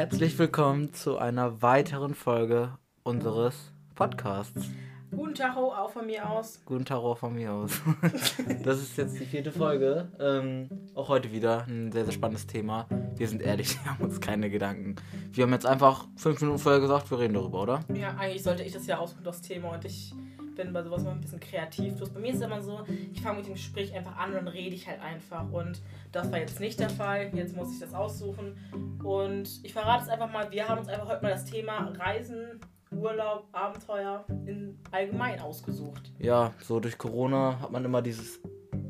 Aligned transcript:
Herzlich 0.00 0.38
willkommen 0.38 0.94
zu 0.94 1.18
einer 1.18 1.60
weiteren 1.60 2.14
Folge 2.14 2.78
unseres 3.02 3.70
Podcasts. 3.94 4.70
Guten 5.10 5.34
Tag 5.34 5.58
auch 5.58 5.90
von 5.90 6.06
mir 6.06 6.26
aus. 6.26 6.62
Guten 6.64 6.86
Tag 6.86 7.00
auch 7.00 7.18
von 7.18 7.34
mir 7.34 7.52
aus. 7.52 7.82
das 8.64 8.80
ist 8.80 8.96
jetzt 8.96 9.20
die 9.20 9.26
vierte 9.26 9.52
Folge. 9.52 10.08
Ähm, 10.18 10.70
auch 10.94 11.10
heute 11.10 11.32
wieder 11.32 11.66
ein 11.68 11.92
sehr, 11.92 12.04
sehr 12.04 12.14
spannendes 12.14 12.46
Thema. 12.46 12.86
Wir 13.16 13.28
sind 13.28 13.42
ehrlich, 13.42 13.76
wir 13.84 13.90
haben 13.90 14.02
uns 14.02 14.22
keine 14.22 14.48
Gedanken. 14.48 14.96
Wir 15.32 15.44
haben 15.44 15.52
jetzt 15.52 15.66
einfach 15.66 16.08
fünf 16.16 16.40
Minuten 16.40 16.60
vorher 16.60 16.80
gesagt, 16.80 17.10
wir 17.10 17.18
reden 17.18 17.34
darüber, 17.34 17.60
oder? 17.60 17.80
Ja, 17.92 18.16
eigentlich 18.16 18.42
sollte 18.42 18.62
ich 18.62 18.72
das 18.72 18.86
ja 18.86 18.96
aussuchen, 18.96 19.22
das 19.22 19.42
Thema. 19.42 19.74
Und 19.74 19.84
ich 19.84 20.14
bin 20.54 20.72
bei 20.72 20.82
sowas 20.82 21.02
mal 21.02 21.12
ein 21.12 21.20
bisschen 21.20 21.40
kreativ. 21.40 21.96
Bloß 21.96 22.10
bei 22.10 22.20
mir 22.20 22.30
ist 22.30 22.36
es 22.36 22.42
immer 22.42 22.62
so, 22.62 22.80
ich 23.12 23.20
fange 23.20 23.38
mit 23.38 23.46
dem 23.46 23.54
Gespräch 23.54 23.94
einfach 23.94 24.16
an 24.16 24.30
und 24.30 24.36
dann 24.36 24.48
rede 24.48 24.74
ich 24.74 24.86
halt 24.86 25.00
einfach. 25.00 25.50
Und 25.50 25.80
das 26.12 26.30
war 26.30 26.38
jetzt 26.38 26.60
nicht 26.60 26.78
der 26.80 26.90
Fall. 26.90 27.30
Jetzt 27.34 27.56
muss 27.56 27.72
ich 27.72 27.80
das 27.80 27.94
aussuchen. 27.94 28.56
Und 29.02 29.60
ich 29.62 29.72
verrate 29.72 30.04
es 30.04 30.08
einfach 30.08 30.30
mal, 30.30 30.50
wir 30.50 30.68
haben 30.68 30.78
uns 30.78 30.88
einfach 30.88 31.08
heute 31.08 31.22
mal 31.22 31.30
das 31.30 31.44
Thema 31.44 31.92
Reisen 31.98 32.60
Urlaub, 32.92 33.46
Abenteuer 33.52 34.24
in 34.46 34.78
allgemein 34.90 35.40
ausgesucht. 35.40 36.10
Ja, 36.18 36.52
so 36.60 36.80
durch 36.80 36.98
Corona 36.98 37.60
hat 37.60 37.70
man 37.70 37.84
immer 37.84 38.02
dieses, 38.02 38.40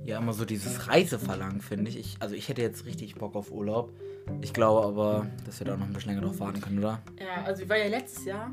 ja, 0.05 0.19
immer 0.19 0.33
so 0.33 0.45
dieses 0.45 0.89
Reiseverlangen, 0.89 1.61
finde 1.61 1.91
ich. 1.91 1.99
ich. 1.99 2.17
Also 2.21 2.35
ich 2.35 2.49
hätte 2.49 2.63
jetzt 2.63 2.87
richtig 2.87 3.17
Bock 3.17 3.37
auf 3.37 3.53
Urlaub. 3.53 3.93
Ich 4.41 4.53
glaube 4.53 4.87
aber, 4.87 5.27
dass 5.45 5.61
wir 5.61 5.67
da 5.67 5.77
noch 5.77 5.87
ein 5.87 5.93
bisschen 5.93 6.15
länger 6.15 6.27
drauf 6.27 6.41
warten 6.41 6.61
können, 6.61 6.79
oder? 6.79 7.01
Ja, 7.19 7.45
also 7.45 7.63
ich 7.63 7.69
war 7.69 7.77
ja 7.77 7.89
letztes 7.89 8.25
Jahr 8.25 8.53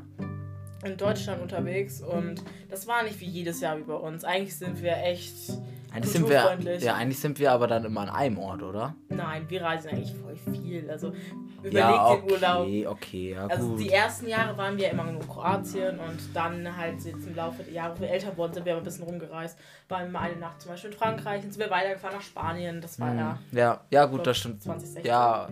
in 0.84 0.96
Deutschland 0.96 1.42
unterwegs 1.42 2.00
und 2.00 2.42
das 2.70 2.86
war 2.86 3.02
nicht 3.02 3.20
wie 3.20 3.26
jedes 3.26 3.60
Jahr 3.60 3.78
wie 3.78 3.82
bei 3.82 3.94
uns. 3.94 4.24
Eigentlich 4.24 4.56
sind 4.56 4.82
wir 4.82 4.96
echt 4.96 5.52
eigentlich 5.90 6.12
sind 6.12 6.28
wir, 6.28 6.78
ja, 6.78 6.94
eigentlich 6.94 7.18
sind 7.18 7.38
wir 7.38 7.50
aber 7.50 7.66
dann 7.66 7.84
immer 7.84 8.02
an 8.02 8.10
einem 8.10 8.38
Ort, 8.38 8.62
oder? 8.62 8.94
Nein, 9.08 9.46
wir 9.48 9.62
reisen 9.62 9.90
eigentlich 9.90 10.14
voll 10.14 10.36
viel. 10.36 10.88
Also 10.90 11.12
überlegt 11.58 11.74
ja, 11.74 12.10
okay, 12.10 12.20
den 12.20 12.32
Urlaub. 12.32 12.66
Okay, 12.92 13.32
ja, 13.32 13.46
also 13.46 13.68
gut. 13.68 13.80
die 13.80 13.88
ersten 13.88 14.28
Jahre 14.28 14.56
waren 14.58 14.76
wir 14.76 14.90
immer 14.90 15.04
nur 15.04 15.22
in 15.22 15.28
Kroatien 15.28 15.98
und 15.98 16.18
dann 16.34 16.76
halt 16.76 17.02
jetzt 17.04 17.26
im 17.26 17.34
Laufe 17.34 17.62
der 17.62 17.72
Jahre, 17.72 17.96
wo 17.96 18.02
wir 18.02 18.10
älter 18.10 18.36
wurden, 18.36 18.52
sind 18.52 18.66
wir 18.66 18.76
ein 18.76 18.82
bisschen 18.82 19.04
rumgereist. 19.04 19.58
Waren 19.88 20.04
wir 20.04 20.12
mal 20.12 20.30
eine 20.30 20.36
Nacht 20.36 20.60
zum 20.60 20.72
Beispiel 20.72 20.90
in 20.90 20.96
Frankreich, 20.96 21.40
dann 21.40 21.50
sind 21.50 21.60
wir 21.60 21.70
weitergefahren 21.70 22.16
nach 22.16 22.22
Spanien. 22.22 22.80
Das 22.82 23.00
war 23.00 23.10
mhm. 23.10 23.18
ja. 23.18 23.38
Ja, 23.52 23.80
ja 23.90 24.04
gut, 24.04 24.26
das 24.26 24.36
stimmt. 24.36 24.62
2016. 24.62 25.06
Ja, 25.06 25.48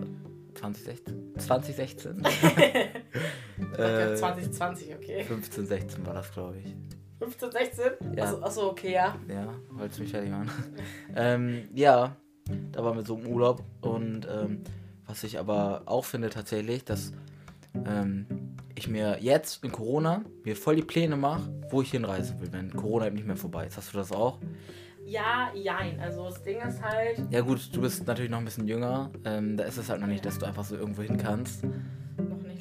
2016. 0.57 1.33
2016. 1.37 2.25
äh, 3.77 4.15
2020, 4.15 4.95
okay. 4.95 5.23
15, 5.23 5.65
16 5.67 6.05
war 6.05 6.13
das, 6.13 6.31
glaube 6.31 6.57
ich. 6.57 6.75
15, 7.19 7.51
16? 7.51 7.83
Ja. 8.15 8.23
Achso, 8.23 8.41
achso 8.41 8.69
okay, 8.69 8.93
ja. 8.93 9.15
Ja, 9.27 9.53
wolltest 9.71 9.99
mich 9.99 10.11
fertig 10.11 10.29
machen. 10.29 10.49
ähm, 11.15 11.69
ja, 11.73 12.15
da 12.71 12.83
waren 12.83 12.97
wir 12.97 13.05
so 13.05 13.17
im 13.17 13.27
Urlaub 13.27 13.63
und 13.81 14.27
ähm, 14.29 14.63
was 15.05 15.23
ich 15.23 15.39
aber 15.39 15.83
auch 15.85 16.05
finde 16.05 16.29
tatsächlich, 16.29 16.83
dass 16.85 17.13
ähm, 17.85 18.25
ich 18.75 18.87
mir 18.87 19.17
jetzt 19.21 19.63
in 19.63 19.71
Corona 19.71 20.23
mir 20.43 20.55
voll 20.55 20.75
die 20.75 20.83
Pläne 20.83 21.17
mache, 21.17 21.49
wo 21.69 21.81
ich 21.81 21.91
hinreisen 21.91 22.39
will, 22.39 22.51
wenn 22.51 22.71
Corona 22.73 23.07
eben 23.07 23.15
nicht 23.15 23.27
mehr 23.27 23.37
vorbei 23.37 23.65
ist. 23.65 23.77
Hast 23.77 23.93
du 23.93 23.97
das 23.97 24.11
auch? 24.11 24.39
Ja, 25.07 25.51
jein. 25.53 25.99
Also 26.01 26.25
das 26.25 26.43
Ding 26.43 26.59
ist 26.59 26.81
halt. 26.81 27.21
Ja 27.29 27.39
gut, 27.39 27.73
du 27.73 27.79
bist 27.79 28.05
natürlich 28.05 28.29
noch 28.29 28.39
ein 28.39 28.45
bisschen 28.45 28.67
jünger. 28.67 29.09
Ähm, 29.23 29.55
da 29.55 29.63
ist 29.63 29.77
es 29.77 29.89
halt 29.89 30.01
noch 30.01 30.07
nicht, 30.07 30.25
dass 30.25 30.37
du 30.37 30.45
einfach 30.45 30.65
so 30.65 30.75
irgendwo 30.75 31.01
hin 31.01 31.15
kannst 31.17 31.63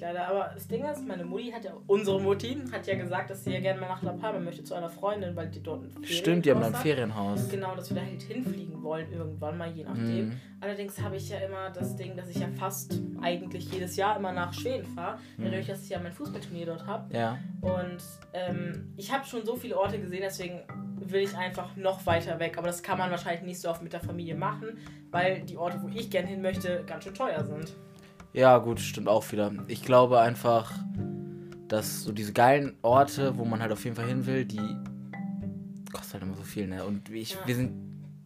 leider. 0.06 0.28
Aber 0.28 0.50
das 0.54 0.66
Ding 0.68 0.84
ist, 0.84 1.06
meine 1.06 1.24
Mutti 1.24 1.50
hat 1.50 1.64
ja, 1.64 1.72
unsere 1.86 2.20
Mutti 2.20 2.56
hat 2.72 2.86
ja 2.86 2.94
gesagt, 2.94 3.30
dass 3.30 3.44
sie 3.44 3.52
ja 3.52 3.60
gerne 3.60 3.80
mal 3.80 3.88
nach 3.88 4.02
La 4.02 4.12
Palma 4.12 4.38
möchte 4.38 4.64
zu 4.64 4.74
einer 4.74 4.88
Freundin, 4.88 5.34
weil 5.36 5.48
die 5.48 5.62
dort 5.62 5.82
ein 5.82 5.90
Ferienhaus 5.90 6.16
Stimmt, 6.16 6.46
die 6.46 6.50
haben 6.50 6.62
ein 6.62 6.74
Ferienhaus. 6.74 7.48
Genau, 7.48 7.74
dass 7.74 7.90
wir 7.90 8.00
da 8.00 8.06
halt 8.06 8.22
hinfliegen 8.22 8.82
wollen 8.82 9.12
irgendwann 9.12 9.58
mal, 9.58 9.70
je 9.70 9.84
nachdem. 9.84 10.28
Mhm. 10.28 10.40
Allerdings 10.60 11.00
habe 11.00 11.16
ich 11.16 11.28
ja 11.28 11.38
immer 11.38 11.70
das 11.70 11.96
Ding, 11.96 12.16
dass 12.16 12.28
ich 12.28 12.36
ja 12.36 12.48
fast 12.56 13.00
eigentlich 13.20 13.70
jedes 13.72 13.96
Jahr 13.96 14.16
immer 14.16 14.32
nach 14.32 14.52
Schweden 14.54 14.84
fahre, 14.84 15.18
mhm. 15.36 15.44
dadurch, 15.44 15.66
dass 15.66 15.82
ich 15.82 15.90
ja 15.90 15.98
mein 15.98 16.12
Fußballturnier 16.12 16.66
dort 16.66 16.86
habe. 16.86 17.14
Ja. 17.14 17.38
Und 17.60 18.02
ähm, 18.32 18.92
ich 18.96 19.12
habe 19.12 19.24
schon 19.26 19.44
so 19.44 19.56
viele 19.56 19.78
Orte 19.78 19.98
gesehen, 19.98 20.22
deswegen 20.22 20.62
will 20.98 21.22
ich 21.22 21.36
einfach 21.36 21.76
noch 21.76 22.04
weiter 22.06 22.38
weg. 22.38 22.58
Aber 22.58 22.66
das 22.66 22.82
kann 22.82 22.98
man 22.98 23.10
wahrscheinlich 23.10 23.42
nicht 23.42 23.60
so 23.60 23.68
oft 23.68 23.82
mit 23.82 23.92
der 23.92 24.00
Familie 24.00 24.34
machen, 24.34 24.78
weil 25.10 25.42
die 25.42 25.56
Orte, 25.56 25.80
wo 25.82 25.88
ich 25.88 26.10
gerne 26.10 26.28
hin 26.28 26.42
möchte, 26.42 26.84
ganz 26.86 27.04
schön 27.04 27.14
teuer 27.14 27.44
sind. 27.44 27.74
Ja, 28.36 28.58
gut, 28.58 28.80
stimmt 28.80 29.08
auch 29.08 29.32
wieder. 29.32 29.50
Ich 29.66 29.82
glaube 29.82 30.20
einfach, 30.20 30.70
dass 31.68 32.04
so 32.04 32.12
diese 32.12 32.34
geilen 32.34 32.76
Orte, 32.82 33.38
wo 33.38 33.46
man 33.46 33.62
halt 33.62 33.72
auf 33.72 33.82
jeden 33.84 33.96
Fall 33.96 34.04
hin 34.04 34.26
will, 34.26 34.44
die 34.44 34.60
kosten 35.90 36.12
halt 36.12 36.22
immer 36.22 36.36
so 36.36 36.42
viel, 36.42 36.66
ne? 36.68 36.84
Und 36.84 37.08
ich, 37.08 37.32
ja. 37.32 37.38
wir 37.46 37.54
sind, 37.54 37.72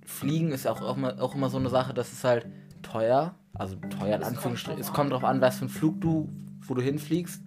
Fliegen 0.04 0.50
ist 0.50 0.66
auch, 0.66 0.82
auch, 0.82 0.96
immer, 0.96 1.22
auch 1.22 1.36
immer 1.36 1.48
so 1.48 1.58
eine 1.58 1.68
Sache, 1.68 1.94
das 1.94 2.12
ist 2.12 2.24
halt 2.24 2.48
teuer. 2.82 3.36
Also 3.54 3.76
teuer 3.76 4.16
in 4.16 4.24
Anführungsstrichen. 4.24 4.80
Es 4.80 4.92
kommt 4.92 5.12
drauf 5.12 5.22
an, 5.22 5.40
was 5.40 5.58
für 5.58 5.66
ein 5.66 5.68
Flug 5.68 6.00
du, 6.00 6.28
wo 6.62 6.74
du 6.74 6.82
hinfliegst. 6.82 7.44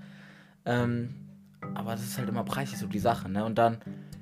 Ähm, 0.64 1.16
aber 1.76 1.92
das 1.92 2.04
ist 2.04 2.18
halt 2.18 2.30
immer 2.30 2.46
preislich 2.46 2.80
so 2.80 2.88
die 2.88 3.00
Sache, 3.00 3.28
ne? 3.28 3.44
Und 3.44 3.58
dann, 3.58 3.80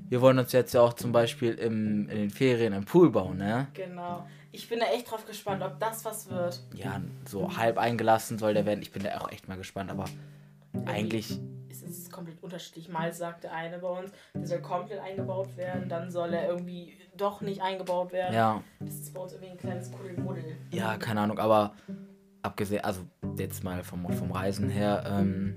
wir 0.09 0.19
wollen 0.19 0.39
uns 0.39 0.51
jetzt 0.51 0.73
ja 0.73 0.81
auch 0.81 0.93
zum 0.93 1.11
Beispiel 1.11 1.53
im, 1.53 2.09
in 2.09 2.17
den 2.17 2.29
Ferien 2.31 2.73
einen 2.73 2.85
Pool 2.85 3.11
bauen, 3.11 3.37
ne? 3.37 3.67
Genau 3.75 4.25
ich 4.51 4.67
bin 4.67 4.79
da 4.79 4.87
echt 4.87 5.09
drauf 5.09 5.25
gespannt, 5.25 5.63
ob 5.63 5.79
das 5.79 6.05
was 6.05 6.29
wird. 6.29 6.61
Ja, 6.73 7.01
so 7.27 7.57
halb 7.57 7.77
eingelassen 7.77 8.37
soll 8.37 8.53
der 8.53 8.65
werden. 8.65 8.81
Ich 8.81 8.91
bin 8.91 9.03
da 9.03 9.17
auch 9.19 9.31
echt 9.31 9.47
mal 9.47 9.57
gespannt, 9.57 9.89
aber 9.91 10.05
Irgendwie 10.73 10.91
eigentlich. 10.91 11.39
Ist 11.69 11.83
es 11.83 12.11
komplett 12.11 12.41
unterschiedlich. 12.43 12.89
Mal 12.89 13.13
sagt 13.13 13.43
der 13.45 13.53
eine 13.53 13.79
bei 13.79 13.87
uns, 13.87 14.11
der 14.33 14.45
soll 14.45 14.61
komplett 14.61 14.99
eingebaut 14.99 15.55
werden, 15.57 15.89
dann 15.89 16.11
soll 16.11 16.33
er 16.33 16.47
irgendwie 16.47 16.97
doch 17.15 17.41
nicht 17.41 17.61
eingebaut 17.61 18.11
werden. 18.11 18.33
Ja. 18.33 18.63
Das 18.79 18.95
ist 18.95 19.13
bei 19.13 19.21
uns 19.21 19.33
irgendwie 19.33 19.51
ein 19.51 19.57
kleines 19.57 19.91
Kuddelmuddel. 19.91 20.57
Ja, 20.71 20.97
keine 20.97 21.21
Ahnung, 21.21 21.39
aber 21.39 21.73
abgesehen, 22.41 22.83
also 22.83 23.01
jetzt 23.37 23.63
mal 23.63 23.83
vom, 23.83 24.11
vom 24.11 24.31
Reisen 24.31 24.69
her, 24.69 25.03
ähm, 25.07 25.55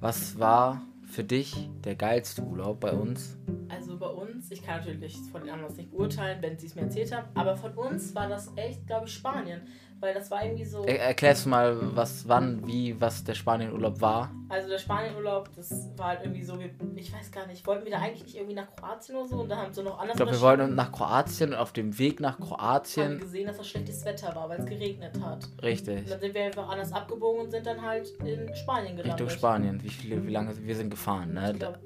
was 0.00 0.38
war 0.38 0.82
für 1.06 1.24
dich 1.24 1.70
der 1.84 1.94
geilste 1.94 2.42
Urlaub 2.42 2.80
bei 2.80 2.92
uns? 2.92 3.38
Also 3.68 3.96
bei 3.98 4.08
uns, 4.08 4.50
ich 4.50 4.62
kann 4.62 4.80
natürlich 4.80 5.16
von 5.32 5.42
den 5.42 5.50
anderen 5.50 5.74
nicht 5.74 5.90
beurteilen, 5.90 6.42
wenn 6.42 6.58
sie 6.58 6.66
es 6.66 6.74
mir 6.74 6.82
erzählt 6.82 7.14
haben, 7.14 7.28
aber 7.34 7.56
von 7.56 7.72
uns 7.74 8.14
war 8.14 8.28
das 8.28 8.52
echt, 8.56 8.86
glaube 8.86 9.06
ich, 9.06 9.14
Spanien. 9.14 9.62
Weil 9.98 10.12
das 10.12 10.30
war 10.30 10.44
irgendwie 10.44 10.64
so. 10.64 10.84
Er 10.84 11.00
erklärst 11.00 11.46
du 11.46 11.48
mal, 11.48 11.96
was, 11.96 12.28
wann, 12.28 12.66
wie, 12.66 13.00
was 13.00 13.24
der 13.24 13.34
Spanienurlaub 13.34 14.00
war? 14.00 14.30
Also 14.48 14.68
der 14.68 14.78
Spanienurlaub, 14.78 15.48
das 15.56 15.90
war 15.96 16.08
halt 16.08 16.20
irgendwie 16.22 16.42
so, 16.42 16.58
ich 16.94 17.12
weiß 17.12 17.30
gar 17.32 17.46
nicht, 17.46 17.66
wollten 17.66 17.84
wir 17.84 17.92
da 17.92 17.98
eigentlich 17.98 18.24
nicht 18.24 18.36
irgendwie 18.36 18.54
nach 18.54 18.68
Kroatien 18.76 19.16
oder 19.16 19.26
so 19.26 19.36
und 19.40 19.48
da 19.48 19.56
haben 19.56 19.72
sie 19.72 19.82
noch 19.82 19.98
anders. 19.98 20.14
Ich 20.14 20.16
glaube, 20.16 20.32
wir 20.32 20.40
wollten 20.40 20.74
nach 20.74 20.92
Kroatien 20.92 21.50
und 21.50 21.58
auf 21.58 21.72
dem 21.72 21.98
Weg 21.98 22.20
nach 22.20 22.38
Kroatien. 22.38 23.12
Haben 23.12 23.20
gesehen, 23.20 23.46
dass 23.46 23.56
das 23.56 23.68
schlechtes 23.68 24.04
Wetter 24.04 24.34
war, 24.36 24.48
weil 24.48 24.60
es 24.60 24.66
geregnet 24.66 25.18
hat. 25.20 25.48
Richtig. 25.62 26.00
Und 26.00 26.10
dann 26.10 26.20
sind 26.20 26.34
wir 26.34 26.44
einfach 26.44 26.68
anders 26.68 26.92
abgebogen 26.92 27.46
und 27.46 27.50
sind 27.50 27.66
dann 27.66 27.80
halt 27.80 28.10
in 28.24 28.54
Spanien 28.54 28.96
gelandet. 28.96 29.20
Richtung 29.20 29.30
Spanien. 29.30 29.82
Wie 29.82 29.88
viele, 29.88 30.26
wie 30.26 30.30
lange 30.30 30.54
wir 30.56 30.76
sind 30.76 30.90
gefahren, 30.90 31.32
ne? 31.32 31.52
Ich 31.52 31.58
glaub, 31.58 31.78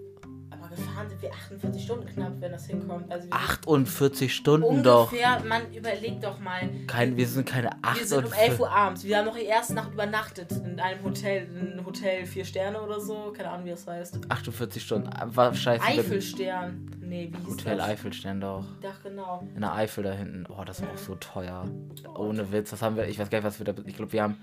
gefahren 0.71 1.09
sind 1.09 1.23
wir 1.23 1.33
48 1.33 1.83
Stunden 1.83 2.07
knapp, 2.07 2.33
wenn 2.41 2.53
das 2.53 2.67
hinkommt. 2.67 3.11
Also 3.11 3.29
48 3.31 4.35
Stunden 4.35 4.65
ungefähr, 4.65 5.37
doch. 5.37 5.45
man 5.45 5.73
überlegt 5.73 6.25
doch 6.25 6.39
mal. 6.39 6.61
Kein, 6.87 7.17
wir 7.17 7.27
sind 7.27 7.49
keine 7.49 7.71
8 7.83 7.99
Wir 7.99 8.07
sind 8.07 8.27
um 8.27 8.33
11 8.33 8.61
Uhr 8.61 8.71
abends. 8.71 9.05
Wir 9.05 9.19
haben 9.19 9.27
noch 9.27 9.37
die 9.37 9.45
erste 9.45 9.75
Nacht 9.75 9.93
übernachtet 9.93 10.53
in 10.53 10.79
einem 10.81 11.05
Hotel, 11.05 11.47
in 11.55 11.85
Hotel 11.85 12.25
4 12.25 12.45
Sterne 12.45 12.81
oder 12.81 13.01
so. 13.01 13.33
Keine 13.37 13.51
Ahnung, 13.51 13.67
wie 13.67 13.71
das 13.71 13.87
heißt. 13.87 14.19
48 14.29 14.83
Stunden. 14.83 15.11
War 15.35 15.55
scheiße. 15.55 15.85
Eifelstern. 15.85 16.91
Nee, 17.01 17.33
wie 17.33 17.39
hieß 17.39 17.59
Hotel 17.59 17.77
das? 17.77 17.87
Eifelstern 17.87 18.41
doch. 18.41 18.65
Ach, 18.87 19.03
genau. 19.03 19.47
In 19.55 19.61
der 19.61 19.75
Eifel 19.75 20.05
da 20.05 20.13
hinten. 20.13 20.47
Oh, 20.49 20.63
das 20.65 20.81
war 20.83 20.91
auch 20.91 20.99
so 20.99 21.15
teuer. 21.17 21.69
Ohne 22.17 22.53
Witz. 22.53 22.73
Was 22.73 22.83
haben 22.83 22.97
wir? 22.97 23.09
Ich 23.09 23.19
weiß 23.19 23.31
gar 23.31 23.39
nicht, 23.39 23.47
was 23.47 23.59
wir 23.59 23.65
da. 23.65 23.75
Ich 23.85 23.97
glaube, 23.97 24.13
wir 24.13 24.23
haben 24.23 24.37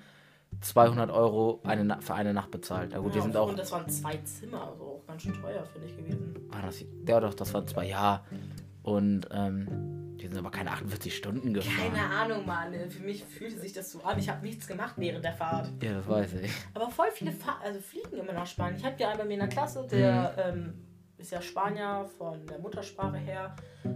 200 0.62 1.12
Euro 1.12 1.62
eine, 1.63 2.02
für 2.02 2.16
eine 2.16 2.34
Nacht 2.34 2.52
bezahlt. 2.52 2.94
Ja, 2.94 3.00
gut, 3.00 3.09
ja, 3.09 3.16
wir 3.16 3.22
sind 3.24 3.38
auch. 3.38 3.50
Und 3.50 3.59
das 3.59 3.72
waren 3.72 3.88
zwei 3.90 4.18
Zimmer, 4.18 4.68
also 4.72 4.84
auch 4.84 5.08
ganz 5.08 5.22
schön 5.22 5.34
teuer, 5.34 5.63
finde 5.66 5.88
ich, 5.88 5.96
gewesen. 5.96 6.35
War 6.50 6.62
das, 6.63 6.84
ja, 7.08 7.19
doch, 7.19 7.34
das 7.34 7.53
waren 7.53 7.68
zwei, 7.68 7.88
ja. 7.88 8.25
Und, 8.81 9.28
ähm, 9.31 10.07
wir 10.19 10.30
sind 10.30 10.40
aber 10.40 10.52
keine 10.52 10.72
48 10.72 11.16
Stunden 11.16 11.53
gefahren. 11.53 11.94
Keine 11.94 12.09
Ahnung, 12.09 12.45
Mann. 12.45 12.74
Für 12.89 13.04
mich 13.04 13.24
fühlte 13.24 13.60
sich 13.60 13.72
das 13.74 13.92
so 13.92 14.01
an. 14.01 14.18
Ich 14.18 14.30
habe 14.30 14.45
nichts 14.45 14.68
gemacht 14.68 14.95
während 14.98 15.24
der 15.24 15.33
Fahrt. 15.33 15.72
Ja, 15.81 15.94
das 15.94 16.07
weiß 16.07 16.33
ich. 16.42 16.51
Aber 16.74 16.89
voll 16.89 17.12
viele 17.13 17.31
Fahr 17.31 17.60
also 17.63 17.80
fliegen 17.80 18.18
immer 18.18 18.33
nach 18.33 18.48
Spanien. 18.48 18.77
Ich 18.77 18.86
habe 18.86 18.95
ja 18.98 19.10
einen 19.10 19.19
bei 19.19 19.25
mir 19.25 19.33
in 19.36 19.39
der 19.42 19.50
Klasse, 19.50 19.88
der 19.89 20.54
mhm. 20.54 20.60
ähm, 20.60 20.74
ist 21.18 21.31
ja 21.31 21.42
Spanier 21.42 22.10
von 22.18 22.45
der 22.48 22.60
Muttersprache 22.60 23.18
her. 23.18 23.56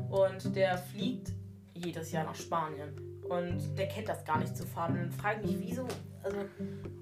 Und 0.09 0.55
der 0.55 0.77
fliegt 0.77 1.31
jedes 1.73 2.11
Jahr 2.11 2.25
nach 2.25 2.35
Spanien. 2.35 2.95
Und 3.27 3.77
der 3.77 3.87
kennt 3.87 4.07
das 4.07 4.23
gar 4.23 4.37
nicht 4.37 4.55
zu 4.55 4.65
fahren. 4.65 5.01
Und 5.01 5.13
frage 5.13 5.41
ich 5.41 5.57
mich, 5.57 5.69
wieso 5.69 5.87
also 6.23 6.37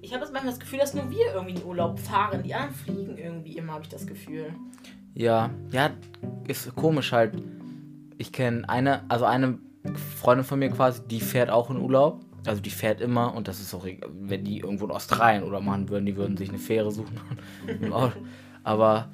ich 0.00 0.14
habe 0.14 0.24
manchmal 0.24 0.52
das 0.52 0.60
Gefühl, 0.60 0.78
dass 0.78 0.94
nur 0.94 1.10
wir 1.10 1.34
irgendwie 1.34 1.54
in 1.54 1.64
Urlaub 1.64 1.98
fahren. 1.98 2.42
Die 2.42 2.54
anderen 2.54 2.74
fliegen 2.74 3.18
irgendwie 3.18 3.56
immer, 3.56 3.74
habe 3.74 3.84
ich 3.84 3.90
das 3.90 4.06
Gefühl. 4.06 4.54
Ja, 5.14 5.50
ja, 5.70 5.90
ist 6.46 6.74
komisch 6.74 7.12
halt. 7.12 7.34
Ich 8.18 8.32
kenne 8.32 8.68
eine, 8.68 9.08
also 9.10 9.24
eine 9.24 9.58
Freundin 10.20 10.44
von 10.44 10.58
mir 10.58 10.70
quasi, 10.70 11.02
die 11.06 11.20
fährt 11.20 11.50
auch 11.50 11.70
in 11.70 11.78
Urlaub. 11.78 12.20
Also 12.46 12.62
die 12.62 12.70
fährt 12.70 13.02
immer 13.02 13.34
und 13.34 13.48
das 13.48 13.60
ist 13.60 13.74
auch, 13.74 13.86
wenn 14.12 14.44
die 14.44 14.60
irgendwo 14.60 14.86
in 14.86 14.92
Australien 14.92 15.42
oder 15.42 15.60
machen 15.60 15.90
würden, 15.90 16.06
die 16.06 16.16
würden 16.16 16.38
sich 16.38 16.48
eine 16.48 16.58
Fähre 16.58 16.90
suchen. 16.90 17.20
aber 18.64 19.10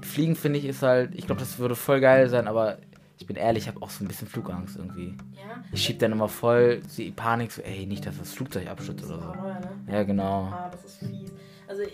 Fliegen 0.00 0.34
finde 0.34 0.58
ich 0.58 0.64
ist 0.64 0.82
halt, 0.82 1.14
ich 1.14 1.26
glaube, 1.26 1.40
das 1.40 1.58
würde 1.58 1.76
voll 1.76 2.00
geil 2.00 2.28
sein, 2.28 2.48
aber 2.48 2.78
ich 3.18 3.26
bin 3.26 3.36
ehrlich, 3.36 3.64
ich 3.64 3.68
habe 3.68 3.80
auch 3.82 3.90
so 3.90 4.04
ein 4.04 4.08
bisschen 4.08 4.28
Flugangst 4.28 4.76
irgendwie. 4.76 5.16
Ja? 5.32 5.62
Ich 5.72 5.82
schieb 5.84 5.98
dann 6.00 6.12
immer 6.12 6.28
voll 6.28 6.82
die 6.96 7.10
Panik, 7.10 7.52
so, 7.52 7.62
ey, 7.62 7.86
nicht, 7.86 8.06
dass 8.06 8.18
das 8.18 8.32
Flugzeug 8.32 8.68
abstürzt 8.68 9.04
oder 9.04 9.14
so. 9.20 9.26
Paranoia, 9.28 9.60
ne? 9.60 9.70
Ja, 9.92 10.02
genau. 10.02 10.42
Ah, 10.44 10.68
das 10.70 10.84
ist 10.84 10.96
fies. 10.98 11.32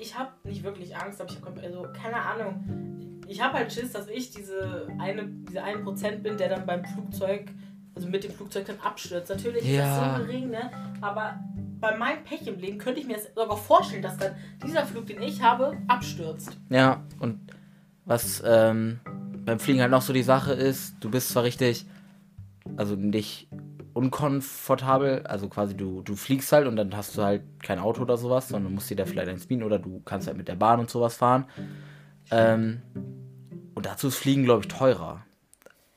ich 0.00 0.18
habe 0.18 0.30
nicht 0.44 0.62
wirklich 0.62 0.96
Angst, 0.96 1.20
aber 1.20 1.30
ich 1.30 1.40
habe 1.44 1.60
also 1.60 1.86
keine 1.92 2.16
Ahnung. 2.16 3.20
Ich 3.28 3.40
habe 3.42 3.54
halt 3.58 3.72
Schiss, 3.72 3.92
dass 3.92 4.08
ich 4.08 4.30
diese 4.32 4.88
eine, 4.98 5.26
diese 5.48 5.62
1% 5.62 6.16
bin, 6.18 6.36
der 6.36 6.48
dann 6.48 6.66
beim 6.66 6.84
Flugzeug, 6.84 7.50
also 7.94 8.08
mit 8.08 8.24
dem 8.24 8.32
Flugzeug 8.32 8.66
dann 8.66 8.80
abstürzt. 8.80 9.30
Natürlich 9.30 9.62
ist 9.62 9.70
Ja. 9.76 10.08
das 10.08 10.18
so 10.18 10.24
gering, 10.24 10.50
ne? 10.50 10.70
Aber 11.00 11.38
bei 11.80 11.96
meinem 11.96 12.24
Pech 12.24 12.46
im 12.46 12.58
Leben 12.58 12.78
könnte 12.78 13.00
ich 13.00 13.06
mir 13.06 13.18
sogar 13.34 13.56
vorstellen, 13.56 14.02
dass 14.02 14.16
dann 14.16 14.34
dieser 14.64 14.84
Flug, 14.84 15.06
den 15.06 15.22
ich 15.22 15.42
habe, 15.42 15.76
abstürzt. 15.86 16.56
Ja, 16.70 17.02
und 17.20 17.40
was 18.04 18.42
ähm, 18.44 19.00
beim 19.44 19.58
Fliegen 19.58 19.80
halt 19.80 19.90
noch 19.90 20.02
so 20.02 20.12
die 20.12 20.22
Sache 20.22 20.52
ist, 20.52 20.94
du 21.00 21.10
bist 21.10 21.30
zwar 21.30 21.44
richtig, 21.44 21.86
also 22.76 22.94
nicht 22.94 23.48
unkomfortabel, 23.92 25.26
also 25.26 25.48
quasi 25.48 25.76
du, 25.76 26.02
du 26.02 26.14
fliegst 26.14 26.52
halt 26.52 26.66
und 26.66 26.76
dann 26.76 26.96
hast 26.96 27.16
du 27.16 27.22
halt 27.22 27.42
kein 27.62 27.78
Auto 27.78 28.02
oder 28.02 28.16
sowas, 28.16 28.48
sondern 28.48 28.72
musst 28.72 28.90
dir 28.90 28.96
da 28.96 29.04
vielleicht 29.04 29.28
eins 29.28 29.48
mieten 29.48 29.62
oder 29.62 29.78
du 29.78 30.00
kannst 30.04 30.26
halt 30.26 30.36
mit 30.36 30.48
der 30.48 30.54
Bahn 30.54 30.80
und 30.80 30.90
sowas 30.90 31.16
fahren. 31.16 31.46
Ähm, 32.30 32.82
und 33.74 33.86
dazu 33.86 34.08
ist 34.08 34.16
Fliegen, 34.16 34.44
glaube 34.44 34.62
ich, 34.62 34.68
teurer. 34.68 35.24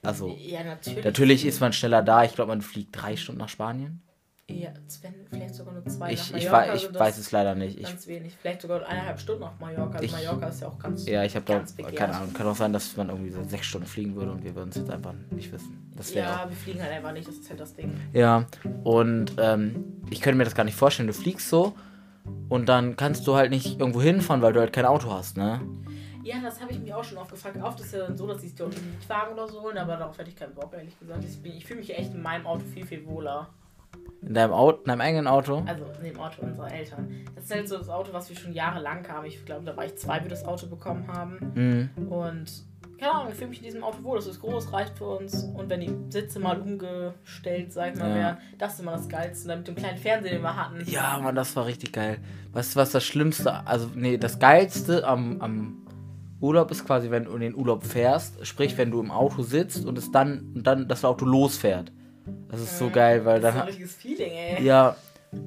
Also, 0.01 0.35
Ja, 0.37 0.63
natürlich. 0.63 1.05
natürlich 1.05 1.45
ist 1.45 1.61
man 1.61 1.71
schneller 1.71 2.01
da. 2.01 2.23
Ich 2.23 2.33
glaube, 2.33 2.49
man 2.49 2.61
fliegt 2.61 2.89
drei 2.91 3.15
Stunden 3.15 3.39
nach 3.39 3.49
Spanien. 3.49 4.01
Ja, 4.61 4.69
Sven, 4.87 5.13
vielleicht 5.29 5.55
sogar 5.55 5.73
nur 5.73 5.85
zwei. 5.85 6.13
Ich, 6.13 6.31
nach 6.31 6.37
ich, 6.37 6.45
Mallorca 6.49 6.73
ich 6.75 6.81
sind 6.81 6.95
das 6.95 6.99
weiß 7.01 7.17
es 7.17 7.31
leider 7.31 7.55
nicht. 7.55 7.77
Ich, 7.79 7.83
Ganz 7.85 8.07
wenig. 8.07 8.35
Vielleicht 8.39 8.61
sogar 8.61 8.87
eineinhalb 8.87 9.19
Stunden 9.19 9.41
nach 9.41 9.59
Mallorca. 9.59 9.93
Also 9.99 10.05
Ich- 10.05 10.11
Mallorca 10.11 10.47
ist 10.47 10.61
ja 10.61 10.67
auch 10.67 10.79
ganz. 10.79 11.05
ja, 11.05 11.23
ich 11.23 11.35
habe 11.35 11.45
da 11.45 11.59
begehrt. 11.75 11.95
keine 11.95 12.15
Ahnung. 12.15 12.33
Kann 12.33 12.47
auch 12.47 12.55
sein, 12.55 12.73
dass 12.73 12.95
man 12.97 13.09
irgendwie 13.09 13.31
so 13.31 13.43
sechs 13.43 13.65
Stunden 13.65 13.87
fliegen 13.87 14.15
würde 14.15 14.31
und 14.31 14.43
wir 14.43 14.55
würden 14.55 14.69
es 14.69 14.75
jetzt 14.77 14.89
einfach 14.89 15.13
nicht 15.31 15.51
wissen. 15.51 15.91
Das 15.95 16.13
Ja, 16.13 16.45
wir 16.49 16.55
fliegen 16.55 16.81
halt 16.81 16.91
einfach 16.91 17.11
nicht, 17.13 17.27
das 17.27 17.35
ist 17.35 17.49
halt 17.49 17.59
das 17.59 17.73
Ding. 17.73 17.93
Ja, 18.13 18.45
und 18.83 19.33
ähm, 19.37 20.01
ich 20.09 20.21
könnte 20.21 20.37
mir 20.37 20.43
das 20.45 20.55
gar 20.55 20.63
nicht 20.63 20.77
vorstellen. 20.77 21.07
Du 21.07 21.13
fliegst 21.13 21.49
so 21.49 21.73
und 22.49 22.67
dann 22.69 22.95
kannst 22.95 23.27
du 23.27 23.35
halt 23.35 23.51
nicht 23.51 23.79
irgendwo 23.79 24.01
hinfahren, 24.01 24.41
weil 24.41 24.53
du 24.53 24.59
halt 24.59 24.73
kein 24.73 24.85
Auto 24.85 25.11
hast, 25.11 25.37
ne? 25.37 25.61
Ja, 26.25 26.35
das 26.41 26.61
habe 26.61 26.71
ich 26.71 26.79
mich 26.79 26.93
auch 26.93 27.03
schon 27.03 27.17
oft 27.17 27.31
gefragt. 27.31 27.57
Oft 27.61 27.81
ist 27.81 27.93
ja 27.93 27.99
dann 28.07 28.15
so, 28.15 28.25
dass 28.25 28.39
sie 28.39 28.47
es 28.47 28.55
dort 28.55 28.73
einen 28.73 28.91
Mietwagen 28.91 29.33
oder 29.33 29.45
so 29.45 29.61
holen, 29.61 29.77
aber 29.77 29.97
darauf 29.97 30.17
hätte 30.17 30.29
ich 30.29 30.35
keinen 30.37 30.53
Bock, 30.55 30.73
ehrlich 30.73 30.97
gesagt. 30.97 31.21
Ich, 31.25 31.37
ich 31.57 31.65
fühle 31.65 31.81
mich 31.81 31.97
echt 31.97 32.13
in 32.13 32.21
meinem 32.21 32.47
Auto 32.47 32.63
viel, 32.73 32.85
viel 32.85 33.05
wohler. 33.05 33.49
In 34.21 34.33
deinem, 34.33 34.53
Auto, 34.53 34.79
in 34.79 34.85
deinem 34.87 35.01
eigenen 35.01 35.27
Auto. 35.27 35.63
Also 35.65 35.83
in 35.99 36.05
dem 36.05 36.19
Auto 36.19 36.41
unserer 36.41 36.71
Eltern. 36.71 37.09
Das 37.35 37.45
ist 37.45 37.51
halt 37.53 37.67
so 37.67 37.77
das 37.77 37.89
Auto, 37.89 38.13
was 38.13 38.29
wir 38.29 38.37
schon 38.37 38.53
jahrelang 38.53 39.05
haben. 39.07 39.25
Ich 39.25 39.43
glaube, 39.45 39.65
da 39.65 39.75
war 39.75 39.85
ich 39.85 39.95
zwei, 39.97 40.19
wie 40.19 40.23
wir 40.23 40.29
das 40.29 40.45
Auto 40.45 40.67
bekommen 40.67 41.07
haben. 41.07 41.51
Mhm. 41.97 42.07
Und 42.07 42.45
keine 42.99 43.15
Ahnung, 43.15 43.27
ich 43.31 43.35
fühle 43.35 43.49
mich 43.49 43.57
in 43.59 43.65
diesem 43.65 43.83
Auto 43.83 44.01
wohl. 44.03 44.15
Das 44.17 44.27
ist 44.27 44.39
groß, 44.39 44.71
reicht 44.71 44.97
für 44.97 45.05
uns. 45.17 45.43
Und 45.43 45.69
wenn 45.69 45.81
die 45.81 45.93
Sitze 46.09 46.39
mal 46.39 46.57
umgestellt, 46.57 47.73
sag 47.73 47.93
ich 47.93 47.99
mal, 47.99 48.09
Ja. 48.09 48.15
wären, 48.15 48.37
das 48.57 48.75
ist 48.75 48.79
immer 48.79 48.93
das 48.93 49.09
Geilste. 49.09 49.47
Dann 49.49 49.57
mit 49.59 49.67
dem 49.67 49.75
kleinen 49.75 49.97
Fernseher, 49.97 50.31
den 50.35 50.41
wir 50.41 50.55
hatten. 50.55 50.83
Ja, 50.85 51.19
Mann, 51.21 51.35
das 51.35 51.53
war 51.57 51.65
richtig 51.65 51.91
geil. 51.91 52.19
Weißt 52.53 52.75
du, 52.75 52.79
was 52.79 52.91
das 52.91 53.03
Schlimmste, 53.03 53.67
also, 53.67 53.89
nee, 53.93 54.17
das 54.17 54.39
Geilste 54.39 55.05
am, 55.05 55.41
am 55.41 55.87
Urlaub 56.39 56.71
ist 56.71 56.85
quasi, 56.85 57.11
wenn 57.11 57.25
du 57.25 57.33
in 57.33 57.41
den 57.41 57.55
Urlaub 57.55 57.83
fährst. 57.83 58.45
Sprich, 58.47 58.77
wenn 58.77 58.89
du 58.91 59.01
im 59.01 59.11
Auto 59.11 59.41
sitzt 59.43 59.85
und 59.85 59.97
es 59.97 60.11
dann, 60.11 60.53
und 60.55 60.65
dann 60.65 60.87
das 60.87 61.03
Auto 61.03 61.25
losfährt. 61.25 61.91
Das 62.49 62.61
ist 62.61 62.77
so 62.77 62.89
geil, 62.89 63.25
weil 63.25 63.41
Das 63.41 63.49
ist 63.49 63.55
dann. 63.55 63.61
ein 63.61 63.67
richtiges 63.67 63.95
Feeling, 63.95 64.31
ey. 64.31 64.63
Ja, 64.63 64.95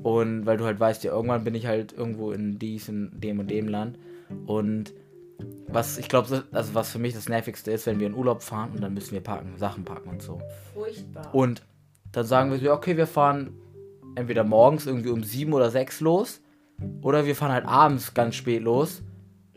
und 0.02 0.46
weil 0.46 0.56
du 0.56 0.64
halt 0.64 0.81
weißt, 0.81 1.05
ja, 1.05 1.12
irgendwann 1.12 1.44
bin 1.44 1.55
ich 1.55 1.67
halt 1.67 1.93
irgendwo 1.93 2.32
in 2.32 2.58
dies, 2.58 2.88
in 2.88 3.11
dem 3.14 3.38
und 3.38 3.50
dem 3.50 3.69
Land. 3.69 3.99
Und 4.46 4.93
was 5.69 5.99
ich 5.99 6.08
glaube, 6.08 6.44
also 6.52 6.75
was 6.75 6.90
für 6.90 6.99
mich 6.99 7.14
das 7.14 7.28
Nervigste 7.28 7.70
ist, 7.70 7.87
wenn 7.87 8.00
wir 8.00 8.06
in 8.06 8.14
Urlaub 8.14 8.43
fahren 8.43 8.73
und 8.75 8.81
dann 8.82 8.94
müssen 8.94 9.12
wir 9.12 9.20
parken, 9.20 9.56
Sachen 9.56 9.84
parken 9.84 10.08
und 10.11 10.23
so. 10.23 10.40
Furchtbar. 10.75 11.34
Und 11.34 11.62
dann 12.12 12.26
sagen 12.26 12.50
wir 12.50 12.58
so, 12.58 12.73
okay, 12.73 12.96
wir 12.96 13.06
fahren 13.06 13.52
entweder 14.17 14.44
morgens 14.44 14.87
irgendwie 14.87 15.11
um 15.11 15.23
sieben 15.23 15.52
oder 15.52 15.70
sechs 15.70 16.00
los 16.00 16.40
oder 17.02 17.26
wir 17.26 17.37
fahren 17.37 17.52
halt 17.52 17.67
abends 17.67 18.14
ganz 18.14 18.34
spät 18.34 18.62
los. 18.62 19.02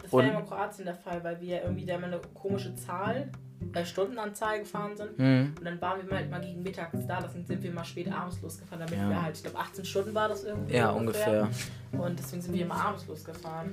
Das 0.02 0.12
war 0.14 0.24
ja 0.24 0.30
immer 0.30 0.40
in 0.40 0.46
Kroatien 0.46 0.86
der 0.86 0.96
Fall, 0.96 1.24
weil 1.24 1.40
wir 1.42 1.64
irgendwie 1.64 1.86
da 1.86 1.96
immer 1.96 2.08
eine 2.08 2.20
komische 2.34 2.76
Zahl, 2.76 3.16
äh, 3.16 3.28
Stundenanzahl 3.86 4.60
gefahren 4.60 4.96
sind. 4.96 5.18
Hm. 5.18 5.54
Und 5.58 5.66
dann 5.66 5.82
waren 5.82 6.08
wir 6.08 6.18
halt 6.18 6.30
mal 6.30 6.42
gegen 6.42 6.64
mittags 6.64 7.06
da, 7.08 7.22
das 7.22 7.34
sind, 7.34 7.48
wir 7.48 7.72
mal 7.72 7.84
spät 7.84 8.12
abends 8.12 8.42
losgefahren, 8.42 8.86
damit 8.86 9.00
Ja. 9.00 9.10
wir 9.10 9.22
halt, 9.22 9.36
ich 9.36 9.44
glaube 9.44 9.58
18 9.60 9.86
Stunden 9.86 10.14
war 10.14 10.28
das 10.30 10.44
irgendwie. 10.44 10.76
Ja, 10.76 10.90
ungefähr. 10.92 11.50
Und 11.92 12.18
deswegen 12.20 12.42
sind 12.42 12.54
wir 12.54 12.64
immer 12.66 12.76
abends 12.76 13.08
losgefahren. 13.08 13.72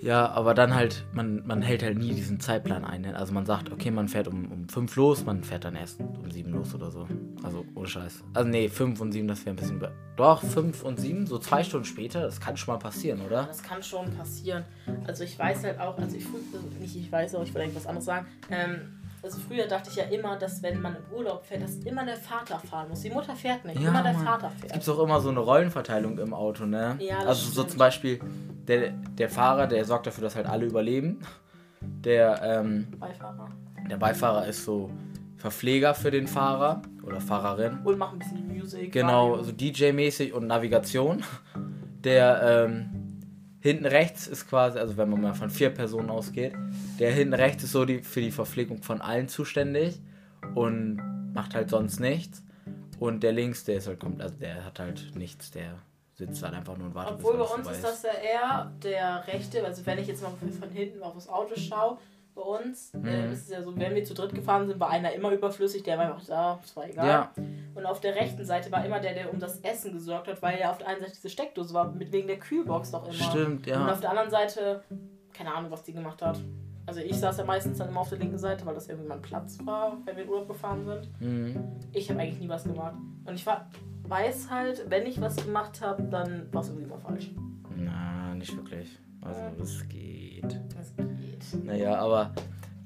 Ja, 0.00 0.30
aber 0.30 0.54
dann 0.54 0.74
halt, 0.74 1.04
man, 1.12 1.46
man 1.46 1.60
hält 1.60 1.82
halt 1.82 1.98
nie 1.98 2.14
diesen 2.14 2.40
Zeitplan 2.40 2.86
ein. 2.86 3.02
ne? 3.02 3.14
Also 3.14 3.34
man 3.34 3.44
sagt, 3.44 3.70
okay, 3.70 3.90
man 3.90 4.08
fährt 4.08 4.28
um, 4.28 4.50
um 4.50 4.66
fünf 4.66 4.96
los, 4.96 5.26
man 5.26 5.44
fährt 5.44 5.66
dann 5.66 5.76
erst 5.76 6.00
um 6.00 6.30
sieben 6.30 6.52
los 6.52 6.74
oder 6.74 6.90
so. 6.90 7.06
Also 7.42 7.66
ohne 7.74 7.86
Scheiß. 7.86 8.24
Also 8.32 8.48
nee, 8.48 8.70
fünf 8.70 8.98
und 9.02 9.12
sieben, 9.12 9.28
das 9.28 9.44
wäre 9.44 9.50
ein 9.54 9.56
bisschen 9.56 9.76
über. 9.76 9.92
Doch, 10.16 10.42
fünf 10.42 10.82
und 10.84 10.98
sieben, 10.98 11.26
so 11.26 11.38
zwei 11.38 11.62
Stunden 11.62 11.84
später, 11.84 12.22
das 12.22 12.40
kann 12.40 12.56
schon 12.56 12.72
mal 12.74 12.78
passieren, 12.78 13.20
oder? 13.20 13.44
Das 13.44 13.62
kann 13.62 13.82
schon 13.82 14.10
passieren. 14.16 14.64
Also 15.06 15.24
ich 15.24 15.38
weiß 15.38 15.64
halt 15.64 15.78
auch, 15.78 15.98
also 15.98 16.16
ich 16.16 16.24
also 16.26 16.66
nicht 16.78 16.96
ich 16.96 17.12
weiß, 17.12 17.34
aber 17.34 17.44
ich 17.44 17.52
wollte 17.52 17.64
eigentlich 17.64 17.76
was 17.76 17.86
anderes 17.86 18.06
sagen. 18.06 18.26
Ähm, 18.50 18.99
also 19.22 19.38
früher 19.38 19.66
dachte 19.66 19.90
ich 19.90 19.96
ja 19.96 20.04
immer, 20.04 20.36
dass 20.36 20.62
wenn 20.62 20.80
man 20.80 20.96
im 20.96 21.16
Urlaub 21.16 21.44
fährt, 21.44 21.62
dass 21.62 21.74
immer 21.76 22.04
der 22.04 22.16
Vater 22.16 22.58
fahren 22.58 22.88
muss. 22.88 23.00
Die 23.00 23.10
Mutter 23.10 23.34
fährt 23.36 23.64
nicht, 23.64 23.80
Ja, 23.80 23.88
immer 23.90 24.02
der 24.02 24.12
Mann. 24.14 24.24
Vater 24.24 24.50
Es 24.54 24.60
fährt. 24.60 24.72
gibt 24.74 24.88
auch 24.88 25.02
immer 25.02 25.20
so 25.20 25.28
eine 25.30 25.40
Rollenverteilung 25.40 26.18
im 26.18 26.32
Auto, 26.34 26.64
ne? 26.66 26.96
Ja, 27.00 27.18
das 27.18 27.26
also 27.26 27.44
so 27.46 27.52
stimmt. 27.52 27.70
zum 27.70 27.78
Beispiel, 27.78 28.20
der, 28.68 28.90
der 28.90 29.28
Fahrer, 29.28 29.66
der 29.66 29.84
sorgt 29.84 30.06
dafür, 30.06 30.24
dass 30.24 30.36
halt 30.36 30.46
alle 30.46 30.66
überleben. 30.66 31.20
Der, 31.80 32.40
ähm, 32.42 32.88
Beifahrer. 32.98 33.48
der 33.90 33.96
Beifahrer 33.96 34.46
ist 34.46 34.64
so 34.64 34.90
Verpfleger 35.36 35.94
für 35.94 36.10
den 36.10 36.26
Fahrer 36.26 36.82
oder 37.02 37.20
Fahrerin. 37.20 37.78
Und 37.84 37.96
mach 37.98 38.12
ein 38.12 38.18
bisschen 38.18 38.46
Musik. 38.58 38.92
Genau, 38.92 39.30
Radio. 39.30 39.44
so 39.44 39.52
DJ-mäßig 39.52 40.32
und 40.34 40.46
Navigation. 40.46 41.22
Der 42.04 42.66
ähm, 42.66 42.99
hinten 43.60 43.86
rechts 43.86 44.26
ist 44.26 44.48
quasi, 44.48 44.78
also 44.78 44.96
wenn 44.96 45.08
man 45.10 45.20
mal 45.20 45.34
von 45.34 45.50
vier 45.50 45.70
Personen 45.70 46.10
ausgeht, 46.10 46.54
der 46.98 47.12
hinten 47.12 47.34
rechts 47.34 47.64
ist 47.64 47.72
so 47.72 47.84
die, 47.84 48.02
für 48.02 48.20
die 48.20 48.30
Verpflegung 48.30 48.82
von 48.82 49.00
allen 49.00 49.28
zuständig 49.28 50.00
und 50.54 51.00
macht 51.32 51.54
halt 51.54 51.70
sonst 51.70 52.00
nichts. 52.00 52.42
Und 52.98 53.22
der 53.22 53.32
links, 53.32 53.64
der 53.64 53.76
ist 53.76 53.86
halt 53.86 54.00
kommt, 54.00 54.20
also 54.20 54.34
der 54.36 54.64
hat 54.64 54.78
halt 54.78 55.14
nichts, 55.14 55.50
der 55.50 55.78
sitzt 56.14 56.42
halt 56.42 56.54
einfach 56.54 56.76
nur 56.76 56.88
und 56.88 56.94
wartet. 56.94 57.14
Obwohl 57.14 57.38
bei 57.38 57.44
uns 57.44 57.68
ist 57.68 57.82
das 57.82 58.02
ja 58.02 58.10
eher 58.12 58.72
der 58.82 59.26
rechte, 59.26 59.64
also 59.64 59.84
wenn 59.86 59.98
ich 59.98 60.06
jetzt 60.06 60.22
mal 60.22 60.30
von 60.30 60.70
hinten 60.70 61.02
auf 61.02 61.14
das 61.14 61.28
Auto 61.28 61.54
schaue, 61.56 61.98
bei 62.34 62.42
uns 62.42 62.92
Mhm. 62.94 63.04
äh, 63.06 63.32
ist 63.32 63.42
es 63.44 63.50
ja 63.50 63.62
so, 63.62 63.76
wenn 63.76 63.94
wir 63.94 64.04
zu 64.04 64.14
dritt 64.14 64.34
gefahren 64.34 64.66
sind, 64.66 64.78
war 64.80 64.90
einer 64.90 65.12
immer 65.12 65.30
überflüssig, 65.32 65.82
der 65.82 65.98
war 65.98 66.06
einfach 66.14 66.24
da, 66.26 66.58
das 66.62 66.74
war 66.76 66.88
egal. 66.88 67.06
Ja. 67.06 67.32
Und 67.74 67.86
auf 67.86 68.00
der 68.00 68.14
rechten 68.14 68.44
Seite 68.44 68.70
war 68.72 68.84
immer 68.84 69.00
der, 69.00 69.14
der 69.14 69.32
um 69.32 69.38
das 69.38 69.60
Essen 69.60 69.92
gesorgt 69.92 70.28
hat, 70.28 70.40
weil 70.42 70.58
ja 70.58 70.70
auf 70.70 70.78
der 70.78 70.88
einen 70.88 71.00
Seite 71.00 71.12
diese 71.14 71.30
Steckdose 71.30 71.72
war, 71.74 71.90
mit 71.92 72.12
wegen 72.12 72.26
der 72.28 72.38
Kühlbox 72.38 72.90
doch 72.92 73.04
immer. 73.04 73.12
Stimmt, 73.14 73.66
Und 73.66 73.66
ja. 73.66 73.90
auf 73.90 74.00
der 74.00 74.10
anderen 74.10 74.30
Seite, 74.30 74.82
keine 75.32 75.54
Ahnung, 75.54 75.70
was 75.70 75.82
die 75.82 75.92
gemacht 75.92 76.22
hat. 76.22 76.40
Also 76.86 77.00
ich 77.00 77.16
saß 77.18 77.38
ja 77.38 77.44
meistens 77.44 77.78
dann 77.78 77.88
immer 77.88 78.00
auf 78.00 78.08
der 78.08 78.18
linken 78.18 78.38
Seite, 78.38 78.66
weil 78.66 78.74
das 78.74 78.88
irgendwie 78.88 79.08
mein 79.08 79.22
Platz 79.22 79.58
war, 79.64 79.98
wenn 80.04 80.16
wir 80.16 80.24
in 80.24 80.28
Urlaub 80.28 80.48
gefahren 80.48 80.84
sind. 80.84 81.08
Mhm. 81.20 81.56
Ich 81.92 82.10
habe 82.10 82.20
eigentlich 82.20 82.40
nie 82.40 82.48
was 82.48 82.64
gemacht. 82.64 82.94
Und 83.24 83.34
ich 83.34 83.46
war, 83.46 83.70
weiß 84.08 84.50
halt, 84.50 84.84
wenn 84.88 85.06
ich 85.06 85.20
was 85.20 85.36
gemacht 85.36 85.80
habe, 85.82 86.02
dann 86.04 86.52
war 86.52 86.62
es 86.62 86.68
irgendwie 86.68 86.86
immer 86.86 86.98
falsch. 86.98 87.30
Na, 87.76 88.34
nicht 88.34 88.56
wirklich. 88.56 88.98
Also, 89.22 89.40
es 89.62 89.86
geht. 89.88 90.58
Das 90.76 90.96
geht. 90.96 91.09
Naja, 91.64 91.96
aber 91.96 92.32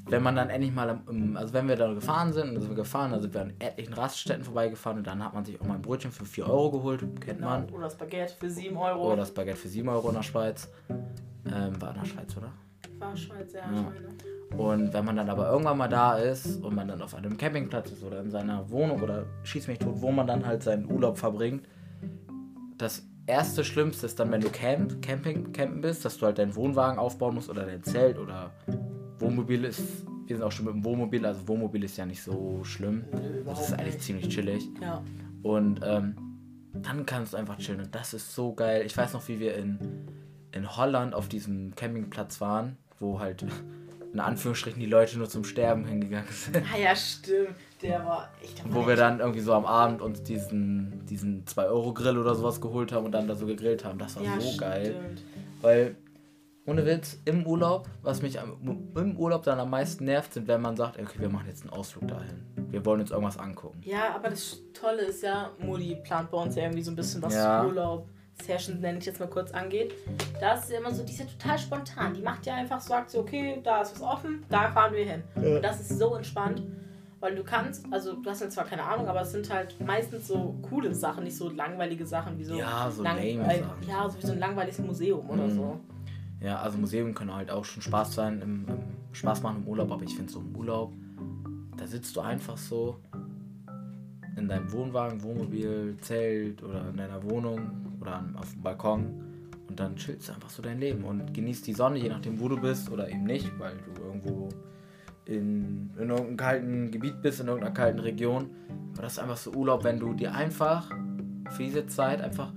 wenn 0.06 0.22
man 0.22 0.36
dann 0.36 0.50
endlich 0.50 0.72
mal, 0.72 1.00
im- 1.08 1.36
also 1.36 1.52
wenn 1.54 1.66
wir 1.68 1.76
da 1.76 1.92
gefahren 1.92 2.32
sind, 2.32 2.60
sind 2.60 2.68
wir 2.68 2.76
gefahren, 2.76 3.12
dann 3.12 3.22
sind 3.22 3.32
wir 3.34 3.40
an 3.42 3.52
etlichen 3.58 3.94
Raststätten 3.94 4.44
vorbeigefahren 4.44 4.98
und 4.98 5.06
dann 5.06 5.24
hat 5.24 5.32
man 5.32 5.44
sich 5.44 5.58
auch 5.60 5.64
mal 5.66 5.74
ein 5.76 5.82
Brötchen 5.82 6.10
für 6.12 6.24
4 6.26 6.46
Euro 6.46 6.70
geholt, 6.72 7.00
kennt 7.20 7.38
Genau. 7.38 7.48
man. 7.48 7.68
Oder 7.70 7.84
das 7.84 7.96
Baguette 7.96 8.34
für 8.38 8.50
7 8.50 8.76
Euro. 8.76 9.06
Oder 9.06 9.16
das 9.16 9.32
Baguette 9.32 9.56
für 9.56 9.68
7 9.68 9.88
Euro 9.88 10.08
in 10.10 10.14
der 10.16 10.22
Schweiz. 10.22 10.68
Ähm, 11.46 11.80
war 11.80 11.94
in 11.94 12.00
der 12.00 12.04
Schweiz, 12.06 12.36
oder? 12.36 12.48
War 12.98 13.16
Schweiz, 13.16 13.52
ja, 13.54 13.60
Ja. 13.72 13.92
Und 14.58 14.92
wenn 14.92 15.04
man 15.04 15.16
dann 15.16 15.28
aber 15.30 15.50
irgendwann 15.50 15.76
mal 15.78 15.88
da 15.88 16.16
ist 16.16 16.62
und 16.62 16.76
man 16.76 16.86
dann 16.86 17.02
auf 17.02 17.14
einem 17.16 17.36
Campingplatz 17.36 17.90
ist 17.90 18.04
oder 18.04 18.20
in 18.20 18.30
seiner 18.30 18.70
Wohnung 18.70 19.02
oder 19.02 19.24
schieß 19.42 19.66
mich 19.66 19.78
tot, 19.80 19.94
wo 19.96 20.12
man 20.12 20.26
dann 20.28 20.46
halt 20.46 20.62
seinen 20.62 20.88
Urlaub 20.88 21.18
verbringt, 21.18 21.66
das 22.78 23.02
erste 23.26 23.64
Schlimmste 23.64 24.06
ist 24.06 24.18
dann, 24.20 24.30
wenn 24.30 24.40
du 24.40 24.50
camp, 24.50 25.00
Camping, 25.02 25.52
campen 25.52 25.80
bist, 25.80 26.04
dass 26.04 26.18
du 26.18 26.26
halt 26.26 26.38
deinen 26.38 26.54
Wohnwagen 26.54 26.98
aufbauen 26.98 27.34
musst 27.34 27.48
oder 27.50 27.64
dein 27.64 27.82
Zelt 27.82 28.18
oder 28.18 28.52
Wohnmobil 29.18 29.64
ist. 29.64 30.04
Wir 30.26 30.36
sind 30.36 30.44
auch 30.44 30.52
schon 30.52 30.64
mit 30.66 30.74
dem 30.74 30.84
Wohnmobil, 30.84 31.24
also 31.26 31.46
Wohnmobil 31.46 31.84
ist 31.84 31.96
ja 31.96 32.06
nicht 32.06 32.22
so 32.22 32.64
schlimm. 32.64 33.04
Nö, 33.12 33.42
Das 33.44 33.68
ist 33.68 33.72
eigentlich 33.74 33.94
nicht. 33.94 34.02
ziemlich 34.02 34.28
chillig. 34.30 34.68
Ja. 34.80 35.02
Und 35.42 35.80
ähm, 35.84 36.16
dann 36.72 37.04
kannst 37.06 37.32
du 37.34 37.36
einfach 37.36 37.58
chillen. 37.58 37.80
Und 37.80 37.94
das 37.94 38.14
ist 38.14 38.34
so 38.34 38.54
geil. 38.54 38.82
Ich 38.86 38.96
weiß 38.96 39.12
noch, 39.12 39.28
wie 39.28 39.38
wir 39.38 39.54
in, 39.56 39.78
in 40.52 40.76
Holland 40.76 41.14
auf 41.14 41.28
diesem 41.28 41.74
Campingplatz 41.74 42.40
waren, 42.40 42.78
wo 43.00 43.20
halt 43.20 43.44
in 44.14 44.20
Anführungsstrichen 44.20 44.78
die 44.78 44.86
Leute 44.86 45.18
nur 45.18 45.28
zum 45.28 45.44
Sterben 45.44 45.84
hingegangen 45.84 46.28
sind. 46.30 46.64
Ah 46.72 46.78
ja, 46.78 46.94
stimmt. 46.94 47.56
Der 47.82 48.06
war 48.06 48.30
echt 48.40 48.62
Wo 48.72 48.86
wir 48.86 48.94
dann 48.94 49.18
irgendwie 49.18 49.40
so 49.40 49.52
am 49.52 49.66
Abend 49.66 50.00
uns 50.00 50.22
diesen, 50.22 51.04
diesen 51.06 51.44
2-Euro-Grill 51.44 52.16
oder 52.16 52.36
sowas 52.36 52.60
geholt 52.60 52.92
haben 52.92 53.06
und 53.06 53.12
dann 53.12 53.26
da 53.26 53.34
so 53.34 53.44
gegrillt 53.44 53.84
haben. 53.84 53.98
Das 53.98 54.14
war 54.14 54.22
ja, 54.22 54.40
so 54.40 54.56
geil. 54.56 54.94
stimmt. 55.00 55.22
Weil, 55.62 55.96
ohne 56.64 56.86
Witz, 56.86 57.18
im 57.24 57.44
Urlaub, 57.44 57.88
was 58.02 58.22
mich 58.22 58.40
am, 58.40 58.56
im 58.94 59.16
Urlaub 59.16 59.42
dann 59.42 59.58
am 59.58 59.68
meisten 59.70 60.04
nervt, 60.04 60.32
sind, 60.32 60.46
wenn 60.46 60.62
man 60.62 60.76
sagt, 60.76 60.96
okay, 60.98 61.18
wir 61.18 61.28
machen 61.28 61.48
jetzt 61.48 61.62
einen 61.62 61.70
Ausflug 61.70 62.06
dahin. 62.06 62.40
Wir 62.70 62.86
wollen 62.86 63.00
uns 63.00 63.10
irgendwas 63.10 63.36
angucken. 63.38 63.80
Ja, 63.82 64.14
aber 64.14 64.30
das 64.30 64.60
Tolle 64.72 65.02
ist 65.02 65.24
ja, 65.24 65.50
Mutti 65.58 65.96
plant 66.04 66.30
bei 66.30 66.38
uns 66.38 66.54
ja 66.54 66.62
irgendwie 66.62 66.82
so 66.82 66.92
ein 66.92 66.96
bisschen 66.96 67.20
was 67.20 67.34
Ja. 67.34 67.64
Urlaub. 67.66 68.08
Session, 68.42 68.80
nenne 68.80 68.98
ich 68.98 69.06
jetzt 69.06 69.20
mal 69.20 69.28
kurz, 69.28 69.52
angeht, 69.52 69.94
da 70.40 70.54
ist 70.54 70.70
ja 70.70 70.78
immer 70.78 70.92
so, 70.92 71.02
die 71.04 71.12
ist 71.12 71.20
ja 71.20 71.26
total 71.26 71.58
spontan. 71.58 72.14
Die 72.14 72.20
macht 72.22 72.44
ja 72.46 72.54
einfach, 72.54 72.80
sagt 72.80 73.10
so, 73.10 73.20
okay, 73.20 73.60
da 73.62 73.82
ist 73.82 73.94
was 73.94 74.02
offen, 74.02 74.42
da 74.50 74.70
fahren 74.70 74.92
wir 74.94 75.04
hin. 75.04 75.22
Ja. 75.40 75.56
Und 75.56 75.62
das 75.62 75.80
ist 75.80 75.98
so 75.98 76.14
entspannt, 76.16 76.62
weil 77.20 77.34
du 77.36 77.44
kannst, 77.44 77.86
also 77.90 78.14
du 78.14 78.28
hast 78.28 78.40
ja 78.42 78.48
zwar 78.50 78.64
keine 78.64 78.82
Ahnung, 78.82 79.06
aber 79.08 79.22
es 79.22 79.32
sind 79.32 79.48
halt 79.52 79.80
meistens 79.86 80.26
so 80.28 80.54
coole 80.68 80.92
Sachen, 80.94 81.24
nicht 81.24 81.36
so 81.36 81.48
langweilige 81.48 82.04
Sachen 82.06 82.38
wie 82.38 82.44
so, 82.44 82.54
Ja, 82.56 82.90
so 82.90 83.02
lang- 83.02 83.18
äh, 83.18 83.60
Sachen. 83.60 83.88
Ja, 83.88 84.08
so 84.10 84.18
wie 84.18 84.26
so 84.26 84.32
ein 84.32 84.38
langweiliges 84.38 84.78
Museum 84.80 85.28
oder 85.30 85.46
Mhm. 85.46 85.54
so. 85.54 85.80
Ja, 86.40 86.58
also 86.60 86.76
Museen 86.76 87.14
können 87.14 87.34
halt 87.34 87.50
auch 87.50 87.64
schon 87.64 87.82
Spaß 87.82 88.14
sein, 88.14 88.42
im, 88.42 88.66
im 88.68 89.14
Spaß 89.14 89.42
machen 89.42 89.62
im 89.62 89.68
Urlaub, 89.68 89.90
aber 89.92 90.02
ich 90.02 90.14
finde 90.14 90.30
so 90.30 90.40
im 90.40 90.54
Urlaub, 90.54 90.92
da 91.78 91.86
sitzt 91.86 92.14
du 92.16 92.20
einfach 92.20 92.58
so 92.58 92.96
in 94.36 94.48
deinem 94.48 94.70
Wohnwagen, 94.72 95.22
Wohnmobil, 95.22 95.96
Zelt 96.00 96.62
oder 96.62 96.88
in 96.90 96.96
deiner 96.96 97.22
Wohnung 97.22 97.93
oder 98.04 98.24
auf 98.38 98.52
dem 98.52 98.62
Balkon 98.62 99.06
und 99.68 99.80
dann 99.80 99.96
chillst 99.96 100.28
du 100.28 100.32
einfach 100.34 100.50
so 100.50 100.62
dein 100.62 100.78
Leben 100.78 101.04
und 101.04 101.32
genießt 101.32 101.66
die 101.66 101.72
Sonne, 101.72 101.98
je 101.98 102.08
nachdem 102.08 102.38
wo 102.38 102.48
du 102.48 102.60
bist 102.60 102.90
oder 102.90 103.08
eben 103.08 103.24
nicht, 103.24 103.50
weil 103.58 103.74
du 103.94 104.02
irgendwo 104.02 104.48
in, 105.26 105.90
in 105.98 106.10
irgendeinem 106.10 106.36
kalten 106.36 106.90
Gebiet 106.90 107.22
bist, 107.22 107.40
in 107.40 107.46
irgendeiner 107.48 107.74
kalten 107.74 107.98
Region. 108.00 108.50
Aber 108.92 109.02
das 109.02 109.14
ist 109.14 109.18
einfach 109.20 109.38
so 109.38 109.52
Urlaub, 109.52 109.82
wenn 109.84 109.98
du 109.98 110.12
dir 110.12 110.34
einfach 110.34 110.90
für 111.50 111.62
diese 111.62 111.86
Zeit 111.86 112.20
einfach, 112.20 112.52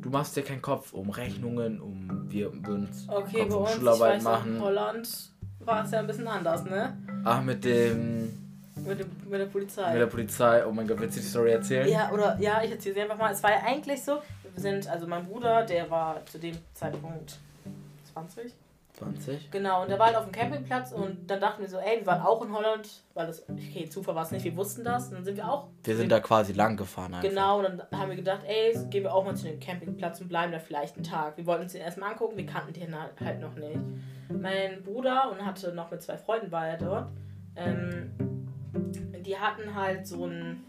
du 0.00 0.10
machst 0.10 0.36
dir 0.36 0.42
keinen 0.42 0.62
Kopf 0.62 0.92
um 0.92 1.10
Rechnungen, 1.10 1.80
um 1.80 2.08
wir 2.30 2.52
würden 2.52 2.86
uns 2.86 3.06
Okay, 3.08 3.40
Kopf 3.40 3.48
bei 3.48 3.54
um 3.56 3.60
uns, 3.62 3.70
ich 3.70 3.76
Schularbeit 3.76 4.14
weiß 4.16 4.22
noch, 4.24 4.30
machen. 4.30 4.54
in 4.56 4.62
Holland 4.62 5.30
war 5.60 5.84
es 5.84 5.90
ja 5.90 5.98
ein 5.98 6.06
bisschen 6.06 6.28
anders, 6.28 6.64
ne? 6.64 6.96
Ach, 7.24 7.42
mit 7.42 7.64
dem, 7.64 8.30
Mit, 8.86 9.00
dem, 9.00 9.06
mit 9.28 9.40
der 9.40 9.46
Polizei. 9.46 9.90
mit 9.92 10.00
der 10.00 10.06
Polizei. 10.06 10.64
Oh 10.64 10.70
mein 10.72 10.86
Gott, 10.86 11.00
willst 11.00 11.16
du 11.16 11.20
die 11.20 11.26
Story 11.26 11.50
erzählen? 11.50 11.88
Ja, 11.88 12.10
oder 12.12 12.38
ja, 12.40 12.62
ich 12.62 12.70
erzähle 12.70 12.94
sie 12.94 13.00
einfach 13.02 13.18
mal. 13.18 13.32
Es 13.32 13.42
war 13.42 13.50
ja 13.50 13.58
eigentlich 13.66 14.02
so, 14.04 14.18
sind, 14.58 14.88
also 14.88 15.06
mein 15.06 15.26
Bruder, 15.26 15.64
der 15.64 15.90
war 15.90 16.24
zu 16.26 16.38
dem 16.38 16.56
Zeitpunkt 16.74 17.38
20. 18.12 18.52
20. 18.98 19.50
Genau, 19.50 19.82
und 19.82 19.90
der 19.90 19.98
war 19.98 20.06
halt 20.06 20.16
auf 20.16 20.24
dem 20.24 20.32
Campingplatz 20.32 20.92
und 20.92 21.30
dann 21.30 21.40
dachten 21.40 21.62
wir 21.62 21.68
so, 21.68 21.78
ey, 21.78 22.00
wir 22.00 22.06
waren 22.06 22.20
auch 22.22 22.44
in 22.44 22.52
Holland, 22.52 23.02
weil 23.14 23.26
das, 23.26 23.48
okay, 23.48 23.88
Zufall 23.88 24.14
war 24.14 24.24
es 24.24 24.32
nicht, 24.32 24.44
wir 24.44 24.56
wussten 24.56 24.84
das. 24.84 25.08
Und 25.08 25.14
dann 25.14 25.24
sind 25.24 25.36
wir 25.36 25.48
auch. 25.48 25.68
Wir 25.84 25.96
sind 25.96 26.10
da 26.10 26.20
quasi 26.20 26.52
lang 26.52 26.76
gefahren 26.76 27.14
einfach. 27.14 27.28
Genau, 27.28 27.58
und 27.58 27.64
dann 27.64 27.82
haben 27.92 28.08
wir 28.08 28.16
gedacht, 28.16 28.40
ey, 28.46 28.76
gehen 28.90 29.04
wir 29.04 29.14
auch 29.14 29.24
mal 29.24 29.36
zu 29.36 29.46
dem 29.46 29.60
Campingplatz 29.60 30.20
und 30.20 30.28
bleiben 30.28 30.52
da 30.52 30.58
vielleicht 30.58 30.96
einen 30.96 31.04
Tag. 31.04 31.36
Wir 31.36 31.46
wollten 31.46 31.62
uns 31.62 31.72
den 31.72 31.82
erstmal 31.82 32.12
angucken, 32.12 32.36
wir 32.36 32.46
kannten 32.46 32.72
den 32.72 33.00
halt 33.00 33.12
halt 33.20 33.40
noch 33.40 33.54
nicht. 33.54 33.78
Mein 34.30 34.82
Bruder 34.82 35.30
und 35.30 35.44
hatte 35.44 35.72
noch 35.72 35.90
mit 35.90 36.02
zwei 36.02 36.18
Freunden 36.18 36.50
war 36.50 36.66
er 36.66 36.76
dort. 36.76 37.08
Ähm, 37.56 38.10
die 39.24 39.38
hatten 39.38 39.74
halt 39.74 40.06
so 40.06 40.26
ein, 40.26 40.64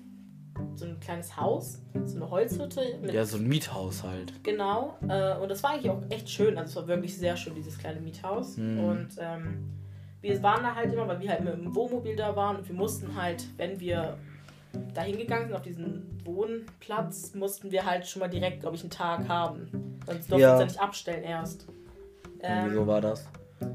so 0.79 0.85
ein 0.85 0.99
kleines 0.99 1.35
Haus, 1.37 1.81
so 2.05 2.15
eine 2.17 2.29
Holzhütte 2.29 2.81
Ja, 3.11 3.25
so 3.25 3.37
ein 3.37 3.47
Miethaus 3.47 4.03
halt. 4.03 4.33
Genau, 4.43 4.95
äh, 5.07 5.35
und 5.37 5.49
das 5.49 5.61
war 5.63 5.71
eigentlich 5.71 5.89
auch 5.91 6.01
echt 6.09 6.29
schön. 6.29 6.57
Also 6.57 6.69
es 6.71 6.75
war 6.77 6.87
wirklich 6.87 7.17
sehr 7.17 7.35
schön, 7.37 7.55
dieses 7.55 7.77
kleine 7.77 7.99
Miethaus. 8.01 8.57
Mhm. 8.57 8.79
Und 8.83 9.07
ähm, 9.19 9.69
wir 10.21 10.41
waren 10.43 10.63
da 10.63 10.75
halt 10.75 10.91
immer, 10.93 11.07
weil 11.07 11.19
wir 11.19 11.29
halt 11.29 11.43
mit 11.43 11.53
dem 11.53 11.73
Wohnmobil 11.75 12.15
da 12.15 12.35
waren 12.35 12.57
und 12.57 12.67
wir 12.67 12.75
mussten 12.75 13.15
halt, 13.21 13.45
wenn 13.57 13.79
wir 13.79 14.17
da 14.93 15.01
hingegangen 15.01 15.47
sind 15.47 15.55
auf 15.55 15.61
diesen 15.61 16.19
Wohnplatz, 16.25 17.33
mussten 17.33 17.71
wir 17.71 17.85
halt 17.85 18.05
schon 18.07 18.19
mal 18.19 18.27
direkt, 18.27 18.61
glaube 18.61 18.75
ich, 18.75 18.81
einen 18.81 18.91
Tag 18.91 19.27
haben. 19.27 19.99
Sonst 20.05 20.29
durften 20.29 20.41
Ja. 20.41 20.47
wir 20.49 20.51
uns 20.53 20.59
ja 20.59 20.65
nicht 20.65 20.81
abstellen 20.81 21.23
erst. 21.23 21.67
Ähm, 22.41 22.65
Wieso 22.69 22.85
war 22.87 23.01
das? 23.01 23.27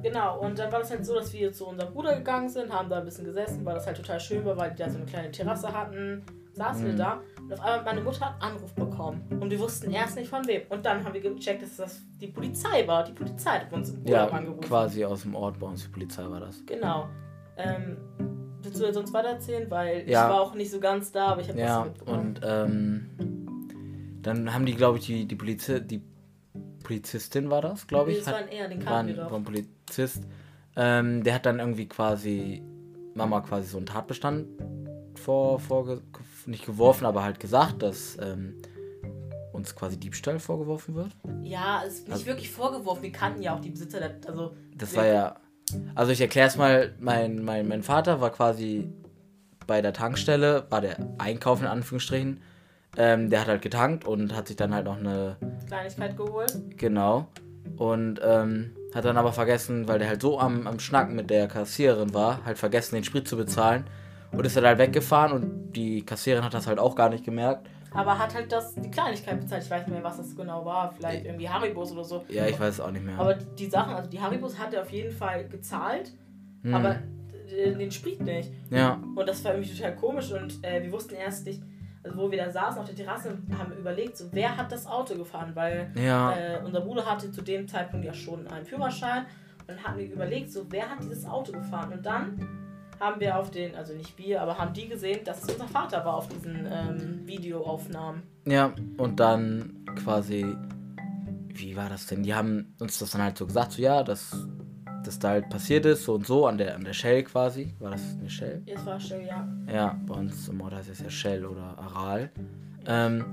Genau, 0.02 0.40
und 0.40 0.58
dann 0.58 0.72
war 0.72 0.78
das 0.80 0.90
halt 0.90 1.04
so, 1.04 1.14
dass 1.14 1.32
wir 1.32 1.52
zu 1.52 1.66
unserem 1.66 1.92
Bruder 1.92 2.16
gegangen 2.16 2.48
sind, 2.48 2.72
haben 2.72 2.88
da 2.88 2.98
ein 2.98 3.04
bisschen 3.04 3.24
gesessen, 3.24 3.64
weil 3.64 3.74
das 3.74 3.86
halt 3.86 3.96
total 3.98 4.18
schön 4.18 4.44
war, 4.44 4.56
weil 4.56 4.70
die 4.70 4.76
da 4.78 4.88
so 4.88 4.96
eine 4.96 5.06
kleine 5.06 5.30
Terrasse 5.30 5.72
hatten. 5.72 6.22
Saßen 6.54 6.86
wir 6.86 6.92
Mhm. 6.92 6.96
da 6.98 7.20
und 7.42 7.52
auf 7.52 7.60
einmal 7.60 7.78
hat 7.78 7.84
meine 7.84 8.00
Mutter 8.00 8.26
einen 8.40 8.40
Anruf 8.54 8.72
bekommen. 8.74 9.22
Und 9.40 9.50
wir 9.50 9.58
wussten 9.58 9.90
erst 9.90 10.16
nicht 10.16 10.28
von 10.28 10.46
wem. 10.46 10.62
Und 10.70 10.86
dann 10.86 11.04
haben 11.04 11.12
wir 11.12 11.20
gecheckt, 11.20 11.62
dass 11.62 11.76
das 11.76 12.00
die 12.20 12.28
Polizei 12.28 12.86
war. 12.86 13.04
Die 13.04 13.12
Polizei 13.12 13.50
hat 13.58 13.72
uns 13.72 13.90
im 13.90 14.06
Ja, 14.06 14.20
Urlaub 14.20 14.34
angerufen. 14.34 14.60
quasi 14.62 15.04
aus 15.04 15.22
dem 15.22 15.34
Ort 15.34 15.58
bei 15.58 15.66
uns, 15.66 15.82
die 15.82 15.88
Polizei 15.90 16.22
war 16.30 16.40
das. 16.40 16.64
Genau. 16.64 17.08
Ähm, 17.56 17.96
willst 18.62 18.80
du 18.80 18.84
jetzt 18.86 18.96
uns 18.96 19.12
weitererzählen? 19.12 19.68
Weil 19.70 20.08
Ja. 20.08 20.24
ich 20.26 20.32
war 20.32 20.40
auch 20.40 20.54
nicht 20.54 20.70
so 20.70 20.78
ganz 20.80 21.10
da, 21.12 21.26
aber 21.28 21.40
ich 21.42 21.48
habe 21.48 21.58
Ja, 21.58 21.80
was 21.80 21.86
mitbekommen. 21.88 22.18
und 22.28 22.40
ähm, 22.44 23.10
dann 24.22 24.54
haben 24.54 24.64
die, 24.64 24.74
glaube 24.74 24.98
ich, 24.98 25.06
die, 25.06 25.26
die, 25.26 25.36
Polizi 25.36 25.80
die 25.84 26.02
Polizistin 26.82 27.50
war 27.50 27.62
das, 27.62 27.86
glaube 27.86 28.10
Nee, 28.10 28.18
ich. 28.18 28.24
das 28.24 28.32
war 28.32 28.40
hat, 28.40 28.48
ein 28.48 28.52
er, 28.56 28.68
den 28.68 28.78
kannten 28.78 29.08
wir 29.16 29.22
war 29.22 29.28
doch. 29.30 29.36
ein 29.36 29.44
Polizist. 29.44 30.24
Ähm, 30.76 31.22
der 31.24 31.34
hat 31.34 31.46
dann 31.46 31.58
irgendwie 31.58 31.86
quasi 31.88 32.62
Mama 33.14 33.40
quasi 33.42 33.66
so 33.68 33.76
einen 33.76 33.86
Tatbestand 33.86 34.46
vor, 35.24 35.58
vorge 35.58 36.02
nicht 36.46 36.66
geworfen, 36.66 37.06
aber 37.06 37.22
halt 37.24 37.40
gesagt, 37.40 37.82
dass 37.82 38.16
ähm, 38.20 38.54
uns 39.52 39.74
quasi 39.74 39.96
Diebstahl 39.98 40.38
vorgeworfen 40.38 40.94
wird. 40.94 41.10
Ja, 41.42 41.82
es 41.86 41.94
ist 41.94 42.02
nicht 42.04 42.12
Also- 42.12 42.26
wirklich 42.26 42.50
vorgeworfen. 42.50 43.02
Wir 43.02 43.12
kannten 43.12 43.42
ja 43.42 43.54
auch 43.56 43.60
die 43.60 43.70
Besitzer. 43.70 44.00
Der, 44.00 44.16
also, 44.26 44.54
Das 44.76 44.94
war 44.96 45.06
ja. 45.06 45.36
Also 45.94 46.12
ich 46.12 46.20
erkläre 46.20 46.48
es 46.48 46.56
mal, 46.56 46.92
mein, 47.00 47.42
mein, 47.42 47.66
mein 47.66 47.82
Vater 47.82 48.20
war 48.20 48.30
quasi 48.30 48.92
bei 49.66 49.80
der 49.80 49.94
Tankstelle, 49.94 50.66
war 50.68 50.80
der 50.82 50.96
Einkaufen 51.18 51.64
in 51.64 51.70
Anführungsstrichen. 51.70 52.40
Ähm, 52.96 53.30
der 53.30 53.40
hat 53.40 53.48
halt 53.48 53.62
getankt 53.62 54.06
und 54.06 54.36
hat 54.36 54.46
sich 54.46 54.56
dann 54.56 54.74
halt 54.74 54.84
noch 54.84 54.98
eine, 54.98 55.36
Kleinigkeit 55.66 56.16
geholt. 56.16 56.52
genau. 56.76 57.26
Und 57.78 58.20
ähm, 58.22 58.76
hat 58.94 59.04
dann 59.06 59.16
aber 59.16 59.32
vergessen, 59.32 59.88
weil 59.88 59.98
der 59.98 60.08
halt 60.08 60.20
so 60.20 60.38
am, 60.38 60.66
am 60.66 60.78
Schnacken 60.78 61.16
mit 61.16 61.30
der 61.30 61.48
Kassiererin 61.48 62.12
war, 62.12 62.44
halt 62.44 62.58
vergessen, 62.58 62.94
den 62.94 63.04
Sprit 63.04 63.26
zu 63.26 63.36
bezahlen. 63.36 63.84
Und 64.36 64.44
ist 64.44 64.56
dann 64.56 64.64
halt 64.64 64.78
weggefahren 64.78 65.32
und 65.32 65.72
die 65.72 66.02
Kassiererin 66.04 66.44
hat 66.44 66.54
das 66.54 66.66
halt 66.66 66.78
auch 66.78 66.94
gar 66.94 67.08
nicht 67.08 67.24
gemerkt. 67.24 67.68
Aber 67.92 68.18
hat 68.18 68.34
halt 68.34 68.50
das, 68.50 68.74
die 68.74 68.90
Kleinigkeit 68.90 69.40
bezahlt. 69.40 69.62
Ich 69.62 69.70
weiß 69.70 69.86
nicht 69.86 69.94
mehr, 69.94 70.02
was 70.02 70.16
das 70.16 70.34
genau 70.34 70.64
war. 70.64 70.90
Vielleicht 70.92 71.24
irgendwie 71.26 71.48
Haribos 71.48 71.92
oder 71.92 72.02
so. 72.04 72.24
Ja, 72.28 72.46
ich 72.46 72.58
weiß 72.58 72.74
es 72.74 72.80
auch 72.80 72.90
nicht 72.90 73.04
mehr. 73.04 73.16
Aber 73.18 73.34
die 73.34 73.66
Sachen, 73.66 73.94
also 73.94 74.10
die 74.10 74.20
Haribos 74.20 74.58
hat 74.58 74.74
er 74.74 74.82
auf 74.82 74.90
jeden 74.90 75.12
Fall 75.12 75.46
gezahlt, 75.48 76.12
Hm. 76.62 76.74
aber 76.74 76.96
äh, 77.56 77.72
den 77.72 77.90
Sprit 77.92 78.20
nicht. 78.22 78.50
ja, 78.70 78.98
Und 79.14 79.28
das 79.28 79.44
war 79.44 79.52
irgendwie 79.54 79.76
total 79.76 79.94
komisch 79.96 80.32
und 80.32 80.64
äh, 80.64 80.82
wir 80.82 80.90
wussten 80.90 81.14
erst 81.14 81.46
nicht, 81.46 81.62
also 82.02 82.16
wo 82.16 82.30
wir 82.30 82.38
da 82.44 82.50
saßen 82.50 82.80
auf 82.80 82.86
der 82.86 82.96
Terrasse, 82.96 83.36
haben 83.58 83.70
wir 83.70 83.78
überlegt, 83.78 84.16
so 84.16 84.24
wer 84.32 84.56
hat 84.56 84.72
das 84.72 84.86
Auto 84.86 85.14
gefahren, 85.14 85.52
weil 85.54 85.90
ja, 85.94 86.32
äh, 86.32 86.60
unser 86.64 86.80
Bruder 86.80 87.04
hatte 87.04 87.30
zu 87.30 87.42
dem 87.42 87.68
Zeitpunkt 87.68 88.04
ja 88.04 88.12
schon 88.14 88.46
einen 88.48 88.64
Führerschein 88.64 89.26
und 89.60 89.68
dann 89.68 89.82
haben 89.84 89.98
wir 89.98 90.10
überlegt, 90.10 90.50
so 90.50 90.64
wer 90.70 90.88
hat 90.90 90.98
dieses 91.02 91.26
Auto 91.26 91.52
gefahren 91.52 91.92
und 91.92 92.04
dann 92.04 92.48
haben 93.04 93.20
wir 93.20 93.38
auf 93.38 93.50
den, 93.50 93.74
also 93.74 93.92
nicht 93.92 94.16
wir, 94.18 94.40
aber 94.40 94.56
haben 94.56 94.72
die 94.72 94.88
gesehen, 94.88 95.20
dass 95.24 95.42
es 95.42 95.52
unser 95.52 95.68
Vater 95.68 96.04
war 96.04 96.14
auf 96.14 96.28
diesen 96.28 96.66
ähm, 96.70 97.20
Videoaufnahmen. 97.26 98.22
Ja, 98.46 98.72
und 98.96 99.20
dann 99.20 99.84
quasi, 100.02 100.56
wie 101.48 101.76
war 101.76 101.88
das 101.90 102.06
denn? 102.06 102.22
Die 102.22 102.34
haben 102.34 102.74
uns 102.80 102.98
das 102.98 103.10
dann 103.10 103.22
halt 103.22 103.36
so 103.36 103.46
gesagt, 103.46 103.72
so 103.72 103.82
ja, 103.82 104.02
dass 104.02 104.48
das 105.04 105.18
da 105.18 105.30
halt 105.30 105.50
passiert 105.50 105.84
ist, 105.84 106.04
so 106.04 106.14
und 106.14 106.26
so, 106.26 106.46
an 106.46 106.56
der, 106.56 106.74
an 106.76 106.84
der 106.84 106.94
Shell 106.94 107.24
quasi. 107.24 107.74
War 107.78 107.90
das 107.90 108.16
eine 108.18 108.30
Shell? 108.30 108.62
Jetzt 108.64 108.86
war 108.86 108.98
still, 108.98 109.26
ja. 109.26 109.46
Ja, 109.70 110.00
bei 110.06 110.14
uns 110.14 110.48
im 110.48 110.62
Ort 110.62 110.74
heißt 110.74 110.88
es 110.88 111.00
ja 111.00 111.10
Shell 111.10 111.44
oder 111.44 111.78
Aral. 111.78 112.30
Ähm, 112.86 113.24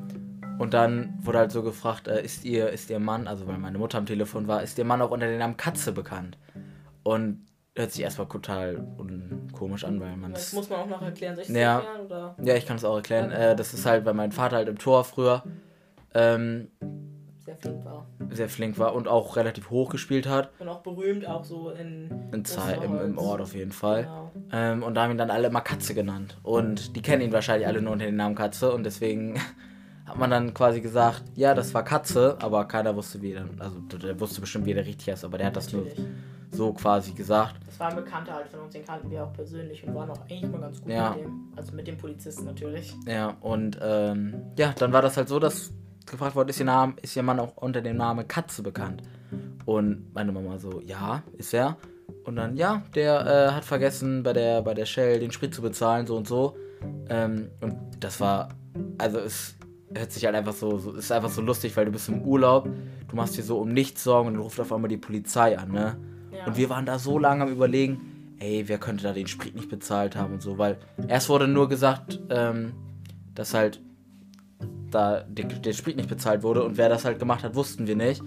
und 0.59 0.73
dann 0.73 1.17
wurde 1.21 1.37
halt 1.39 1.51
so 1.53 1.63
gefragt, 1.63 2.09
äh, 2.09 2.21
ist 2.21 2.43
ihr, 2.43 2.69
ist 2.69 2.89
ihr 2.89 2.99
Mann, 2.99 3.25
also 3.27 3.47
weil 3.47 3.57
meine 3.57 3.77
Mutter 3.77 3.97
am 3.97 4.05
Telefon 4.05 4.47
war, 4.47 4.61
ist 4.61 4.77
ihr 4.77 4.85
Mann 4.85 5.01
auch 5.01 5.11
unter 5.11 5.27
dem 5.27 5.39
Namen 5.39 5.55
Katze 5.55 5.93
bekannt? 5.93 6.37
Und 7.03 7.45
hört 7.81 7.91
sich 7.91 8.03
erstmal 8.03 8.27
total 8.27 8.81
komisch 9.51 9.83
an, 9.83 9.99
weil 9.99 10.15
man 10.15 10.33
Das 10.33 10.53
muss 10.53 10.69
man 10.69 10.79
auch 10.79 10.87
noch 10.87 11.01
erklären. 11.01 11.35
Soll 11.35 11.41
ich 11.41 11.47
das 11.49 11.57
Ja. 11.57 11.79
erklären? 11.79 12.05
Oder? 12.05 12.35
ja, 12.41 12.55
ich 12.55 12.65
kann 12.65 12.77
es 12.77 12.85
auch 12.85 12.95
erklären. 12.95 13.31
Äh, 13.31 13.55
das 13.55 13.73
ist 13.73 13.85
halt, 13.85 14.05
weil 14.05 14.13
mein 14.13 14.31
Vater 14.31 14.55
halt 14.57 14.69
im 14.69 14.77
Tor 14.77 15.03
früher 15.03 15.43
ähm, 16.13 16.67
Sehr 17.39 17.55
flink 17.55 17.83
war. 17.83 18.05
sehr 18.29 18.49
flink 18.49 18.77
war 18.79 18.93
und 18.95 19.07
auch 19.07 19.35
relativ 19.35 19.69
hoch 19.69 19.89
gespielt 19.89 20.27
hat. 20.27 20.51
Und 20.59 20.69
auch 20.69 20.81
berühmt, 20.81 21.27
auch 21.27 21.43
so 21.43 21.71
in. 21.71 22.09
In 22.31 22.43
im, 22.83 23.01
im 23.01 23.17
Ort 23.17 23.41
auf 23.41 23.55
jeden 23.55 23.71
Fall. 23.71 24.03
Genau. 24.03 24.31
Ähm, 24.51 24.83
und 24.83 24.95
da 24.95 25.03
haben 25.03 25.11
ihn 25.11 25.17
dann 25.17 25.31
alle 25.31 25.47
immer 25.47 25.61
Katze 25.61 25.93
genannt. 25.93 26.37
Und 26.43 26.95
die 26.95 27.01
kennen 27.01 27.21
ihn 27.21 27.33
wahrscheinlich 27.33 27.67
alle 27.67 27.81
nur 27.81 27.93
unter 27.93 28.05
dem 28.05 28.15
Namen 28.15 28.35
Katze. 28.35 28.71
Und 28.73 28.83
deswegen 28.83 29.39
hat 30.05 30.17
man 30.17 30.29
dann 30.29 30.53
quasi 30.53 30.81
gesagt, 30.81 31.23
ja, 31.35 31.53
das 31.53 31.73
war 31.73 31.83
Katze, 31.83 32.37
aber 32.41 32.65
keiner 32.65 32.95
wusste, 32.95 33.21
wie 33.21 33.33
er 33.33 33.41
dann. 33.41 33.59
Also 33.59 33.79
der 33.97 34.19
wusste 34.19 34.41
bestimmt, 34.41 34.65
wie 34.65 34.73
der 34.73 34.85
richtig 34.85 35.09
heißt, 35.09 35.25
aber 35.25 35.37
der 35.37 35.47
hat 35.47 35.55
das 35.55 35.73
nur 35.73 35.83
Natürlich. 35.83 36.07
So 36.51 36.73
quasi 36.73 37.11
gesagt. 37.13 37.55
Das 37.65 37.79
war 37.79 37.89
ein 37.89 37.95
Bekannter 37.95 38.33
halt 38.33 38.47
von 38.49 38.61
uns, 38.61 38.73
den 38.73 38.85
kannten 38.85 39.09
wir 39.09 39.23
auch 39.23 39.33
persönlich 39.33 39.85
und 39.87 39.95
waren 39.95 40.09
auch 40.09 40.21
eigentlich 40.29 40.51
mal 40.51 40.61
ganz 40.61 40.81
gut 40.81 40.91
Ja. 40.91 41.11
mit 41.11 41.25
dem. 41.25 41.53
Also 41.55 41.73
mit 41.73 41.87
dem 41.87 41.97
Polizisten 41.97 42.45
natürlich. 42.45 42.93
Ja, 43.07 43.37
und 43.41 43.79
ähm, 43.81 44.35
ja, 44.57 44.73
dann 44.77 44.91
war 44.93 45.01
das 45.01 45.17
halt 45.17 45.29
so, 45.29 45.39
dass 45.39 45.71
gefragt 46.05 46.35
wurde, 46.35 46.49
ist 46.49 46.59
ihr, 46.59 46.65
Name, 46.65 46.93
ist 47.01 47.15
ihr 47.15 47.23
Mann 47.23 47.39
auch 47.39 47.55
unter 47.57 47.81
dem 47.81 47.95
Namen 47.97 48.27
Katze 48.27 48.63
bekannt? 48.63 49.01
Und 49.65 50.13
meine 50.13 50.31
Mama 50.31 50.57
so, 50.57 50.81
ja, 50.81 51.23
ist 51.37 51.53
er. 51.53 51.77
Und 52.25 52.35
dann, 52.35 52.57
ja, 52.57 52.83
der 52.95 53.25
äh, 53.25 53.51
hat 53.53 53.63
vergessen, 53.63 54.23
bei 54.23 54.33
der, 54.33 54.61
bei 54.63 54.73
der 54.73 54.85
Shell 54.85 55.19
den 55.19 55.31
Sprit 55.31 55.53
zu 55.55 55.61
bezahlen, 55.61 56.05
so 56.05 56.17
und 56.17 56.27
so. 56.27 56.57
Ähm, 57.09 57.49
und 57.61 57.75
das 57.99 58.19
war, 58.19 58.49
also 58.97 59.19
es 59.19 59.55
hört 59.95 60.11
sich 60.11 60.25
halt 60.25 60.35
einfach 60.35 60.53
so, 60.53 60.77
so, 60.79 60.93
ist 60.93 61.11
einfach 61.11 61.29
so 61.29 61.41
lustig, 61.41 61.75
weil 61.77 61.85
du 61.85 61.91
bist 61.91 62.09
im 62.09 62.21
Urlaub, 62.23 62.67
du 63.07 63.15
machst 63.15 63.37
dir 63.37 63.43
so 63.43 63.59
um 63.59 63.69
nichts 63.69 64.03
Sorgen 64.03 64.29
und 64.29 64.39
ruft 64.39 64.59
auf 64.59 64.73
einmal 64.73 64.89
die 64.89 64.97
Polizei 64.97 65.57
an, 65.57 65.71
ne? 65.71 65.95
Ja. 66.41 66.47
Und 66.47 66.57
wir 66.57 66.69
waren 66.69 66.85
da 66.85 66.99
so 66.99 67.17
lange 67.17 67.43
am 67.43 67.49
überlegen, 67.51 68.35
ey, 68.39 68.67
wer 68.67 68.77
könnte 68.77 69.03
da 69.03 69.13
den 69.13 69.27
Sprit 69.27 69.55
nicht 69.55 69.69
bezahlt 69.69 70.15
haben 70.15 70.33
und 70.33 70.41
so, 70.41 70.57
weil 70.57 70.77
erst 71.07 71.29
wurde 71.29 71.47
nur 71.47 71.69
gesagt, 71.69 72.19
ähm, 72.29 72.73
dass 73.35 73.53
halt 73.53 73.79
da 74.89 75.21
der, 75.21 75.45
der 75.45 75.73
Sprit 75.73 75.95
nicht 75.95 76.09
bezahlt 76.09 76.43
wurde 76.43 76.63
und 76.63 76.77
wer 76.77 76.89
das 76.89 77.05
halt 77.05 77.19
gemacht 77.19 77.43
hat, 77.43 77.55
wussten 77.55 77.87
wir 77.87 77.95
nicht. 77.95 78.21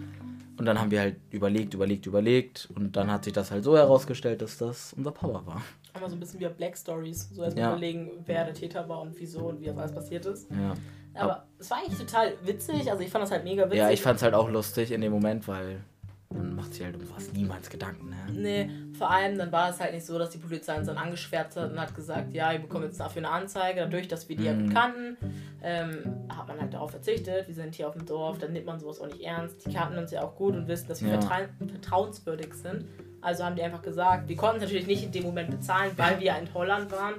Und 0.56 0.66
dann 0.66 0.80
haben 0.80 0.92
wir 0.92 1.00
halt 1.00 1.16
überlegt, 1.30 1.74
überlegt, 1.74 2.06
überlegt 2.06 2.68
und 2.76 2.94
dann 2.96 3.10
hat 3.10 3.24
sich 3.24 3.32
das 3.32 3.50
halt 3.50 3.64
so 3.64 3.76
herausgestellt, 3.76 4.40
dass 4.40 4.56
das 4.56 4.92
unser 4.92 5.10
Papa 5.10 5.44
war. 5.44 5.62
Aber 5.94 6.08
so 6.08 6.14
ein 6.14 6.20
bisschen 6.20 6.38
wie 6.40 6.46
Black 6.48 6.76
Stories. 6.76 7.28
So 7.32 7.42
erstmal 7.42 7.64
Ja. 7.64 7.70
überlegen, 7.72 8.10
wer 8.24 8.44
der 8.44 8.54
Täter 8.54 8.88
war 8.88 9.00
und 9.00 9.18
wieso 9.18 9.48
und 9.48 9.60
wie 9.60 9.66
das 9.66 9.76
alles 9.76 9.92
passiert 9.92 10.26
ist. 10.26 10.48
Ja. 10.52 10.74
Aber 11.14 11.44
es 11.58 11.70
war 11.70 11.78
eigentlich 11.78 11.98
total 11.98 12.34
witzig. 12.44 12.88
Also 12.90 13.02
ich 13.02 13.10
fand 13.10 13.24
das 13.24 13.30
halt 13.32 13.42
mega 13.44 13.64
witzig. 13.64 13.78
Ja, 13.78 13.90
ich 13.90 14.00
fand's 14.00 14.22
halt 14.22 14.34
auch 14.34 14.48
lustig 14.48 14.92
in 14.92 15.00
dem 15.00 15.12
Moment, 15.12 15.46
weil 15.48 15.80
man 16.34 16.54
macht 16.56 16.74
sich 16.74 16.84
halt 16.84 16.96
um 16.96 17.02
was 17.14 17.32
niemals 17.32 17.70
Gedanken, 17.70 18.10
ne? 18.10 18.16
Nee, 18.32 18.70
vor 18.98 19.10
allem 19.10 19.38
dann 19.38 19.50
war 19.52 19.70
es 19.70 19.80
halt 19.80 19.94
nicht 19.94 20.04
so, 20.04 20.18
dass 20.18 20.30
die 20.30 20.38
Polizei 20.38 20.76
uns 20.76 20.86
dann 20.88 20.98
angeschwärzt 20.98 21.56
hat 21.56 21.70
und 21.72 21.80
hat 21.80 21.94
gesagt, 21.94 22.32
ja, 22.34 22.52
ihr 22.52 22.58
bekommt 22.58 22.84
jetzt 22.84 23.00
dafür 23.00 23.22
eine 23.22 23.30
Anzeige. 23.30 23.80
Dadurch, 23.80 24.08
dass 24.08 24.28
wir 24.28 24.36
die 24.36 24.44
ja 24.44 24.52
Mhm. 24.52 24.66
gut 24.66 24.74
kannten, 24.74 25.16
ähm, 25.62 26.28
hat 26.28 26.46
man 26.48 26.60
halt 26.60 26.74
darauf 26.74 26.90
verzichtet. 26.90 27.46
Wir 27.48 27.54
sind 27.54 27.74
hier 27.74 27.88
auf 27.88 27.94
dem 27.94 28.04
Dorf, 28.06 28.38
dann 28.38 28.52
nimmt 28.52 28.66
man 28.66 28.78
sowas 28.78 29.00
auch 29.00 29.06
nicht 29.06 29.22
ernst. 29.22 29.64
Die 29.66 29.72
kannten 29.72 29.96
uns 29.98 30.10
ja 30.10 30.22
auch 30.22 30.34
gut 30.36 30.54
und 30.56 30.68
wissen, 30.68 30.88
dass 30.88 31.00
wir 31.02 31.10
Ja. 31.10 31.20
vertra 31.20 31.48
vertrauenswürdig 31.66 32.52
sind. 32.54 32.84
Also 33.20 33.44
haben 33.44 33.56
die 33.56 33.62
einfach 33.62 33.82
gesagt, 33.82 34.28
wir 34.28 34.36
konnten 34.36 34.56
es 34.56 34.62
natürlich 34.64 34.86
nicht 34.86 35.04
in 35.04 35.12
dem 35.12 35.22
Moment 35.22 35.50
bezahlen, 35.50 35.92
weil 35.96 36.20
wir 36.20 36.36
in 36.36 36.52
Holland 36.52 36.90
waren. 36.92 37.14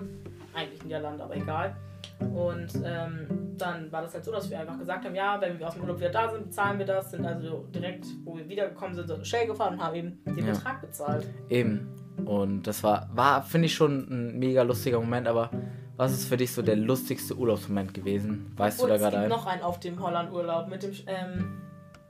Eigentlich 0.54 0.84
Niederlande, 0.84 1.24
aber 1.24 1.36
egal. 1.36 1.76
Und 2.20 2.68
ähm, 2.86 3.28
dann 3.58 3.92
war 3.92 4.02
das 4.02 4.14
halt 4.14 4.26
so, 4.26 4.32
dass 4.32 4.50
wir 4.50 4.60
einfach 4.60 4.78
gesagt 4.78 5.06
haben, 5.06 5.16
ja, 5.16 5.40
wenn 5.40 5.58
wir 5.60 5.68
aus 5.68 5.74
dem 5.74 5.84
Urlaub 5.84 6.00
wieder 6.00 6.10
da 6.12 6.30
sind, 6.30 6.46
bezahlen 6.46 6.80
wir 6.80 6.86
das. 6.86 7.12
Sind 7.12 7.26
also 7.26 7.66
direkt, 7.74 8.06
wo 8.24 8.36
wir 8.38 8.48
wiedergekommen 8.48 8.96
sind, 8.96 9.08
so 9.08 9.24
Shell 9.24 9.48
gefahren 9.48 9.76
und 9.76 9.84
haben 9.84 9.96
eben 9.96 10.20
den 10.26 10.46
Ja. 10.48 10.54
Betrag 10.54 10.82
bezahlt. 10.82 11.26
Eben. 11.50 11.88
Und 12.26 12.64
das 12.68 12.84
war, 12.84 13.10
war 13.14 13.44
finde 13.44 13.66
ich 13.68 13.74
schon 13.76 14.08
ein 14.10 14.40
mega 14.40 14.62
lustiger 14.64 15.00
Moment, 15.00 15.28
aber 15.28 15.50
was 15.98 16.12
ist 16.14 16.28
für 16.28 16.38
dich 16.38 16.52
so 16.54 16.62
der 16.62 16.76
lustigste 16.76 17.36
Urlaubsmoment 17.38 17.94
gewesen? 17.94 18.52
Weißt 18.58 18.80
Und 18.82 18.86
du 18.86 18.90
da 18.90 18.96
es 18.96 19.02
gerade 19.02 19.18
einen? 19.20 19.30
noch 19.30 19.46
einen 19.46 19.62
auf 19.62 19.80
dem 19.80 20.02
Holland-Urlaub 20.02 20.70
mit 20.70 20.84
dem 20.84 20.92
ähm, 21.08 21.62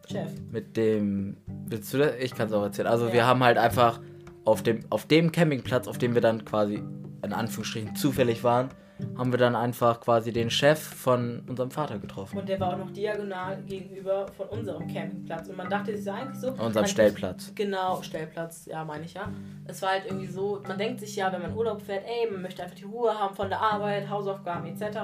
Chef. 0.09 0.31
Mit 0.51 0.77
dem. 0.77 1.37
Willst 1.67 1.93
du 1.93 1.97
das? 1.99 2.13
Ich 2.19 2.33
kann 2.35 2.47
es 2.47 2.53
auch 2.53 2.63
erzählen. 2.63 2.87
Also 2.87 3.07
Ja. 3.07 3.13
wir 3.13 3.27
haben 3.27 3.43
halt 3.43 3.57
einfach 3.57 3.99
auf 4.43 4.61
dem, 4.63 4.79
auf 4.89 5.05
dem 5.07 5.31
Campingplatz, 5.31 5.87
auf 5.87 5.97
dem 5.97 6.13
wir 6.13 6.21
dann 6.21 6.45
quasi 6.45 6.75
in 7.23 7.33
Anführungsstrichen 7.33 7.95
zufällig 7.95 8.43
waren, 8.43 8.69
haben 9.17 9.31
wir 9.31 9.37
dann 9.37 9.55
einfach 9.55 9.99
quasi 9.99 10.31
den 10.31 10.49
Chef 10.49 10.79
von 10.79 11.43
unserem 11.47 11.71
Vater 11.71 11.99
getroffen. 11.99 12.37
Und 12.37 12.47
der 12.47 12.59
war 12.59 12.73
auch 12.73 12.77
noch 12.77 12.91
diagonal 12.91 13.61
gegenüber 13.63 14.27
von 14.37 14.47
unserem 14.47 14.87
Campingplatz. 14.87 15.49
Und 15.49 15.57
man 15.57 15.69
dachte 15.69 15.97
sich 15.97 16.11
eigentlich 16.11 16.39
so. 16.39 16.51
Unserem 16.51 16.87
Stellplatz. 16.87 17.51
Genau, 17.55 18.01
Stellplatz, 18.01 18.65
ja, 18.65 18.83
meine 18.85 19.05
ich 19.05 19.13
ja. 19.13 19.29
Es 19.65 19.81
war 19.81 19.89
halt 19.89 20.05
irgendwie 20.05 20.27
so, 20.27 20.61
man 20.67 20.77
denkt 20.77 20.99
sich 20.99 21.15
ja, 21.15 21.31
wenn 21.31 21.41
man 21.41 21.55
Urlaub 21.55 21.81
fährt, 21.81 22.05
ey, 22.05 22.31
man 22.31 22.41
möchte 22.41 22.63
einfach 22.63 22.75
die 22.75 22.85
Ruhe 22.85 23.17
haben 23.17 23.35
von 23.35 23.49
der 23.49 23.61
Arbeit, 23.61 24.09
Hausaufgaben 24.09 24.65
etc. 24.67 24.99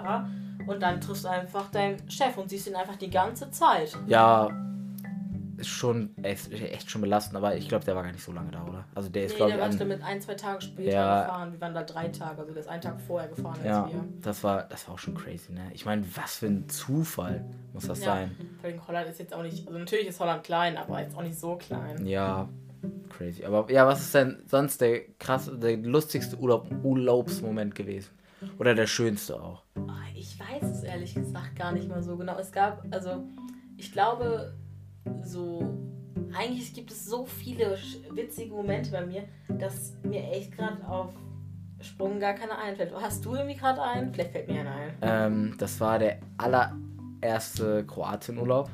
Und 0.67 0.81
dann 0.81 1.01
triffst 1.01 1.25
du 1.25 1.29
einfach 1.29 1.69
deinen 1.71 2.10
Chef 2.10 2.38
und 2.38 2.50
siehst 2.50 2.67
ihn 2.67 2.75
einfach 2.75 2.95
die 2.95 3.10
ganze 3.10 3.51
Zeit. 3.51 3.98
Ja, 4.07 4.50
ist 5.62 5.70
schon 5.70 6.15
echt, 6.24 6.51
echt 6.51 6.91
schon 6.91 7.01
belastend, 7.01 7.38
aber 7.38 7.56
ich 7.56 7.68
glaube, 7.70 7.86
der 7.86 7.96
war 7.96 8.03
gar 8.03 8.12
nicht 8.12 8.24
so 8.24 8.32
lange 8.32 8.51
da, 8.51 8.65
oder? 8.65 8.86
Also 8.94 9.10
der 9.10 9.24
ist, 9.25 9.32
Nee, 9.32 9.38
glaube 9.38 9.51
der 9.51 9.58
ich, 9.60 9.63
war 9.63 9.72
an, 9.72 9.77
damit 9.80 10.03
ein, 10.03 10.22
zwei 10.22 10.36
Tage 10.36 10.62
später 10.62 10.91
Ja. 10.91 11.22
gefahren. 11.22 11.51
Wir 11.53 11.62
waren 11.62 11.74
da 11.74 11.84
drei 11.84 12.08
Tage, 12.10 12.41
also 12.41 12.53
der 12.53 12.62
ist 12.62 12.68
einen 12.68 12.82
Tag 12.82 13.00
vorher 13.01 13.30
gefahren 13.30 13.56
als 13.58 13.65
Ja, 13.65 13.88
wir. 13.88 14.06
das 14.22 14.44
war, 14.44 14.63
das 14.63 14.88
war 14.88 14.96
auch 14.96 15.00
schon 15.00 15.15
crazy, 15.15 15.51
ne? 15.53 15.70
Ich 15.74 15.86
meine, 15.86 16.03
was 16.15 16.36
für 16.36 16.48
ein 16.48 16.68
Zufall 16.70 17.46
muss 17.74 17.88
das 17.88 18.00
Ja, 18.00 18.06
sein? 18.06 18.36
vor 18.60 18.70
allem 18.70 18.88
Holland 18.88 19.10
ist 19.10 19.20
jetzt 19.20 19.34
auch 19.34 19.44
nicht, 19.44 19.65
also 19.68 19.80
natürlich 19.80 20.08
ist 20.08 20.20
Holland 20.20 20.44
klein, 20.44 20.77
aber 20.77 21.00
jetzt 21.01 21.15
auch 21.15 21.22
nicht 21.24 21.39
so 21.39 21.56
klein. 21.56 22.06
Ja, 22.06 22.50
crazy. 23.10 23.46
Aber 23.46 23.70
ja, 23.72 23.86
was 23.88 24.01
ist 24.01 24.13
denn 24.13 24.44
sonst 24.48 24.82
der 24.82 25.01
krass, 25.20 25.50
der 25.53 25.77
lustigste 25.77 26.38
Urlaub, 26.38 26.68
Urlaubsmoment 26.84 27.75
gewesen? 27.75 28.10
Oder 28.58 28.74
der 28.75 28.88
schönste 28.88 29.41
auch? 29.41 29.63
Ah, 29.88 30.00
Ich 30.15 30.39
weiß 30.39 30.63
es 30.70 30.84
ehrlich 30.84 31.13
gesagt 31.13 31.56
gar 31.56 31.72
nicht 31.72 31.88
mal 31.88 32.01
so 32.01 32.18
genau. 32.18 32.38
Es 32.38 32.51
gab, 32.51 32.84
also 32.91 33.24
ich 33.77 33.91
glaube, 33.91 34.53
so, 35.24 35.77
eigentlich 36.33 36.74
gibt 36.74 36.92
es 36.92 37.05
so 37.05 37.25
viele 37.25 37.77
witzige 38.11 38.53
Momente 38.53 38.92
bei 38.92 39.05
mir, 39.05 39.24
dass 39.48 39.94
mir 40.03 40.24
echt 40.31 40.51
gerade 40.51 40.85
auf 40.87 41.14
Sprung 41.81 42.20
gar 42.20 42.33
keine 42.33 42.57
einfällt. 42.57 42.94
Hast 42.94 43.25
du 43.25 43.35
irgendwie 43.35 43.55
gerade 43.55 43.81
einen? 43.81 44.14
Vielleicht 44.14 44.31
fällt 44.31 44.48
mir 44.48 44.61
einer 44.61 44.75
ein. 44.75 44.94
Ähm, 45.01 45.55
das 45.57 45.79
war 45.79 46.00
der 46.00 46.20
allererste 46.37 47.85
Kroatien-Urlaub. 47.85 48.70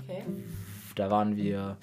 Okay. 0.00 0.24
Da 0.96 1.10
waren 1.10 1.36
wir. 1.36 1.76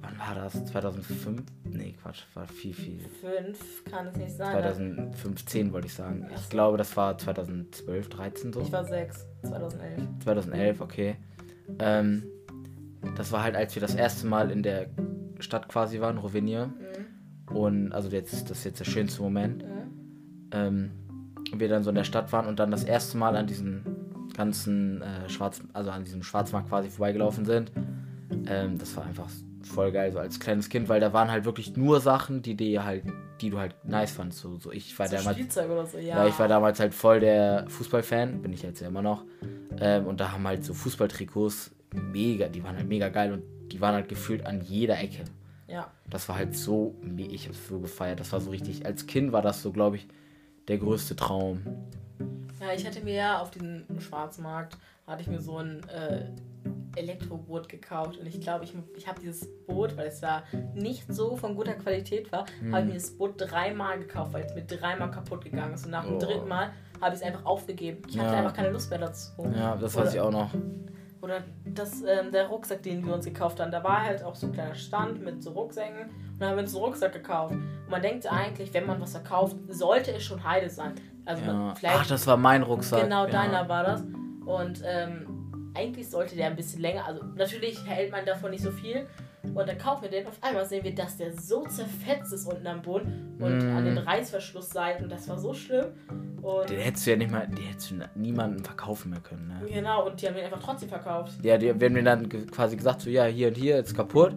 Wann 0.00 0.18
war 0.18 0.34
das? 0.34 0.64
2005? 0.66 1.42
Nee, 1.64 1.94
Quatsch, 2.02 2.24
war 2.34 2.46
viel, 2.46 2.74
viel. 2.74 3.00
Fünf 3.00 3.84
kann 3.84 4.08
es 4.08 4.16
nicht 4.16 4.32
sein. 4.32 4.52
2015 4.52 5.72
wollte 5.72 5.86
ich 5.86 5.94
sagen. 5.94 6.28
Ich 6.34 6.50
glaube, 6.50 6.76
das 6.76 6.94
war 6.96 7.16
2012, 7.16 8.08
13 8.10 8.52
so. 8.52 8.60
Ich 8.60 8.72
war 8.72 8.84
sechs, 8.84 9.26
2011. 9.42 10.02
2011, 10.24 10.80
okay. 10.82 11.16
Ähm, 11.78 12.24
das 13.16 13.32
war 13.32 13.42
halt, 13.42 13.56
als 13.56 13.74
wir 13.74 13.82
das 13.82 13.94
erste 13.94 14.26
Mal 14.26 14.50
in 14.50 14.62
der 14.62 14.86
Stadt 15.40 15.68
quasi 15.68 16.00
waren, 16.00 16.18
Rovaniemi. 16.18 16.66
Mhm. 16.66 17.56
Und 17.56 17.92
also 17.92 18.08
jetzt, 18.08 18.50
das 18.50 18.58
ist 18.58 18.64
jetzt 18.64 18.80
der 18.80 18.84
schönste 18.84 19.22
Moment. 19.22 19.62
Mhm. 19.62 20.50
Ähm, 20.52 20.90
wir 21.54 21.68
dann 21.68 21.82
so 21.82 21.90
in 21.90 21.96
der 21.96 22.04
Stadt 22.04 22.32
waren 22.32 22.46
und 22.46 22.58
dann 22.58 22.70
das 22.70 22.84
erste 22.84 23.18
Mal 23.18 23.36
an 23.36 23.46
diesen 23.46 23.84
ganzen 24.34 25.02
äh, 25.02 25.28
Schwarz, 25.28 25.60
also 25.72 25.90
an 25.90 26.04
diesem 26.04 26.22
Schwarzmarkt 26.22 26.68
quasi 26.68 26.88
vorbeigelaufen 26.88 27.44
sind. 27.44 27.72
Ähm, 28.46 28.78
das 28.78 28.96
war 28.96 29.04
einfach 29.04 29.28
voll 29.62 29.92
geil, 29.92 30.12
so 30.12 30.18
als 30.18 30.40
kleines 30.40 30.68
Kind, 30.68 30.88
weil 30.88 31.00
da 31.00 31.12
waren 31.12 31.30
halt 31.30 31.44
wirklich 31.44 31.76
nur 31.76 32.00
Sachen, 32.00 32.42
die 32.42 32.54
dir 32.54 32.84
halt, 32.84 33.04
die 33.40 33.50
du 33.50 33.58
halt 33.58 33.74
nice 33.84 34.12
fandst. 34.12 34.38
So, 34.38 34.58
so 34.58 34.70
ich 34.72 34.98
war 34.98 35.08
So 35.08 35.16
damals. 35.16 35.36
Spielzeug 35.36 35.70
oder 35.70 35.86
so, 35.86 35.98
ja. 35.98 36.16
Ja, 36.16 36.26
ich 36.26 36.38
war 36.38 36.48
damals 36.48 36.80
halt 36.80 36.94
voll 36.94 37.20
der 37.20 37.66
Fußballfan, 37.68 38.42
bin 38.42 38.52
ich 38.52 38.62
jetzt 38.62 38.80
ja 38.80 38.88
immer 38.88 39.02
noch. 39.02 39.24
Ähm, 39.78 40.06
und 40.06 40.20
da 40.20 40.32
haben 40.32 40.46
halt 40.46 40.64
so 40.64 40.74
Fußballtrikots 40.74 41.72
mega, 41.94 42.48
die 42.48 42.62
waren 42.64 42.76
halt 42.76 42.88
mega 42.88 43.08
geil 43.08 43.32
und 43.32 43.42
die 43.72 43.80
waren 43.80 43.94
halt 43.94 44.08
gefühlt 44.08 44.44
an 44.46 44.60
jeder 44.60 44.98
Ecke. 44.98 45.24
Ja. 45.68 45.90
Das 46.10 46.28
war 46.28 46.36
halt 46.36 46.54
so, 46.56 46.94
ich 47.16 47.46
hab's 47.48 47.66
so 47.68 47.78
gefeiert. 47.80 48.20
Das 48.20 48.32
war 48.32 48.40
so 48.40 48.50
richtig, 48.50 48.84
als 48.84 49.06
Kind 49.06 49.32
war 49.32 49.40
das 49.42 49.62
so, 49.62 49.72
glaube 49.72 49.96
ich, 49.96 50.06
der 50.68 50.78
größte 50.78 51.16
Traum. 51.16 51.62
Ja, 52.60 52.72
ich 52.76 52.86
hatte 52.86 53.00
mir 53.00 53.14
ja 53.14 53.38
auf 53.40 53.50
diesem 53.50 53.84
Schwarzmarkt, 53.98 54.76
hatte 55.06 55.22
ich 55.22 55.28
mir 55.28 55.40
so 55.40 55.56
ein 55.58 55.80
äh, 55.88 56.26
Elektroboot 56.94 57.68
gekauft 57.68 58.18
und 58.18 58.26
ich 58.26 58.40
glaube, 58.40 58.64
ich, 58.64 58.74
ich 58.96 59.08
habe 59.08 59.18
dieses 59.20 59.48
Boot, 59.66 59.96
weil 59.96 60.08
es 60.08 60.20
ja 60.20 60.42
nicht 60.74 61.04
so 61.12 61.36
von 61.36 61.56
guter 61.56 61.72
Qualität 61.74 62.30
war, 62.30 62.44
Hm. 62.60 62.72
habe 62.74 62.82
ich 62.82 62.88
mir 62.88 62.94
das 62.98 63.10
Boot 63.12 63.34
dreimal 63.38 63.98
gekauft, 63.98 64.34
weil 64.34 64.44
es 64.44 64.54
mir 64.54 64.62
dreimal 64.62 65.10
kaputt 65.10 65.42
gegangen 65.44 65.74
ist 65.74 65.86
und 65.86 65.90
nach 65.92 66.04
dem 66.04 66.16
Oh. 66.16 66.18
dritten 66.18 66.46
Mal 66.48 66.70
habe 67.00 67.14
ich 67.14 67.20
es 67.22 67.26
einfach 67.26 67.44
aufgegeben. 67.46 68.02
Ich 68.08 68.18
hatte 68.18 68.32
Ja. 68.32 68.38
einfach 68.40 68.54
keine 68.54 68.70
Lust 68.70 68.90
mehr 68.90 68.98
dazu. 69.00 69.32
Ja, 69.56 69.74
das 69.76 69.96
Oder- 69.96 70.04
weiß 70.04 70.14
ich 70.14 70.20
auch 70.20 70.30
noch. 70.30 70.50
Oder 71.22 71.44
das, 71.64 72.02
ähm, 72.02 72.32
der 72.32 72.48
Rucksack, 72.48 72.82
den 72.82 73.06
wir 73.06 73.14
uns 73.14 73.24
gekauft 73.24 73.60
haben, 73.60 73.70
da 73.70 73.82
war 73.84 74.02
halt 74.02 74.24
auch 74.24 74.34
so 74.34 74.48
ein 74.48 74.52
kleiner 74.52 74.74
Stand 74.74 75.22
mit 75.22 75.40
so 75.40 75.52
Rucksäcken. 75.52 76.10
Und 76.10 76.40
dann 76.40 76.50
haben 76.50 76.56
wir 76.56 76.62
uns 76.64 76.74
einen 76.74 76.84
Rucksack 76.84 77.12
gekauft. 77.12 77.52
Und 77.54 77.88
man 77.88 78.02
denkt 78.02 78.26
eigentlich, 78.26 78.74
wenn 78.74 78.86
man 78.86 79.00
was 79.00 79.12
verkauft, 79.12 79.56
sollte 79.68 80.12
es 80.12 80.24
schon 80.24 80.42
Heide 80.42 80.68
sein. 80.68 80.94
Also 81.24 81.44
Ja. 81.44 81.52
man, 81.52 81.76
vielleicht 81.76 81.96
Ach, 82.00 82.06
das 82.08 82.26
war 82.26 82.36
mein 82.36 82.64
Rucksack. 82.64 83.04
Genau, 83.04 83.24
ja. 83.26 83.30
deiner 83.30 83.68
war 83.68 83.84
das. 83.84 84.02
Und 84.44 84.82
ähm, 84.84 85.70
eigentlich 85.74 86.10
sollte 86.10 86.34
der 86.34 86.48
ein 86.48 86.56
bisschen 86.56 86.82
länger, 86.82 87.06
also 87.06 87.22
natürlich 87.36 87.86
hält 87.86 88.10
man 88.10 88.26
davon 88.26 88.50
nicht 88.50 88.64
so 88.64 88.72
viel. 88.72 89.06
Und 89.42 89.68
dann 89.68 89.76
kaufen 89.78 90.02
wir 90.02 90.10
den. 90.10 90.26
Auf 90.26 90.38
einmal 90.40 90.64
sehen 90.64 90.84
wir, 90.84 90.94
dass 90.94 91.16
der 91.16 91.32
so 91.36 91.64
zerfetzt 91.66 92.32
ist 92.32 92.46
unten 92.46 92.66
am 92.66 92.80
Boden 92.80 93.36
und 93.40 93.58
Mm. 93.58 93.76
an 93.76 93.84
den 93.84 93.98
Reißverschlussseiten. 93.98 95.08
Das 95.08 95.28
war 95.28 95.36
so 95.38 95.52
schlimm. 95.52 95.86
Und 96.42 96.70
Den 96.70 96.78
hättest 96.80 97.06
du 97.06 97.10
ja 97.10 97.16
nicht 97.16 97.30
mal, 97.30 97.46
den 97.46 97.56
hättest 97.56 97.90
du 97.90 97.94
niemandem 98.14 98.64
verkaufen 98.64 99.10
mehr 99.10 99.20
können, 99.20 99.46
ne? 99.48 99.60
genau, 99.68 100.06
und 100.06 100.20
die 100.20 100.26
haben 100.26 100.36
ihn 100.36 100.44
einfach 100.44 100.62
trotzdem 100.62 100.88
verkauft. 100.88 101.32
Ja, 101.44 101.56
die, 101.58 101.66
wir 101.78 101.86
haben 101.86 101.92
mir 101.92 102.02
dann 102.02 102.28
quasi 102.28 102.76
gesagt, 102.76 103.00
so, 103.02 103.10
ja, 103.10 103.24
hier 103.24 103.48
und 103.48 103.56
hier, 103.56 103.78
ist 103.78 103.94
kaputt. 103.96 104.34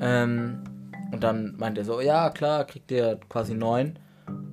Ähm, 0.00 0.62
und 1.12 1.22
dann 1.22 1.54
meint 1.56 1.78
er 1.78 1.84
so, 1.84 2.00
ja, 2.00 2.30
klar, 2.30 2.64
kriegt 2.64 2.90
ihr 2.90 3.18
quasi 3.28 3.54
neun. 3.54 3.98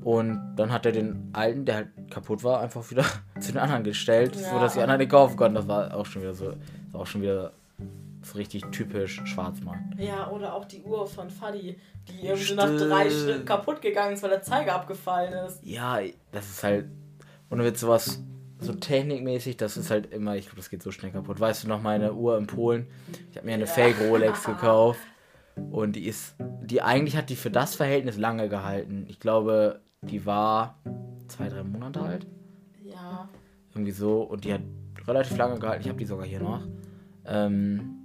Und 0.03 0.39
dann 0.55 0.71
hat 0.71 0.85
er 0.85 0.91
den 0.91 1.29
alten, 1.33 1.65
der 1.65 1.75
halt 1.75 1.87
kaputt 2.11 2.43
war, 2.43 2.59
einfach 2.61 2.89
wieder 2.91 3.05
zu 3.39 3.51
den 3.53 3.59
anderen 3.59 3.83
gestellt, 3.83 4.35
Ja. 4.35 4.49
so 4.53 4.59
dass 4.59 4.73
die 4.73 4.81
anderen 4.81 4.99
den 4.99 5.09
kaufen 5.09 5.35
konnten. 5.37 5.55
Das 5.55 5.67
war 5.67 5.93
auch 5.95 6.05
schon 6.05 6.21
wieder 6.21 6.33
so, 6.33 6.53
auch 6.93 7.05
schon 7.07 7.21
wieder 7.21 7.53
so 8.25 8.37
richtig 8.37 8.63
typisch 8.71 9.21
Schwarzmarkt. 9.25 9.99
Ja, 9.99 10.29
oder 10.31 10.53
auch 10.53 10.65
die 10.65 10.81
Uhr 10.81 11.05
von 11.07 11.29
Fadi, 11.29 11.77
die 12.07 12.25
irgendwie 12.27 12.53
nach 12.55 12.69
drei. 12.77 13.09
Schritten 13.09 13.45
kaputt 13.45 13.81
gegangen 13.81 14.13
ist, 14.13 14.23
weil 14.23 14.29
der 14.29 14.41
Zeiger 14.41 14.75
abgefallen 14.75 15.33
ist. 15.45 15.63
Ja, 15.63 15.99
das 16.31 16.49
ist 16.49 16.63
halt, 16.63 16.85
ohne 17.51 17.63
Witz, 17.65 17.79
sowas, 17.81 18.21
so 18.59 18.73
technikmäßig, 18.73 19.57
das 19.57 19.75
ist 19.77 19.89
halt 19.91 20.13
immer, 20.13 20.35
ich 20.37 20.45
glaube, 20.45 20.57
das 20.57 20.69
geht 20.69 20.81
so 20.83 20.91
schnell 20.91 21.11
kaputt. 21.11 21.39
Weißt 21.39 21.63
du 21.63 21.67
noch, 21.67 21.81
meine 21.81 22.13
Uhr 22.13 22.37
in 22.37 22.47
Polen, 22.47 22.87
ich 23.29 23.35
habe 23.37 23.45
mir 23.45 23.53
eine 23.55 23.65
Ja. 23.65 23.69
Fake 23.71 23.99
Rolex 23.99 24.43
gekauft 24.45 24.99
und 25.71 25.95
die 25.97 26.05
ist, 26.07 26.35
die 26.63 26.81
eigentlich 26.81 27.17
hat 27.17 27.29
die 27.29 27.35
für 27.35 27.51
das 27.51 27.75
Verhältnis 27.75 28.17
lange 28.17 28.47
gehalten. 28.49 29.05
Ich 29.09 29.19
glaube, 29.19 29.81
die 30.01 30.25
war 30.25 30.79
zwei, 31.27 31.49
drei 31.49 31.63
Monate 31.63 31.99
alt, 32.01 32.25
Ja. 32.83 33.27
irgendwie 33.73 33.91
so, 33.91 34.21
und 34.21 34.45
die 34.45 34.53
hat 34.53 34.61
relativ 35.07 35.37
lange 35.37 35.59
gehalten. 35.59 35.81
Ich 35.83 35.89
habe 35.89 35.99
die 35.99 36.05
sogar 36.05 36.25
hier 36.25 36.39
noch. 36.39 36.61
Ähm, 37.25 38.02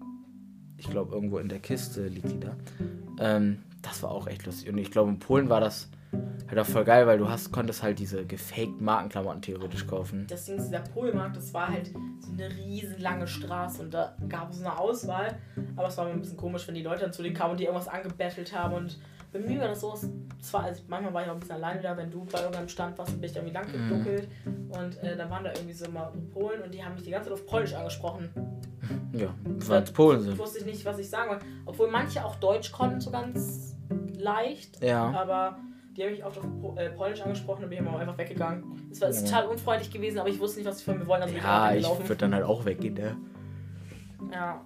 ich 0.78 0.88
glaube, 0.88 1.14
irgendwo 1.14 1.38
in 1.38 1.48
der 1.48 1.58
Kiste 1.58 2.06
liegt 2.06 2.30
die 2.30 2.40
da. 2.40 2.56
Ähm, 3.20 3.58
das 3.82 4.02
war 4.02 4.10
auch 4.10 4.26
echt 4.26 4.46
lustig. 4.46 4.70
Und 4.70 4.78
ich 4.78 4.90
glaube, 4.90 5.10
in 5.10 5.18
Polen 5.18 5.48
war 5.48 5.60
das 5.60 5.88
halt 6.48 6.58
auch 6.58 6.66
voll 6.66 6.84
geil, 6.84 7.06
weil 7.06 7.18
du 7.18 7.28
hast, 7.28 7.52
konntest 7.52 7.82
halt 7.82 7.98
diese 7.98 8.24
gefaked 8.24 8.80
Markenklamotten 8.80 9.42
theoretisch 9.42 9.86
kaufen. 9.86 10.26
Das 10.28 10.46
Ding 10.46 10.56
ist, 10.56 10.68
dieser 10.68 10.80
Polmarkt, 10.80 11.36
das 11.36 11.52
war 11.52 11.68
halt 11.68 11.88
so 12.20 12.32
eine 12.32 12.48
riesen 12.56 12.98
lange 12.98 13.26
Straße 13.26 13.82
und 13.82 13.92
da 13.92 14.16
gab 14.28 14.50
es 14.50 14.60
eine 14.60 14.78
Auswahl. 14.78 15.36
Aber 15.76 15.88
es 15.88 15.96
war 15.98 16.06
mir 16.06 16.12
ein 16.12 16.20
bisschen 16.20 16.36
komisch, 16.36 16.66
wenn 16.66 16.74
die 16.74 16.82
Leute 16.82 17.02
dann 17.02 17.12
zu 17.12 17.22
denen 17.22 17.34
kamen 17.34 17.52
und 17.52 17.60
die 17.60 17.64
irgendwas 17.64 17.88
angebettelt 17.88 18.54
haben. 18.56 18.74
Und 18.74 18.98
bei 19.32 19.40
mir 19.40 19.60
war 19.60 19.68
das 19.68 19.80
so, 19.80 19.94
zwar, 20.40 20.64
also 20.64 20.82
manchmal 20.88 21.12
war 21.12 21.22
ich 21.22 21.28
auch 21.28 21.34
ein 21.34 21.40
bisschen 21.40 21.56
alleine 21.56 21.82
da, 21.82 21.96
wenn 21.96 22.10
du 22.10 22.24
bei 22.24 22.38
irgendeinem 22.38 22.68
Stand 22.68 22.96
warst, 22.96 23.12
dann 23.12 23.20
bin 23.20 23.30
ich 23.30 23.36
irgendwie 23.36 23.54
lang 23.54 23.70
geduckelt. 23.70 24.28
Und 24.46 25.02
äh, 25.02 25.16
dann 25.16 25.28
waren 25.28 25.44
da 25.44 25.52
irgendwie 25.52 25.74
so 25.74 25.90
mal 25.90 26.10
Polen 26.32 26.62
und 26.62 26.72
die 26.72 26.82
haben 26.82 26.94
mich 26.94 27.04
die 27.04 27.10
ganze 27.10 27.28
Zeit 27.28 27.38
auf 27.38 27.46
Polnisch 27.46 27.74
angesprochen. 27.74 28.30
Ja, 29.12 29.35
weil 29.66 29.83
es 29.83 29.92
Polen 29.92 30.20
Ich 30.20 30.24
sind. 30.27 30.38
wusste 30.38 30.64
nicht, 30.64 30.85
was 30.85 30.98
ich 30.98 31.09
sagen 31.09 31.31
wollte. 31.31 31.44
Obwohl 31.66 31.90
manche 31.90 32.24
auch 32.24 32.37
Deutsch 32.37 32.72
konnten, 32.72 33.01
so 33.01 33.11
ganz 33.11 33.77
leicht. 34.18 34.83
Ja. 34.83 35.11
Aber 35.12 35.59
die 35.96 36.05
haben 36.05 36.11
mich 36.12 36.24
oft 36.24 36.38
auf 36.38 36.44
äh, 36.77 36.90
Polnisch 36.90 37.20
angesprochen 37.20 37.64
und 37.64 37.70
bin 37.70 37.79
ich 37.81 37.87
immer 37.87 37.98
einfach 37.98 38.18
weggegangen. 38.18 38.88
Es 38.90 39.01
war 39.01 39.11
Ja. 39.11 39.20
total 39.20 39.46
unfreundlich 39.48 39.90
gewesen, 39.90 40.18
aber 40.18 40.29
ich 40.29 40.38
wusste 40.38 40.59
nicht, 40.61 40.68
was 40.68 40.79
sie 40.79 40.85
von 40.85 40.98
mir 40.98 41.07
wollen. 41.07 41.22
Also 41.22 41.35
Ja, 41.37 41.74
ich 41.74 41.87
würde 41.88 42.16
dann 42.16 42.35
halt 42.35 42.44
auch 42.44 42.64
weggehen, 42.64 42.94
ne? 42.94 43.16
Ja. 44.33 44.61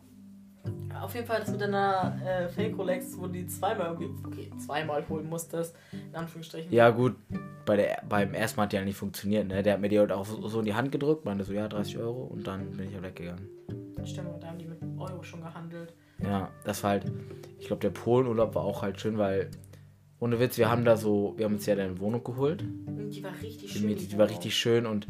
Auf 1.01 1.15
jeden 1.15 1.27
Fall 1.27 1.41
das 1.41 1.51
mit 1.51 1.61
deiner 1.61 2.17
äh, 2.25 2.49
Fake 2.49 2.77
Rolex, 2.79 3.19
wo 3.19 3.23
du 3.27 3.33
die 3.33 3.47
zweimal 3.49 3.97
okay, 4.27 4.51
zweimal 4.65 5.03
holen 5.09 5.29
musstest, 5.29 5.75
in 5.93 6.15
Anführungsstrichen. 6.15 6.71
Ja, 6.73 6.91
gut, 6.91 7.17
bei 7.67 7.77
der, 7.77 8.03
beim 8.09 8.35
ersten 8.35 8.59
Mal 8.59 8.65
hat 8.65 8.73
die 8.73 8.77
halt 8.77 8.87
nicht 8.87 8.97
funktioniert, 8.99 9.49
ne? 9.49 9.63
Der 9.63 9.73
hat 9.73 9.81
mir 9.81 9.89
die 9.89 9.99
halt 9.99 10.13
auch 10.13 10.25
so 10.25 10.59
in 10.61 10.65
die 10.65 10.75
Hand 10.75 10.93
gedrückt, 10.93 11.25
meinte 11.25 11.43
so, 11.45 11.53
ja, 11.53 11.67
30 11.67 11.99
Euro 11.99 12.25
und 12.25 12.47
dann 12.47 12.71
bin 12.73 12.89
ich 12.89 12.95
halt 12.95 13.03
weggegangen. 13.05 13.49
Stimmt, 14.05 14.29
da 14.43 14.49
haben 14.49 14.59
die 14.59 14.67
mit 14.67 14.79
Euro 14.99 15.23
schon 15.23 15.41
gehandelt. 15.41 15.95
Ja, 16.23 16.49
das 16.65 16.83
war 16.83 16.91
halt, 16.91 17.05
ich 17.59 17.67
glaube, 17.67 17.81
der 17.81 17.91
Polenurlaub 17.91 18.55
war 18.55 18.65
auch 18.65 18.83
halt 18.83 19.01
schön, 19.01 19.19
weil, 19.19 19.51
ohne 20.21 20.39
Witz, 20.41 20.59
wir 20.59 20.71
haben 20.71 20.85
da 20.85 20.97
so, 20.97 21.35
wir 21.37 21.45
haben 21.47 21.55
uns 21.55 21.67
ja 21.67 21.75
eine 21.75 21.99
Wohnung 22.01 22.23
geholt, 22.23 22.63
Und 22.63 23.11
die 23.11 23.23
war 23.23 23.33
richtig 23.43 23.73
die, 23.73 23.79
schön. 23.79 23.87
Miete, 23.87 24.07
die 24.07 24.19
war 24.19 24.29
richtig 24.29 24.55
schön 24.55 24.87
und 24.87 25.07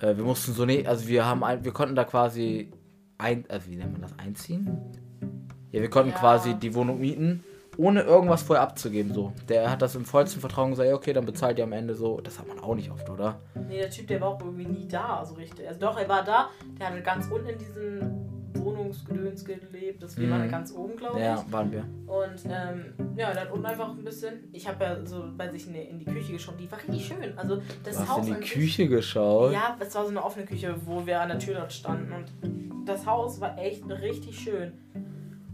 äh, 0.00 0.16
wir 0.16 0.24
mussten 0.24 0.52
so, 0.52 0.64
ne, 0.64 0.86
also 0.86 1.08
wir 1.08 1.24
haben, 1.24 1.42
wir 1.64 1.72
konnten 1.72 1.94
da 1.94 2.04
quasi, 2.04 2.70
ein, 3.18 3.44
also 3.48 3.70
wie 3.70 3.76
nennt 3.76 3.92
man 3.92 4.02
das, 4.02 4.18
einziehen? 4.18 4.70
Ja, 5.70 5.80
wir 5.80 5.90
konnten 5.90 6.10
Ja. 6.10 6.16
quasi 6.18 6.54
die 6.54 6.74
Wohnung 6.74 7.00
mieten, 7.00 7.44
ohne 7.78 8.02
irgendwas 8.02 8.42
vorher 8.42 8.62
abzugeben, 8.62 9.14
so. 9.14 9.32
Der 9.48 9.70
hat 9.70 9.80
das 9.80 9.94
im 9.94 10.04
vollsten 10.04 10.40
Vertrauen 10.40 10.70
gesagt, 10.70 10.88
ja, 10.90 10.94
okay, 10.94 11.14
dann 11.14 11.24
bezahlt 11.24 11.56
ihr 11.56 11.64
am 11.64 11.72
Ende 11.72 11.94
so, 11.94 12.20
das 12.20 12.38
hat 12.38 12.46
man 12.46 12.58
auch 12.60 12.74
nicht 12.74 12.90
oft, 12.90 13.08
oder? 13.08 13.40
Nee, 13.68 13.78
der 13.78 13.88
Typ, 13.90 14.06
der 14.08 14.20
war 14.20 14.28
auch 14.28 14.40
irgendwie 14.40 14.66
nie 14.66 14.86
da, 14.88 15.24
so 15.24 15.34
richtig. 15.34 15.66
Also 15.66 15.80
doch, 15.80 15.98
er 15.98 16.06
war 16.08 16.22
da, 16.22 16.50
der 16.78 16.88
hatte 16.88 17.00
ganz 17.00 17.26
unten 17.30 17.48
in 17.48 17.58
diesem 17.58 18.21
Wohnungsgedöns 18.92 19.44
gelebt. 19.44 20.02
Das 20.02 20.16
wir 20.16 20.26
Mhm. 20.26 20.30
waren 20.30 20.50
ganz 20.50 20.72
oben, 20.72 20.96
glaube 20.96 21.18
ich. 21.18 21.24
Ja, 21.24 21.44
waren 21.50 21.72
wir. 21.72 21.84
Und 22.06 22.44
ähm, 22.46 23.16
ja, 23.16 23.34
hat 23.34 23.50
unten 23.50 23.66
einfach 23.66 23.90
ein 23.90 24.04
bisschen. 24.04 24.44
Ich 24.52 24.66
habe 24.68 24.84
ja 24.84 25.06
so 25.06 25.24
bei 25.36 25.48
sich 25.50 25.66
in 25.66 25.72
die, 25.74 25.80
in 25.80 25.98
die 25.98 26.04
Küche 26.04 26.32
geschaut, 26.32 26.54
die 26.60 26.70
war 26.70 26.78
richtig 26.78 27.06
schön. 27.06 27.36
Also 27.38 27.60
das 27.84 27.94
Du 27.96 28.00
hast 28.02 28.08
Haus 28.08 28.26
in 28.26 28.34
an 28.34 28.40
die 28.40 28.46
sich- 28.46 28.54
Küche 28.54 28.88
geschaut. 28.88 29.52
Ja, 29.52 29.76
es 29.80 29.94
war 29.94 30.04
so 30.04 30.10
eine 30.10 30.22
offene 30.22 30.44
Küche, 30.46 30.74
wo 30.84 31.04
wir 31.06 31.20
an 31.20 31.28
der 31.28 31.38
Tür 31.38 31.54
dort 31.54 31.72
standen. 31.72 32.12
Und 32.12 32.86
das 32.88 33.06
Haus 33.06 33.40
war 33.40 33.58
echt 33.58 33.88
richtig 33.88 34.38
schön. 34.38 34.72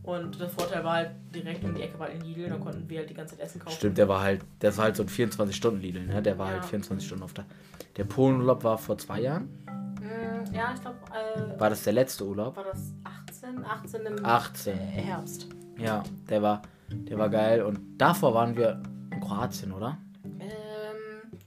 Und 0.02 0.40
der 0.40 0.48
Vorteil 0.48 0.82
war 0.84 0.94
halt, 0.94 1.10
direkt 1.34 1.62
um 1.64 1.74
die 1.74 1.82
Ecke 1.82 1.98
war 1.98 2.06
ein 2.06 2.22
Lidl, 2.22 2.48
da 2.48 2.56
konnten 2.56 2.88
wir 2.88 3.00
halt 3.00 3.10
die 3.10 3.14
ganze 3.14 3.36
Zeit 3.36 3.44
Essen 3.44 3.60
kaufen. 3.60 3.76
Stimmt, 3.76 3.98
der 3.98 4.08
war 4.08 4.22
halt, 4.22 4.40
das 4.60 4.78
war 4.78 4.84
halt 4.86 4.96
so 4.96 5.02
ein 5.02 5.08
24-Stunden-Lidl, 5.10 6.06
ne? 6.06 6.22
Der 6.22 6.38
war 6.38 6.46
Ja. 6.48 6.52
halt 6.54 6.64
24 6.64 7.06
Stunden 7.06 7.24
auf 7.24 7.34
der. 7.34 7.44
Der 7.98 8.04
Polenurlaub 8.04 8.64
war 8.64 8.78
vor 8.78 8.96
zwei 8.96 9.20
Jahren. 9.20 9.48
Mm, 10.00 10.54
ja, 10.54 10.72
ich 10.74 10.80
glaube, 10.80 10.96
äh, 11.12 11.60
War 11.60 11.68
das 11.68 11.82
der 11.84 11.92
letzte 11.92 12.24
Urlaub? 12.24 12.56
war 12.56 12.64
das 12.64 12.94
18? 13.56 13.64
18 13.64 14.06
im 14.06 14.24
18. 14.24 14.72
äh, 14.72 14.80
Herbst. 14.80 15.46
Ja, 15.78 16.02
der 16.28 16.42
war, 16.42 16.62
der 16.90 17.18
war 17.18 17.28
geil. 17.30 17.62
Und 17.62 17.80
davor 17.98 18.34
waren 18.34 18.56
wir 18.56 18.82
in 19.12 19.20
Kroatien, 19.20 19.72
oder? 19.72 19.96
Ähm, 20.24 21.38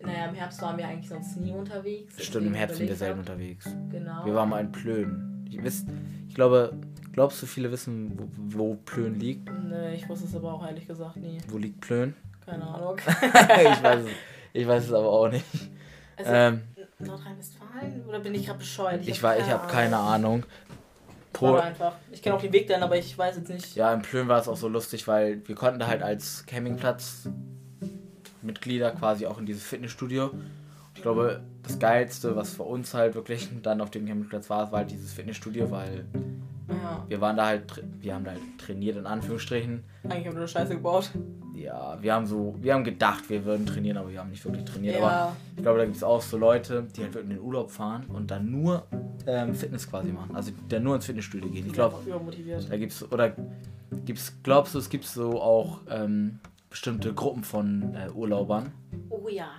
naja, 0.00 0.26
im 0.26 0.34
Herbst 0.34 0.60
waren 0.62 0.76
wir 0.78 0.86
eigentlich 0.86 1.08
sonst 1.08 1.36
nie 1.36 1.52
unterwegs. 1.52 2.22
Stimmt, 2.24 2.46
im 2.46 2.54
Herbst 2.54 2.76
sind 2.76 2.88
wir 2.88 2.96
selten 2.96 3.20
hab. 3.20 3.28
unterwegs. 3.28 3.68
Genau. 3.90 4.24
Wir 4.24 4.34
waren 4.34 4.48
mal 4.48 4.60
in 4.60 4.72
Plön. 4.72 5.44
Ich, 5.48 5.62
wisst, 5.62 5.88
ich 6.28 6.34
glaube, 6.34 6.72
glaubst 7.12 7.40
du, 7.42 7.46
viele 7.46 7.70
wissen, 7.70 8.12
wo, 8.18 8.28
wo 8.58 8.74
Plön 8.76 9.18
liegt? 9.18 9.50
Nee, 9.68 9.94
ich 9.94 10.08
wusste 10.08 10.26
es 10.26 10.34
aber 10.34 10.54
auch 10.54 10.66
ehrlich 10.66 10.86
gesagt 10.86 11.16
nie. 11.16 11.38
Wo 11.48 11.58
liegt 11.58 11.80
Plön? 11.80 12.14
Keine 12.44 12.64
Ahnung. 12.66 12.96
ich, 12.98 13.82
weiß 13.82 14.04
es, 14.04 14.10
ich 14.52 14.66
weiß 14.66 14.84
es 14.84 14.92
aber 14.92 15.08
auch 15.08 15.28
nicht. 15.28 15.44
Also, 16.16 16.32
Ähm, 16.32 16.62
Nordrhein-Westfalen? 16.98 18.04
Oder 18.08 18.20
bin 18.20 18.34
ich 18.34 18.46
gerade 18.46 18.58
bescheuert? 18.58 19.06
ich 19.06 19.22
war, 19.22 19.36
ich 19.38 19.50
habe 19.50 19.66
keine 19.68 19.98
Ahnung. 19.98 20.44
Pol 21.36 21.60
einfach. 21.60 21.94
Ich 22.10 22.22
kenne 22.22 22.34
auch 22.34 22.40
den 22.40 22.52
Weg 22.52 22.66
dann, 22.66 22.82
aber 22.82 22.96
ich 22.96 23.16
weiß 23.16 23.36
jetzt 23.36 23.48
nicht. 23.48 23.76
Ja, 23.76 23.92
in 23.92 24.02
Plön 24.02 24.28
war 24.28 24.40
es 24.40 24.48
auch 24.48 24.56
so 24.56 24.68
lustig, 24.68 25.06
weil 25.06 25.46
wir 25.46 25.54
konnten 25.54 25.78
da 25.78 25.86
halt 25.86 26.02
als 26.02 26.44
Campingplatz 26.46 27.28
Mitglieder 28.42 28.92
quasi 28.92 29.26
auch 29.26 29.38
in 29.38 29.46
dieses 29.46 29.64
Fitnessstudio. 29.64 30.30
Ich 31.06 31.08
glaube, 31.08 31.40
das 31.62 31.78
Geilste, 31.78 32.34
was 32.34 32.54
für 32.54 32.64
uns 32.64 32.92
halt 32.92 33.14
wirklich 33.14 33.48
dann 33.62 33.80
auf 33.80 33.90
dem 33.92 34.06
Campingplatz 34.06 34.50
war, 34.50 34.72
war 34.72 34.80
halt 34.80 34.90
dieses 34.90 35.12
Fitnessstudio, 35.12 35.70
weil 35.70 36.04
Ja, 36.68 37.04
wir 37.06 37.20
waren 37.20 37.36
da 37.36 37.46
halt, 37.46 37.80
wir 38.00 38.12
haben 38.12 38.24
da 38.24 38.32
halt 38.32 38.40
trainiert 38.58 38.96
in 38.96 39.06
Anführungsstrichen. 39.06 39.84
eigentlich 40.02 40.26
haben 40.26 40.34
wir 40.34 40.40
nur 40.40 40.48
Scheiße 40.48 40.74
gebaut. 40.74 41.12
Ja, 41.54 41.96
wir 42.02 42.12
haben 42.12 42.26
so, 42.26 42.56
wir 42.60 42.74
haben 42.74 42.82
gedacht, 42.82 43.30
wir 43.30 43.44
würden 43.44 43.66
trainieren, 43.66 43.98
aber 43.98 44.10
wir 44.10 44.18
haben 44.18 44.30
nicht 44.30 44.44
wirklich 44.44 44.64
trainiert. 44.64 44.96
Aber 44.96 45.06
Ja, 45.06 45.36
ich 45.54 45.62
glaube, 45.62 45.78
da 45.78 45.84
gibt 45.84 45.96
es 45.96 46.02
auch 46.02 46.20
so 46.20 46.38
Leute, 46.38 46.84
die 46.96 47.02
halt 47.02 47.14
wirklich 47.14 47.30
in 47.30 47.36
den 47.36 47.44
Urlaub 47.46 47.70
fahren 47.70 48.06
und 48.08 48.28
dann 48.32 48.50
nur 48.50 48.84
ähm, 49.28 49.54
Fitness 49.54 49.88
quasi 49.88 50.10
machen. 50.10 50.34
Also 50.34 50.50
dann 50.68 50.82
nur 50.82 50.96
ins 50.96 51.06
Fitnessstudio 51.06 51.48
gehen. 51.48 51.68
Ich 51.68 51.72
glaube, 51.72 51.94
da 52.68 52.76
gibt's 52.76 53.04
oder 53.12 53.32
gibt's 54.04 54.32
glaubst 54.42 54.74
du, 54.74 54.80
es 54.80 54.88
gibt 54.90 55.04
so 55.04 55.40
auch 55.40 55.82
ähm, 55.88 56.40
bestimmte 56.68 57.14
Gruppen 57.14 57.44
von 57.44 57.94
äh, 57.94 58.10
Urlaubern? 58.10 58.72
Oh 59.08 59.28
ja, 59.28 59.50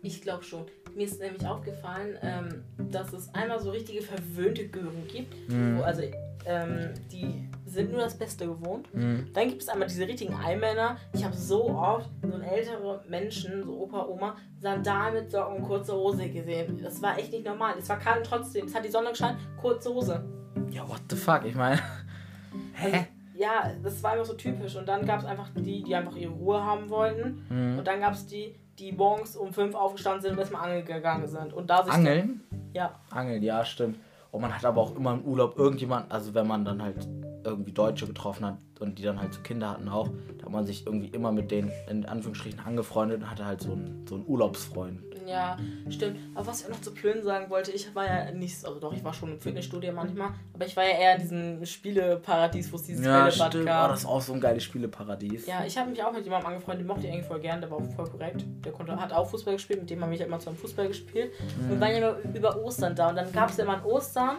ich 0.00 0.22
glaube 0.22 0.44
schon. 0.44 0.64
Mir 0.94 1.06
ist 1.06 1.20
nämlich 1.20 1.46
aufgefallen, 1.46 2.16
ähm, 2.22 2.64
dass 2.90 3.12
es 3.12 3.34
einmal 3.34 3.60
so 3.60 3.70
richtige 3.70 4.02
verwöhnte 4.02 4.68
Gören 4.68 5.06
gibt. 5.08 5.48
Mhm. 5.48 5.78
Wo, 5.78 5.82
also, 5.82 6.02
ähm, 6.46 6.90
die 7.10 7.48
sind 7.66 7.90
nur 7.90 8.02
das 8.02 8.16
Beste 8.16 8.46
gewohnt. 8.46 8.92
Mhm. 8.94 9.28
Dann 9.32 9.48
gibt 9.48 9.62
es 9.62 9.68
einmal 9.68 9.88
diese 9.88 10.06
richtigen 10.06 10.34
Einmänner. 10.34 10.96
Ich 11.12 11.24
habe 11.24 11.34
so 11.34 11.70
oft 11.70 12.08
so 12.22 12.38
ältere 12.38 13.02
Menschen, 13.08 13.64
so 13.64 13.80
Opa, 13.80 14.06
Oma, 14.06 14.36
Sandalen 14.60 15.14
mit 15.14 15.30
Socken 15.30 15.56
und 15.56 15.62
kurze 15.64 15.94
Hose 15.94 16.28
gesehen. 16.28 16.80
Das 16.82 17.00
war 17.02 17.18
echt 17.18 17.32
nicht 17.32 17.44
normal. 17.44 17.74
Es 17.78 17.88
war 17.88 17.98
kalt 17.98 18.24
trotzdem. 18.26 18.66
Es 18.66 18.74
hat 18.74 18.84
die 18.84 18.90
Sonne 18.90 19.10
gescheint, 19.10 19.38
kurze 19.60 19.92
Hose. 19.92 20.24
Ja, 20.70 20.88
what 20.88 21.00
the 21.10 21.16
fuck? 21.16 21.44
Ich 21.44 21.54
meine, 21.54 21.80
hä? 22.74 23.06
Ja, 23.36 23.72
das 23.82 24.02
war 24.02 24.12
einfach 24.12 24.26
so 24.26 24.34
typisch. 24.34 24.76
Und 24.76 24.88
dann 24.88 25.04
gab 25.06 25.20
es 25.20 25.24
einfach 25.24 25.50
die, 25.56 25.82
die 25.82 25.94
einfach 25.94 26.14
ihre 26.14 26.32
Ruhe 26.32 26.62
haben 26.62 26.88
wollten. 26.88 27.44
Mhm. 27.48 27.78
Und 27.78 27.86
dann 27.86 28.00
gab 28.00 28.14
es 28.14 28.26
die, 28.26 28.54
die 28.78 28.92
morgens 28.92 29.36
um 29.36 29.52
fünf 29.52 29.74
aufgestanden 29.74 30.22
sind 30.22 30.32
und 30.32 30.38
erstmal 30.38 30.64
angeln 30.64 30.84
gegangen 30.84 31.26
sind. 31.26 31.52
Und 31.52 31.68
da 31.70 31.84
sich 31.84 31.92
Angeln? 31.92 32.42
ja, 32.72 32.94
Angeln, 33.10 33.42
ja, 33.42 33.64
stimmt. 33.64 33.98
Und 34.30 34.40
man 34.40 34.54
hat 34.54 34.64
aber 34.64 34.80
auch 34.80 34.96
immer 34.96 35.12
im 35.14 35.22
Urlaub 35.22 35.56
irgendjemand, 35.58 36.10
also 36.10 36.34
wenn 36.34 36.46
man 36.46 36.64
dann 36.64 36.82
halt 36.82 37.06
irgendwie 37.44 37.72
Deutsche 37.72 38.06
getroffen 38.06 38.44
hat 38.46 38.58
und 38.80 38.98
die 38.98 39.02
dann 39.02 39.20
halt 39.20 39.32
so 39.34 39.40
Kinder 39.40 39.70
hatten 39.70 39.88
auch, 39.88 40.08
da 40.38 40.44
hat 40.46 40.52
man 40.52 40.64
sich 40.66 40.86
irgendwie 40.86 41.08
immer 41.08 41.30
mit 41.32 41.50
denen 41.50 41.70
in 41.88 42.04
Anführungsstrichen 42.06 42.60
angefreundet 42.60 43.22
und 43.22 43.30
hatte 43.30 43.46
halt 43.46 43.60
so 43.60 43.72
einen, 43.72 44.04
so 44.08 44.16
einen 44.16 44.26
Urlaubsfreund. 44.26 45.00
ja, 45.26 45.56
stimmt. 45.88 46.18
Aber 46.34 46.46
was 46.48 46.62
ich 46.62 46.68
noch 46.68 46.80
zu 46.80 46.92
Plön 46.92 47.22
sagen 47.22 47.48
wollte, 47.50 47.70
ich 47.72 47.94
war 47.94 48.04
ja 48.06 48.30
nicht, 48.32 48.58
so- 48.58 48.68
also 48.68 48.80
doch, 48.80 48.92
ich 48.92 49.02
war 49.04 49.14
schon 49.14 49.32
im 49.32 49.40
Fitnessstudio 49.40 49.92
manchmal, 49.92 50.30
aber 50.52 50.66
ich 50.66 50.76
war 50.76 50.84
ja 50.84 50.90
eher 50.98 51.14
in 51.16 51.20
diesem 51.22 51.64
Spieleparadies, 51.64 52.70
wo 52.72 52.76
es 52.76 52.82
dieses 52.82 53.06
Ja, 53.06 53.24
Bällebad 53.24 53.48
stimmt. 53.52 53.64
Oh, 53.64 53.66
gab. 53.66 53.90
das 53.90 54.00
ist 54.00 54.06
auch 54.06 54.20
so 54.20 54.32
ein 54.34 54.40
geiles 54.40 54.62
Spieleparadies. 54.64 55.46
Ja, 55.46 55.64
ich 55.64 55.78
habe 55.78 55.90
mich 55.90 56.02
auch 56.02 56.12
mit 56.12 56.24
jemandem 56.24 56.48
angefreundet, 56.50 56.80
den 56.82 56.86
mochte 56.88 57.06
ich 57.06 57.12
eigentlich 57.12 57.24
voll 57.26 57.40
gern, 57.40 57.60
der 57.60 57.70
war 57.70 57.78
auch 57.78 57.90
voll 57.96 58.08
korrekt. 58.10 58.44
Der 58.64 58.72
konnte, 58.72 58.96
hat 59.00 59.12
auch 59.12 59.28
Fußball 59.30 59.54
gespielt, 59.54 59.80
mit 59.80 59.88
dem 59.90 60.02
habe 60.02 60.12
ich 60.12 60.20
halt 60.20 60.28
immer 60.28 60.38
zusammen 60.40 60.58
Fußball 60.58 60.88
gespielt. 60.88 61.32
Und 61.60 61.70
wir 61.70 61.80
waren 61.80 61.90
ja 61.92 61.96
immer 62.10 62.34
über 62.36 62.62
Ostern 62.62 62.94
da 62.94 63.08
und 63.10 63.16
dann 63.16 63.32
gab 63.32 63.48
es 63.50 63.56
ja 63.56 63.64
immer 63.64 63.78
an 63.78 63.84
Ostern 63.84 64.36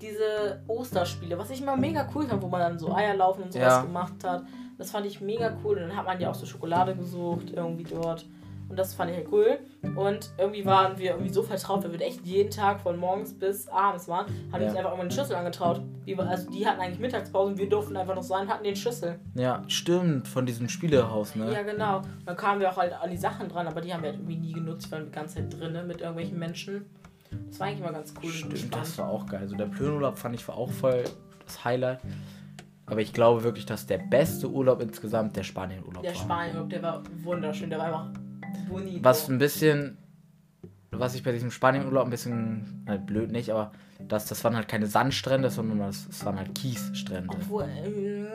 diese 0.00 0.62
Osterspiele, 0.66 1.38
was 1.38 1.50
ich 1.50 1.60
immer 1.60 1.76
mega 1.76 2.08
cool 2.14 2.26
fand, 2.26 2.41
wo 2.42 2.48
man 2.48 2.60
dann 2.60 2.78
so 2.78 2.92
Eier 2.94 3.14
laufen 3.16 3.44
und 3.44 3.52
sowas 3.52 3.66
Ja. 3.66 3.82
gemacht 3.82 4.24
hat. 4.24 4.42
Das 4.78 4.90
fand 4.90 5.06
ich 5.06 5.20
mega 5.20 5.56
cool 5.64 5.76
und 5.76 5.88
dann 5.88 5.96
hat 5.96 6.06
man 6.06 6.20
ja 6.20 6.30
auch 6.30 6.34
so 6.34 6.44
Schokolade 6.46 6.94
gesucht 6.96 7.52
irgendwie 7.54 7.84
dort. 7.84 8.26
Und 8.68 8.78
das 8.78 8.94
fand 8.94 9.10
ich 9.10 9.16
halt 9.18 9.28
cool. 9.30 9.58
Und 9.96 10.32
irgendwie 10.38 10.64
waren 10.64 10.96
wir 10.96 11.10
irgendwie 11.10 11.32
so 11.32 11.42
vertraut, 11.42 11.84
weil 11.84 11.92
wir 11.92 12.00
echt 12.00 12.24
jeden 12.24 12.50
Tag 12.50 12.80
von 12.80 12.96
morgens 12.96 13.34
bis 13.34 13.68
abends 13.68 14.08
waren, 14.08 14.24
haben 14.50 14.62
Ja. 14.62 14.68
uns 14.68 14.76
einfach 14.78 14.94
immer 14.94 15.02
den 15.02 15.10
Schlüssel 15.10 15.36
angetraut. 15.36 15.82
Die, 16.06 16.16
also 16.16 16.50
die 16.50 16.66
hatten 16.66 16.80
eigentlich 16.80 16.98
Mittagspause 16.98 17.50
und 17.52 17.58
wir 17.58 17.68
durften 17.68 17.96
einfach 17.98 18.14
noch 18.14 18.22
sein, 18.22 18.48
hatten 18.48 18.64
den 18.64 18.74
Schlüssel. 18.74 19.18
Ja, 19.34 19.62
stimmt, 19.68 20.26
von 20.26 20.46
diesem 20.46 20.70
Spielehaus, 20.70 21.36
ne? 21.36 21.52
Ja, 21.52 21.62
genau. 21.62 22.00
Dann 22.24 22.34
kamen 22.36 22.60
wir 22.60 22.70
auch 22.70 22.78
halt 22.78 22.94
an 22.94 23.10
die 23.10 23.18
Sachen 23.18 23.50
dran, 23.50 23.66
aber 23.66 23.82
die 23.82 23.92
haben 23.92 24.02
wir 24.02 24.08
halt 24.10 24.20
irgendwie 24.20 24.36
nie 24.38 24.52
genutzt, 24.52 24.90
weil 24.90 25.00
wir 25.00 25.06
die 25.06 25.12
ganze 25.12 25.34
Zeit 25.36 25.52
drinnen 25.60 25.86
mit 25.86 26.00
irgendwelchen 26.00 26.38
Menschen. 26.38 26.86
Das 27.50 27.60
war 27.60 27.66
eigentlich 27.66 27.80
immer 27.80 27.92
ganz 27.92 28.14
cool 28.22 28.30
und 28.30 28.56
Stimmt, 28.56 28.74
das 28.74 28.96
war 28.96 29.08
auch 29.10 29.26
geil. 29.26 29.40
Also 29.42 29.54
der 29.54 29.66
Plönurlaub 29.66 30.16
fand 30.18 30.34
ich 30.34 30.48
war 30.48 30.56
auch 30.56 30.70
voll 30.70 31.04
das 31.44 31.64
Highlight. 31.64 32.00
Aber 32.86 33.00
ich 33.00 33.12
glaube 33.12 33.42
wirklich, 33.44 33.64
dass 33.66 33.86
der 33.86 33.98
beste 33.98 34.50
Urlaub 34.50 34.80
insgesamt 34.82 35.36
der 35.36 35.44
Spanienurlaub 35.44 36.02
Der 36.02 36.14
war. 36.14 36.20
Spanien, 36.20 36.68
der 36.68 36.82
war 36.82 37.02
wunderschön, 37.22 37.70
der 37.70 37.78
war 37.78 37.86
einfach 37.86 38.20
bonito. 38.68 39.04
Was 39.04 39.28
ein 39.28 39.38
bisschen, 39.38 39.96
was 40.90 41.14
ich 41.14 41.22
bei 41.22 41.32
diesem 41.32 41.50
Spanienurlaub 41.50 42.04
ein 42.04 42.10
bisschen, 42.10 42.84
halt 42.88 43.06
blöd 43.06 43.30
nicht, 43.30 43.50
aber 43.50 43.72
das, 44.08 44.26
das 44.26 44.42
waren 44.42 44.56
halt 44.56 44.66
keine 44.68 44.86
Sandstrände, 44.86 45.48
sondern 45.48 45.78
das, 45.78 46.06
das 46.08 46.24
waren 46.24 46.36
halt 46.36 46.54
Kiesstrände. 46.56 47.28
Obwohl, 47.34 47.68
ähm, 47.84 48.26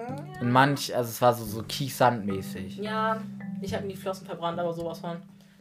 Und 0.42 0.52
manch, 0.52 0.96
also 0.96 1.10
es 1.10 1.22
war 1.22 1.34
so, 1.34 1.44
so 1.44 1.62
Kies-Sand-mäßig. 1.64 2.78
ja, 2.78 3.22
Ich 3.62 3.74
habe 3.74 3.86
mir 3.86 3.92
die 3.92 3.98
Flossen 4.00 4.26
verbrannt, 4.26 4.58
aber 4.60 4.74
sowas 4.74 5.00
von. 5.00 5.18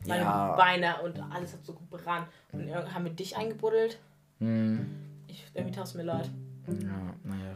Meine 0.06 0.22
Ja. 0.22 0.54
Beine 0.54 0.94
und 1.02 1.18
alles 1.34 1.52
hat 1.54 1.64
so 1.64 1.74
gebrannt. 1.74 2.28
Und 2.52 2.94
haben 2.94 3.04
wir 3.04 3.12
dich 3.12 3.36
eingebuddelt. 3.36 3.98
Hm. 4.38 4.86
Ich, 5.26 5.44
irgendwie 5.52 5.74
tat 5.74 5.86
es 5.86 5.94
mir 5.94 6.04
leid. 6.04 6.30
Ja, 6.68 7.14
naja. 7.24 7.54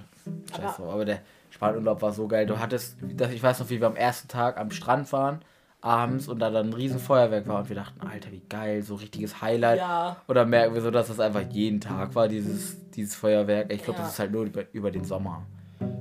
Scheiße. 0.57 0.83
Aber, 0.83 0.93
aber 0.93 1.05
der 1.05 1.19
Spanurlaub 1.51 2.01
war 2.03 2.13
so 2.13 2.29
geil. 2.29 2.47
Du 2.47 2.59
hattest, 2.59 2.97
das, 3.17 3.31
ich 3.33 3.43
weiß 3.43 3.61
noch, 3.61 3.71
wie 3.71 3.81
wir 3.81 3.87
am 3.87 3.97
ersten 3.97 4.29
Tag 4.29 4.59
am 4.59 4.71
Strand 4.71 5.13
waren, 5.13 5.41
abends, 5.81 6.29
und 6.29 6.39
da 6.41 6.51
dann 6.51 6.69
ein 6.69 6.73
riesen 6.75 6.99
Feuerwerk 6.99 7.49
war 7.49 7.61
und 7.61 7.69
wir 7.69 7.77
dachten, 7.77 8.07
Alter, 8.07 8.31
wie 8.33 8.43
geil, 8.49 8.83
so 8.83 8.97
richtiges 8.97 9.41
Highlight. 9.41 9.79
Ja. 9.79 10.17
Und 10.27 10.35
dann 10.35 10.51
merken 10.51 10.75
wir 10.75 10.83
so, 10.83 10.91
dass 10.91 11.09
das 11.09 11.19
einfach 11.21 11.43
jeden 11.51 11.81
Tag 11.81 12.15
war, 12.15 12.29
dieses, 12.29 12.77
dieses 12.91 13.15
Feuerwerk. 13.15 13.73
Ich 13.73 13.83
glaube, 13.83 13.99
Ja. 13.99 14.05
das 14.05 14.13
ist 14.15 14.19
halt 14.19 14.31
nur 14.33 14.45
über, 14.45 14.63
über 14.73 14.91
den 14.91 15.05
Sommer. 15.05 15.43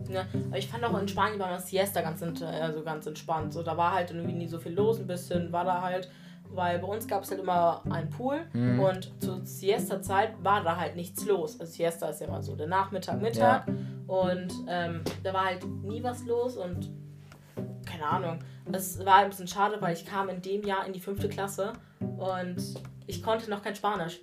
Ne? 0.10 0.26
Aber 0.50 0.58
ich 0.58 0.68
fand 0.68 0.84
auch 0.84 1.00
in 1.00 1.08
Spanien 1.08 1.40
war 1.40 1.50
das 1.50 1.70
Siesta 1.70 2.02
ganz, 2.02 2.22
ent- 2.22 2.42
also 2.44 2.84
ganz 2.84 3.06
entspannt. 3.08 3.54
So, 3.54 3.64
da 3.64 3.78
war 3.78 3.94
halt 3.94 4.12
irgendwie 4.12 4.34
nie 4.34 4.48
so 4.48 4.60
viel 4.60 4.74
los, 4.74 5.00
ein 5.00 5.08
bisschen 5.08 5.52
war 5.52 5.64
da 5.64 5.82
halt, 5.82 6.10
weil 6.50 6.80
bei 6.80 6.88
uns 6.88 7.08
gab 7.08 7.24
es 7.24 7.32
halt 7.32 7.40
immer 7.42 7.82
einen 7.90 8.10
Pool 8.10 8.42
Mhm. 8.54 8.80
und 8.80 9.12
zur 9.24 9.46
Siesta-Zeit 9.46 10.32
war 10.44 10.64
da 10.64 10.76
halt 10.78 10.96
nichts 10.96 11.26
los. 11.26 11.60
Also 11.60 11.72
Siesta 11.74 12.08
ist 12.10 12.22
ja 12.22 12.28
mal 12.28 12.42
so 12.42 12.56
der 12.56 12.68
Nachmittag, 12.68 13.22
Mittag 13.22 13.68
und 14.08 14.54
ähm, 14.68 15.02
da 15.24 15.34
war 15.34 15.46
halt 15.46 15.64
nie 15.84 16.02
was 16.04 16.26
los 16.26 16.58
und 16.58 16.90
keine 17.86 18.06
Ahnung. 18.06 18.40
Es 18.72 19.04
war 19.06 19.16
ein 19.18 19.30
bisschen 19.30 19.48
schade, 19.48 19.78
weil 19.80 19.94
ich 19.94 20.06
kam 20.06 20.30
in 20.30 20.42
dem 20.42 20.64
Jahr 20.64 20.86
in 20.86 20.94
die 20.94 21.00
fünfte 21.00 21.28
Klasse 21.30 21.74
und 22.18 22.58
ich 23.08 23.24
konnte 23.24 23.50
noch 23.50 23.64
kein 23.64 23.76
Spanisch. 23.76 24.20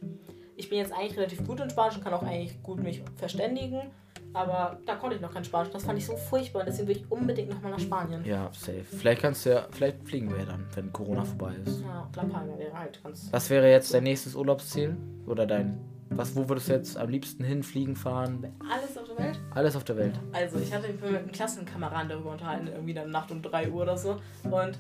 Ich 0.56 0.68
bin 0.68 0.78
jetzt 0.78 0.92
eigentlich 0.92 1.16
relativ 1.18 1.44
gut 1.46 1.60
in 1.60 1.68
Spanisch 1.68 1.96
und 1.96 2.04
kann 2.04 2.14
auch 2.14 2.22
eigentlich 2.22 2.62
gut 2.62 2.80
mich 2.82 3.02
verständigen, 3.16 3.90
aber 4.37 4.79
da 4.85 4.96
konnte 4.96 5.16
ich 5.16 5.22
noch 5.22 5.33
kein 5.33 5.44
Spanisch. 5.44 5.70
Das 5.72 5.85
fand 5.85 5.99
ich 5.99 6.05
so 6.05 6.14
furchtbar 6.14 6.64
deswegen 6.64 6.88
will 6.88 6.96
ich 6.99 7.11
unbedingt 7.11 7.49
nochmal 7.49 7.72
nach 7.72 7.81
Spanien. 7.81 8.22
Ja, 8.25 8.51
safe. 8.53 8.85
Vielleicht 8.85 9.22
kannst 9.22 9.46
du 9.46 9.51
ja, 9.51 9.66
vielleicht 9.70 10.07
fliegen 10.07 10.29
wir 10.29 10.38
ja 10.38 10.44
dann, 10.44 10.66
wenn 10.75 10.92
Corona 10.92 11.25
vorbei 11.25 11.55
ist. 11.64 11.81
Ja, 11.81 12.07
La 12.14 12.25
Palma 12.25 12.59
wäre 12.59 12.79
halt 12.79 13.03
ganz. 13.03 13.29
Was 13.33 13.49
wäre 13.49 13.70
jetzt 13.70 13.94
dein 13.94 14.03
nächstes 14.03 14.35
Urlaubsziel? 14.35 14.94
Oder 15.27 15.46
dein. 15.46 15.81
Was, 16.11 16.37
wo 16.37 16.49
würdest 16.49 16.68
du 16.68 16.75
jetzt 16.75 16.96
am 16.99 17.09
liebsten 17.09 17.42
hinfliegen, 17.42 17.96
fahren? 17.96 18.55
Alles 18.70 18.96
auf 18.96 19.09
der 19.09 19.25
Welt? 19.25 19.40
Alles 19.55 19.75
auf 19.75 19.85
der 19.85 19.96
Welt. 19.96 20.20
Also, 20.33 20.59
ich 20.59 20.72
hatte 20.72 20.87
mich 20.88 21.01
mit 21.01 21.16
einem 21.16 21.33
Klassenkameraden 21.33 22.11
darüber 22.11 22.33
unterhalten, 22.33 22.68
irgendwie 22.68 22.94
dann 22.94 23.11
Nacht 23.11 23.33
um 23.33 23.42
3 23.42 23.70
Uhr 23.70 23.83
oder 23.83 23.96
so. 23.96 24.20
Und 24.44 24.79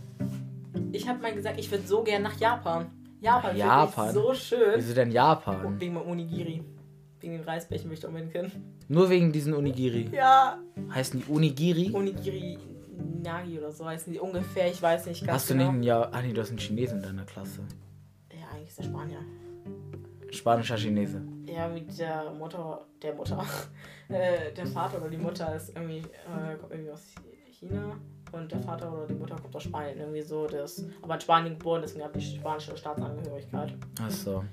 ich 0.92 1.08
habe 1.08 1.20
mal 1.20 1.34
gesagt, 1.34 1.58
ich 1.58 1.70
würde 1.70 1.84
so 1.84 2.04
gern 2.04 2.22
nach 2.22 2.38
Japan. 2.38 2.90
Japan, 3.20 3.56
Japan? 3.56 4.08
ich 4.08 4.14
so 4.14 4.34
schön. 4.34 4.74
Wieso 4.76 4.94
denn 4.94 5.10
Japan? 5.10 5.80
Wegen 5.80 5.96
Onigiri. 5.96 6.62
Wegen 7.20 7.34
den 7.34 7.42
Reisbächen 7.42 7.88
möchte 7.88 8.06
ich 8.06 8.08
unbedingt 8.08 8.32
hin. 8.32 8.50
Nur 8.88 9.08
wegen 9.10 9.32
diesen 9.32 9.54
Onigiri. 9.54 10.10
Ja. 10.12 10.58
Heißen 10.92 11.20
die 11.20 11.32
Onigiri? 11.32 11.92
Onigiri 11.94 12.58
Nagi 13.22 13.58
oder 13.58 13.72
so 13.72 13.84
heißen 13.84 14.12
die 14.12 14.18
ungefähr, 14.18 14.70
ich 14.70 14.80
weiß 14.80 15.06
nicht 15.06 15.26
ganz 15.26 15.42
Hast 15.42 15.50
du 15.50 15.54
genau. 15.54 15.64
nicht 15.64 15.74
einen 15.74 15.82
ja 15.82 16.02
Ah 16.12 16.22
nee, 16.22 16.32
du 16.32 16.40
hast 16.40 16.50
einen 16.50 16.58
Chinesen 16.58 16.98
in 16.98 17.04
deiner 17.04 17.24
Klasse. 17.24 17.60
Ja, 18.32 18.46
eigentlich 18.54 18.68
ist 18.68 18.78
der 18.78 18.84
Spanier. 18.84 19.18
Spanischer 20.30 20.76
Chinese. 20.76 21.22
Ja, 21.46 21.68
mit 21.68 21.98
der 21.98 22.32
Mutter, 22.32 22.86
der 23.02 23.14
Mutter, 23.14 23.44
äh, 24.08 24.52
der 24.52 24.66
Vater 24.66 24.98
oder 24.98 25.10
die 25.10 25.16
Mutter 25.16 25.54
ist 25.54 25.70
irgendwie, 25.74 25.98
äh, 25.98 26.56
kommt 26.58 26.72
irgendwie 26.72 26.90
aus 26.90 27.14
China 27.50 27.98
und 28.32 28.50
der 28.50 28.60
Vater 28.60 28.92
oder 28.92 29.06
die 29.06 29.14
Mutter 29.14 29.36
kommt 29.36 29.54
aus 29.54 29.62
Spanien, 29.62 29.98
irgendwie 29.98 30.22
so, 30.22 30.46
das, 30.46 30.84
aber 31.02 31.14
in 31.14 31.20
Spanien 31.20 31.58
geboren, 31.58 31.82
deswegen 31.82 32.04
hat 32.04 32.14
die 32.16 32.20
spanische 32.20 32.76
Staatsangehörigkeit. 32.76 33.74
Achso. 34.04 34.44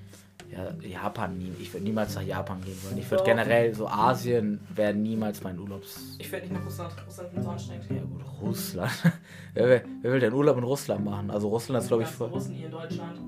Ja, 0.50 0.70
Japan 0.86 1.36
nie. 1.38 1.52
Ich 1.60 1.72
würde 1.72 1.84
niemals 1.84 2.14
nach 2.14 2.22
Japan 2.22 2.60
gehen 2.62 2.76
wollen. 2.84 2.98
Ich 2.98 3.10
würde 3.10 3.18
Doch. 3.22 3.24
generell 3.24 3.74
so 3.74 3.88
Asien 3.88 4.60
wäre 4.74 4.94
niemals 4.94 5.42
mein 5.42 5.58
Urlaubs. 5.58 6.16
Ich 6.18 6.30
würde 6.30 6.42
nicht 6.46 6.52
nach 6.54 6.64
Russland, 6.64 6.92
Russland 7.06 7.32
ist 7.34 7.42
so 7.44 7.50
anstrengend. 7.50 7.84
Ja 7.90 8.02
gut, 8.02 8.22
Russland. 8.42 8.92
wer, 9.54 9.68
will- 9.68 9.82
wer 10.02 10.12
will 10.12 10.20
denn 10.20 10.32
Urlaub 10.32 10.58
in 10.58 10.64
Russland 10.64 11.04
machen? 11.04 11.30
Also 11.30 11.48
Russland 11.48 11.82
ist 11.82 11.88
glaube 11.88 12.02
ich 12.04 12.08
voll. 12.08 12.28
Russen 12.28 12.54
hier 12.54 12.66
in 12.66 12.72
Deutschland. 12.72 13.18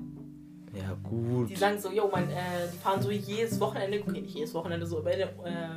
Ja 0.73 0.95
gut. 1.03 1.49
Die 1.49 1.55
sagen 1.55 1.79
so, 1.79 1.91
yo, 1.91 2.07
mein, 2.11 2.29
äh, 2.29 2.35
die 2.71 2.77
fahren 2.77 3.01
so 3.01 3.09
jedes 3.09 3.59
Wochenende, 3.59 3.99
okay, 3.99 4.21
nicht 4.21 4.35
jedes 4.35 4.53
Wochenende, 4.53 4.85
so 4.85 4.99
über 4.99 5.11
äh, 5.11 5.25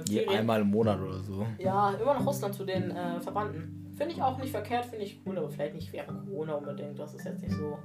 Je, 0.08 0.26
einmal 0.26 0.60
im 0.60 0.68
Monat 0.68 1.00
oder 1.00 1.18
so. 1.20 1.46
Ja, 1.58 1.92
immer 1.92 2.14
nach 2.14 2.26
Russland 2.26 2.54
zu 2.54 2.64
den 2.64 2.90
äh, 2.90 3.18
Verwandten. 3.20 3.89
Finde 4.00 4.14
ich 4.14 4.22
auch 4.22 4.38
nicht 4.38 4.50
verkehrt, 4.50 4.86
finde 4.86 5.04
ich 5.04 5.20
cool, 5.26 5.36
aber 5.36 5.50
vielleicht 5.50 5.74
nicht 5.74 5.92
während 5.92 6.24
Corona 6.26 6.54
unbedingt. 6.54 6.98
Das 6.98 7.12
ist 7.12 7.22
jetzt 7.26 7.42
nicht 7.42 7.54
so. 7.54 7.78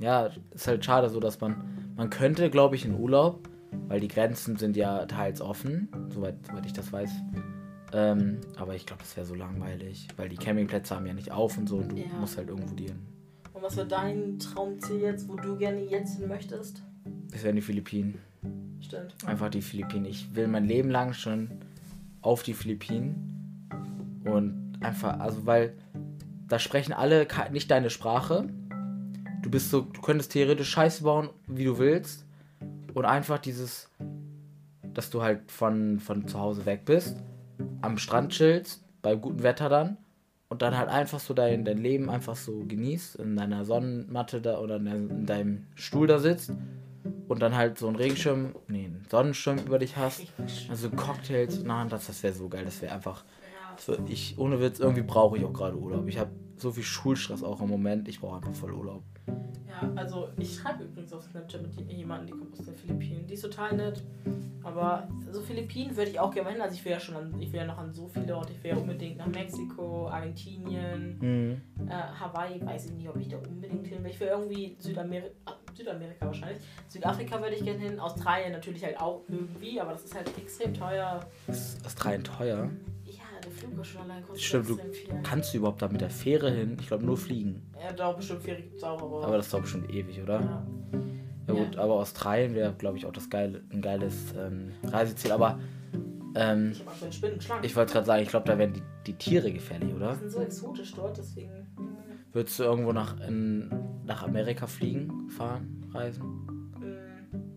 Ja. 0.00 0.26
Ja, 0.26 0.30
ist 0.54 0.66
halt 0.66 0.82
schade 0.84 1.10
so, 1.10 1.20
dass 1.20 1.38
man. 1.40 1.64
Man 1.96 2.08
könnte, 2.08 2.48
glaube 2.48 2.76
ich, 2.76 2.86
in 2.86 2.98
Urlaub, 2.98 3.46
weil 3.88 4.00
die 4.00 4.08
Grenzen 4.08 4.56
sind 4.56 4.74
ja 4.74 5.04
teils 5.04 5.42
offen, 5.42 5.88
soweit, 6.08 6.34
soweit 6.46 6.64
ich 6.64 6.72
das 6.72 6.90
weiß. 6.92 7.10
Ähm, 7.92 8.38
aber 8.56 8.74
ich 8.74 8.86
glaube, 8.86 9.02
das 9.02 9.14
wäre 9.18 9.26
so 9.26 9.34
langweilig, 9.34 10.08
weil 10.16 10.30
die 10.30 10.36
Campingplätze 10.36 10.94
haben 10.96 11.04
ja 11.06 11.12
nicht 11.12 11.30
auf 11.30 11.56
und 11.58 11.68
so 11.68 11.76
und 11.76 11.92
du 11.92 11.96
Ja. 11.96 12.06
musst 12.18 12.38
halt 12.38 12.48
irgendwo 12.48 12.74
hin. 12.76 12.98
Und 13.52 13.62
was 13.62 13.76
wäre 13.76 13.86
dein 13.86 14.38
Traumziel 14.38 15.00
jetzt, 15.00 15.28
wo 15.28 15.36
du 15.36 15.56
gerne 15.56 15.82
jetzt 15.84 16.18
hin 16.18 16.26
möchtest? 16.28 16.82
Das 17.30 17.42
wären 17.44 17.56
die 17.56 17.62
Philippinen. 17.62 18.18
Stimmt. 18.80 19.14
Einfach 19.26 19.50
die 19.50 19.62
Philippinen. 19.62 20.06
Ich 20.06 20.34
will 20.34 20.48
mein 20.48 20.64
Leben 20.64 20.90
lang 20.90 21.12
schon 21.12 21.50
auf 22.22 22.42
die 22.42 22.54
Philippinen. 22.54 23.68
Und 24.24 24.65
einfach, 24.80 25.18
also 25.20 25.46
weil 25.46 25.74
da 26.48 26.58
sprechen 26.58 26.92
alle 26.92 27.26
nicht 27.50 27.70
deine 27.70 27.90
Sprache. 27.90 28.48
Du 29.42 29.50
bist 29.50 29.70
so, 29.70 29.80
du 29.82 30.00
könntest 30.00 30.32
theoretisch 30.32 30.70
Scheiße 30.70 31.02
bauen, 31.04 31.30
wie 31.46 31.64
du 31.64 31.78
willst. 31.78 32.24
Und 32.94 33.04
einfach 33.04 33.38
dieses, 33.38 33.90
dass 34.94 35.10
du 35.10 35.22
halt 35.22 35.50
von, 35.50 36.00
von 36.00 36.26
zu 36.26 36.38
Hause 36.40 36.64
weg 36.66 36.84
bist, 36.84 37.16
am 37.82 37.98
Strand 37.98 38.32
chillst, 38.32 38.82
bei 39.02 39.14
gutem 39.16 39.42
Wetter 39.42 39.68
dann. 39.68 39.98
Und 40.48 40.62
dann 40.62 40.78
halt 40.78 40.88
einfach 40.88 41.18
so 41.18 41.34
dein, 41.34 41.64
dein 41.64 41.78
Leben 41.78 42.08
einfach 42.08 42.36
so 42.36 42.64
genießt, 42.66 43.16
in 43.16 43.36
deiner 43.36 43.64
Sonnenmatte 43.64 44.40
da 44.40 44.58
oder 44.60 44.76
in, 44.76 44.84
dein- 44.84 45.10
in 45.10 45.26
deinem 45.26 45.66
Stuhl 45.74 46.06
da 46.06 46.20
sitzt 46.20 46.52
und 47.26 47.42
dann 47.42 47.56
halt 47.56 47.78
so 47.78 47.88
einen 47.88 47.96
Regenschirm, 47.96 48.54
nee, 48.68 48.84
einen 48.84 49.04
Sonnenschirm 49.10 49.58
über 49.58 49.80
dich 49.80 49.96
hast. 49.96 50.22
Also 50.70 50.88
Cocktails, 50.90 51.62
na, 51.64 51.84
das, 51.86 52.06
das 52.06 52.22
wäre 52.22 52.32
so 52.32 52.48
geil. 52.48 52.64
Das 52.64 52.80
wäre 52.80 52.94
einfach. 52.94 53.24
Ich, 54.08 54.38
ohne 54.38 54.60
Witz, 54.60 54.78
irgendwie 54.80 55.02
brauche 55.02 55.36
ich 55.38 55.44
auch 55.44 55.52
gerade 55.52 55.76
Urlaub. 55.76 56.06
Ich 56.08 56.18
habe 56.18 56.30
so 56.56 56.70
viel 56.70 56.82
Schulstress 56.84 57.42
auch 57.42 57.60
im 57.60 57.68
Moment. 57.68 58.08
Ich 58.08 58.20
brauche 58.20 58.36
einfach 58.36 58.54
voll 58.54 58.72
Urlaub. 58.72 59.02
Ja, 59.68 59.90
also 59.94 60.28
ich 60.38 60.54
schreibe 60.54 60.84
übrigens 60.84 61.12
auf 61.12 61.22
Snapchat 61.24 61.60
mit 61.62 61.90
jemandem, 61.90 62.26
die 62.28 62.32
kommt 62.42 62.58
aus 62.58 62.64
den 62.66 62.74
Philippinen. 62.76 63.26
Die 63.26 63.34
ist 63.34 63.42
total 63.42 63.76
nett. 63.76 64.02
Aber 64.62 65.06
so 65.30 65.40
Philippinen 65.42 65.96
würde 65.96 66.10
ich 66.10 66.18
auch 66.18 66.32
gerne 66.34 66.50
hin. 66.50 66.60
Also 66.60 66.74
ich 66.74 66.84
will 66.84 66.90
ja 66.92 66.98
schon 66.98 67.14
an, 67.14 67.34
ich 67.40 67.52
will 67.52 67.60
ja 67.60 67.66
noch 67.66 67.78
an 67.78 67.92
so 67.94 68.08
viele 68.08 68.34
Orte. 68.36 68.52
Ich 68.52 68.64
will 68.64 68.70
ja 68.72 68.76
unbedingt 68.76 69.18
nach 69.18 69.26
Mexiko, 69.28 70.08
Argentinien, 70.08 71.18
Mhm. 71.20 71.88
äh, 71.88 71.92
Hawaii, 71.92 72.60
weiß 72.64 72.86
ich 72.86 72.92
nicht, 72.92 73.08
ob 73.08 73.16
ich 73.16 73.28
da 73.28 73.36
unbedingt 73.38 73.86
hin 73.86 74.02
will. 74.02 74.10
Ich 74.10 74.18
will 74.18 74.26
irgendwie 74.28 74.74
Südamerika, 74.80 75.28
Südamerika 75.72 76.26
wahrscheinlich. 76.26 76.58
Südafrika 76.88 77.40
würde 77.40 77.54
ich 77.54 77.62
gerne 77.64 77.78
hin. 77.78 78.00
Australien 78.00 78.52
natürlich 78.52 78.82
halt 78.84 78.98
auch 79.00 79.20
irgendwie, 79.28 79.80
aber 79.80 79.92
das 79.92 80.04
ist 80.04 80.14
halt 80.16 80.36
extrem 80.36 80.74
teuer. 80.74 81.20
Ist 81.46 81.84
Australien 81.86 82.24
teuer? 82.24 82.70
Ja, 83.56 83.62
der 83.62 83.68
Flug 83.70 83.80
ist 83.80 83.88
schon 83.88 84.02
allein 84.02 84.22
kostet 84.22 84.42
Stimmt, 84.42 84.68
du 84.68 84.78
kannst 85.22 85.52
du 85.54 85.58
überhaupt 85.58 85.82
da 85.82 85.88
mit 85.88 86.00
der 86.00 86.10
Fähre 86.10 86.50
hin? 86.50 86.76
Ich 86.80 86.88
glaube 86.88 87.04
nur 87.04 87.16
fliegen. 87.16 87.62
Ja, 87.80 87.92
doch, 87.92 88.16
bestimmt 88.16 88.42
Ferien 88.42 88.64
gibt 88.64 88.76
es 88.78 88.84
auch, 88.84 89.00
aber. 89.02 89.24
Aber 89.24 89.36
das 89.36 89.48
dauert 89.50 89.64
bestimmt 89.64 89.90
ewig, 89.90 90.20
oder? 90.22 90.40
ja. 90.40 90.66
Ja 91.48 91.54
gut, 91.54 91.76
aber 91.76 91.94
Australien 91.94 92.54
wäre, 92.54 92.74
glaube 92.74 92.96
ich, 92.98 93.06
auch 93.06 93.12
das 93.12 93.30
geile, 93.30 93.62
ein 93.70 93.80
geiles 93.80 94.34
ähm, 94.36 94.72
Reiseziel. 94.82 95.30
Aber 95.30 95.60
ähm, 96.34 96.74
Ich 97.38 97.48
ich 97.62 97.76
wollte 97.76 97.92
gerade 97.92 98.04
sagen, 98.06 98.22
ich 98.24 98.28
glaube, 98.28 98.46
da 98.46 98.58
wären 98.58 98.72
die, 98.72 98.82
die 99.06 99.12
Tiere 99.14 99.52
gefährlich, 99.52 99.94
oder? 99.94 100.14
Die 100.14 100.18
sind 100.18 100.30
so 100.32 100.40
exotisch 100.40 100.92
dort, 100.94 101.16
deswegen. 101.18 101.68
hm, 101.76 101.96
Würdest 102.32 102.58
du 102.58 102.64
irgendwo 102.64 102.92
nach, 102.92 103.20
in, 103.20 103.70
nach 104.04 104.24
Amerika 104.24 104.66
fliegen, 104.66 105.30
fahren, 105.30 105.86
reisen? 105.92 106.22
hm, 106.80 107.52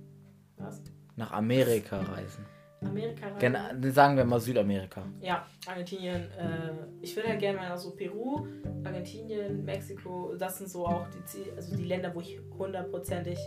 Was? 0.58 0.84
Nach 1.16 1.32
Amerika 1.32 2.00
reisen. 2.00 2.46
Amerika 2.82 3.28
rein? 3.28 3.80
Gen 3.82 3.92
sagen 3.92 4.18
wir 4.18 4.26
mal 4.26 4.40
Südamerika. 4.40 5.04
Ja, 5.22 5.46
Argentinien. 5.68 6.22
Äh, 6.32 6.72
ich 7.02 7.16
würde 7.16 7.30
ja 7.30 7.36
gerne 7.36 7.58
mal 7.58 7.78
so 7.78 7.92
Peru, 7.92 8.48
Argentinien, 8.84 9.64
Mexiko. 9.66 10.36
Das 10.38 10.58
sind 10.58 10.70
so 10.70 10.86
auch 10.86 11.08
die, 11.10 11.24
Ziel 11.26 11.54
also 11.56 11.76
die 11.76 11.86
Länder, 11.86 12.14
wo 12.14 12.22
ich 12.22 12.40
hundertprozentig. 12.58 13.38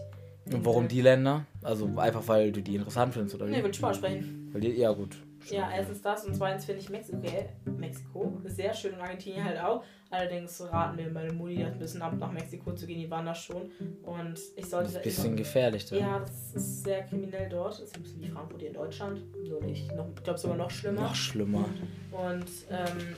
Und 0.52 0.64
warum 0.64 0.88
die 0.88 1.00
Länder? 1.00 1.46
Also 1.62 1.86
einfach, 1.96 2.26
weil 2.26 2.50
du 2.52 2.60
die 2.60 2.74
interessant 2.74 3.14
findest, 3.14 3.36
oder 3.36 3.46
wie? 3.46 3.52
Ne, 3.52 3.64
will 3.64 3.72
Sport 3.72 3.96
sprechen. 3.96 4.50
Weil 4.52 4.60
die, 4.60 4.72
ja 4.72 4.90
gut. 4.92 5.16
Ja, 5.50 5.70
erstens 5.74 6.00
das 6.02 6.24
und 6.24 6.34
zweitens 6.34 6.64
finde 6.64 6.80
ich 6.80 6.88
Mexiko, 6.90 7.18
äh, 7.22 7.46
Mexiko 7.70 8.40
sehr 8.44 8.72
schön 8.74 8.94
und 8.94 9.00
Argentinien 9.00 9.44
halt 9.44 9.60
auch. 9.60 9.82
Allerdings 10.10 10.60
raten 10.70 10.96
mir 10.96 11.10
meine 11.10 11.32
Mutti 11.32 11.56
das 11.62 11.72
ein 11.72 11.78
bisschen 11.78 12.02
ab, 12.02 12.12
nach 12.18 12.30
Mexiko 12.32 12.72
zu 12.74 12.86
gehen. 12.86 12.98
Die 13.00 13.10
waren 13.10 13.24
da 13.24 13.34
schon. 13.34 13.70
Und 14.02 14.38
ich 14.56 14.66
sollte 14.68 14.84
Das 14.84 14.92
ist 14.92 14.96
ein 14.98 15.02
bisschen 15.02 15.26
immer- 15.28 15.36
gefährlich 15.36 15.86
da. 15.86 15.96
Ja, 15.96 16.18
das 16.18 16.54
ist 16.54 16.84
sehr 16.84 17.02
kriminell 17.04 17.48
dort. 17.48 17.72
Das 17.74 17.80
ist 17.80 17.96
ein 17.96 18.02
bisschen 18.02 18.20
wie 18.22 18.28
Frankfurt 18.28 18.60
hier 18.60 18.68
in 18.68 18.74
Deutschland. 18.74 19.20
Nur 19.48 19.62
nicht. 19.62 19.90
Noch, 19.96 20.06
ich 20.14 20.22
glaube 20.22 20.38
sogar 20.38 20.56
noch 20.58 20.70
schlimmer. 20.70 21.00
Noch 21.00 21.14
schlimmer. 21.14 21.64
Und 22.12 22.44
ähm, 22.70 23.16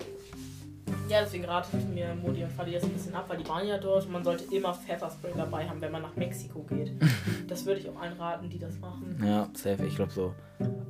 ja, 1.08 1.20
deswegen 1.22 1.44
ratet 1.46 1.88
mir 1.92 2.14
Modi 2.14 2.44
und 2.44 2.52
Fadi 2.52 2.70
jetzt 2.70 2.84
ein 2.84 2.92
bisschen 2.92 3.14
ab, 3.14 3.24
weil 3.28 3.38
die 3.38 3.48
waren 3.48 3.66
ja 3.66 3.76
dort. 3.78 4.06
Und 4.06 4.12
man 4.12 4.22
sollte 4.22 4.44
immer 4.54 4.72
Pfefferspray 4.72 5.32
dabei 5.36 5.68
haben, 5.68 5.80
wenn 5.80 5.90
man 5.90 6.02
nach 6.02 6.14
Mexiko 6.14 6.62
geht. 6.62 6.92
das 7.48 7.66
würde 7.66 7.80
ich 7.80 7.88
auch 7.90 8.00
einraten, 8.00 8.48
die 8.48 8.58
das 8.58 8.78
machen. 8.78 9.20
Ja, 9.24 9.48
safe. 9.54 9.84
Ich 9.84 9.96
glaube 9.96 10.12
so. 10.12 10.32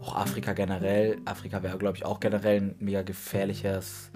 Auch 0.04 0.16
Afrika 0.16 0.52
generell. 0.52 1.18
Afrika 1.24 1.62
wäre, 1.62 1.78
glaube 1.78 1.96
ich, 1.96 2.04
auch 2.04 2.20
generell 2.20 2.60
ein 2.60 2.74
mega 2.78 3.02
gefährliches 3.02 4.10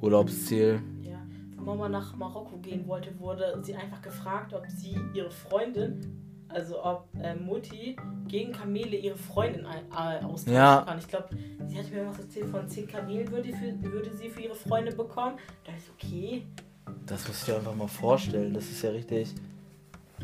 Urlaubsziel. 0.00 0.80
Ja. 1.02 1.18
Mama 1.56 1.88
nach 1.88 2.16
Marokko 2.16 2.56
gehen 2.58 2.86
wollte, 2.88 3.18
wurde 3.20 3.58
sie 3.62 3.74
einfach 3.74 4.02
gefragt, 4.02 4.52
ob 4.54 4.66
sie 4.68 4.98
ihre 5.14 5.30
Freundin, 5.30 6.00
also 6.48 6.82
ob 6.84 7.08
äh, 7.22 7.34
Mutti 7.36 7.96
gegen 8.26 8.52
Kamele 8.52 8.96
ihre 8.96 9.16
Freundin 9.16 9.64
äh, 9.66 10.24
austauschen 10.24 10.52
Ja. 10.52 10.82
kann. 10.86 10.98
Ich 10.98 11.08
glaube, 11.08 11.28
sie 11.66 11.78
hatte 11.78 11.94
mir 11.94 12.06
was 12.06 12.18
erzählt 12.18 12.46
von 12.46 12.68
10 12.68 12.88
Kamelen 12.88 13.30
würde, 13.30 13.50
für, 13.52 13.82
würde 13.92 14.10
sie 14.16 14.28
für 14.28 14.42
ihre 14.42 14.54
Freundin 14.54 14.96
bekommen. 14.96 15.36
Da 15.64 15.72
ich, 15.76 15.90
okay, 16.10 16.42
Das 17.06 17.26
musst 17.28 17.46
du 17.46 17.52
dir 17.52 17.58
einfach 17.58 17.74
mal 17.74 17.86
vorstellen. 17.88 18.52
Das 18.54 18.64
ist 18.64 18.82
ja 18.82 18.90
richtig 18.90 19.34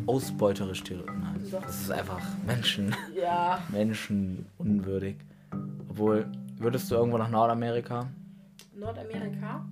ausbeuterisch. 0.07 0.83
die- 0.85 0.95
Nein, 0.97 1.41
das 1.51 1.81
ist 1.83 1.91
einfach 1.91 2.21
Menschen, 2.47 2.95
ja, 3.21 3.61
menschenunwürdig. 3.71 5.17
Obwohl, 5.89 6.27
würdest 6.59 6.91
du 6.91 6.95
irgendwo 6.97 7.19
nach 7.19 7.31
Nordamerika? 7.31 8.09
Nordamerika, 8.75 9.65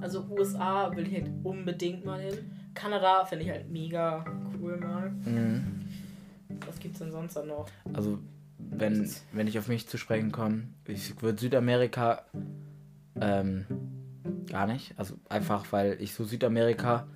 also 0.00 0.26
USA 0.30 0.94
will 0.94 1.06
ich 1.06 1.14
halt 1.14 1.30
unbedingt 1.42 2.04
mal 2.04 2.20
hin. 2.20 2.38
Kanada 2.74 3.24
finde 3.24 3.44
ich 3.46 3.50
halt 3.50 3.70
mega 3.70 4.24
cool 4.60 4.76
mal. 4.76 5.10
Mhm. 5.10 5.80
Was 6.66 6.78
gibt's 6.78 6.98
denn 6.98 7.10
sonst 7.10 7.34
da 7.34 7.44
noch? 7.44 7.68
Also, 7.92 8.18
wenn, 8.58 9.08
wenn 9.32 9.46
ich 9.46 9.58
auf 9.58 9.68
mich 9.68 9.88
zu 9.88 9.96
sprechen 9.98 10.30
komme, 10.30 10.64
ich 10.86 11.20
würde 11.22 11.40
Südamerika 11.40 12.22
ähm, 13.20 13.64
gar 14.48 14.66
nicht. 14.66 14.92
Also 14.98 15.14
einfach, 15.28 15.64
weil 15.72 15.96
ich 16.00 16.14
so 16.14 16.24
Südamerika, 16.24 17.06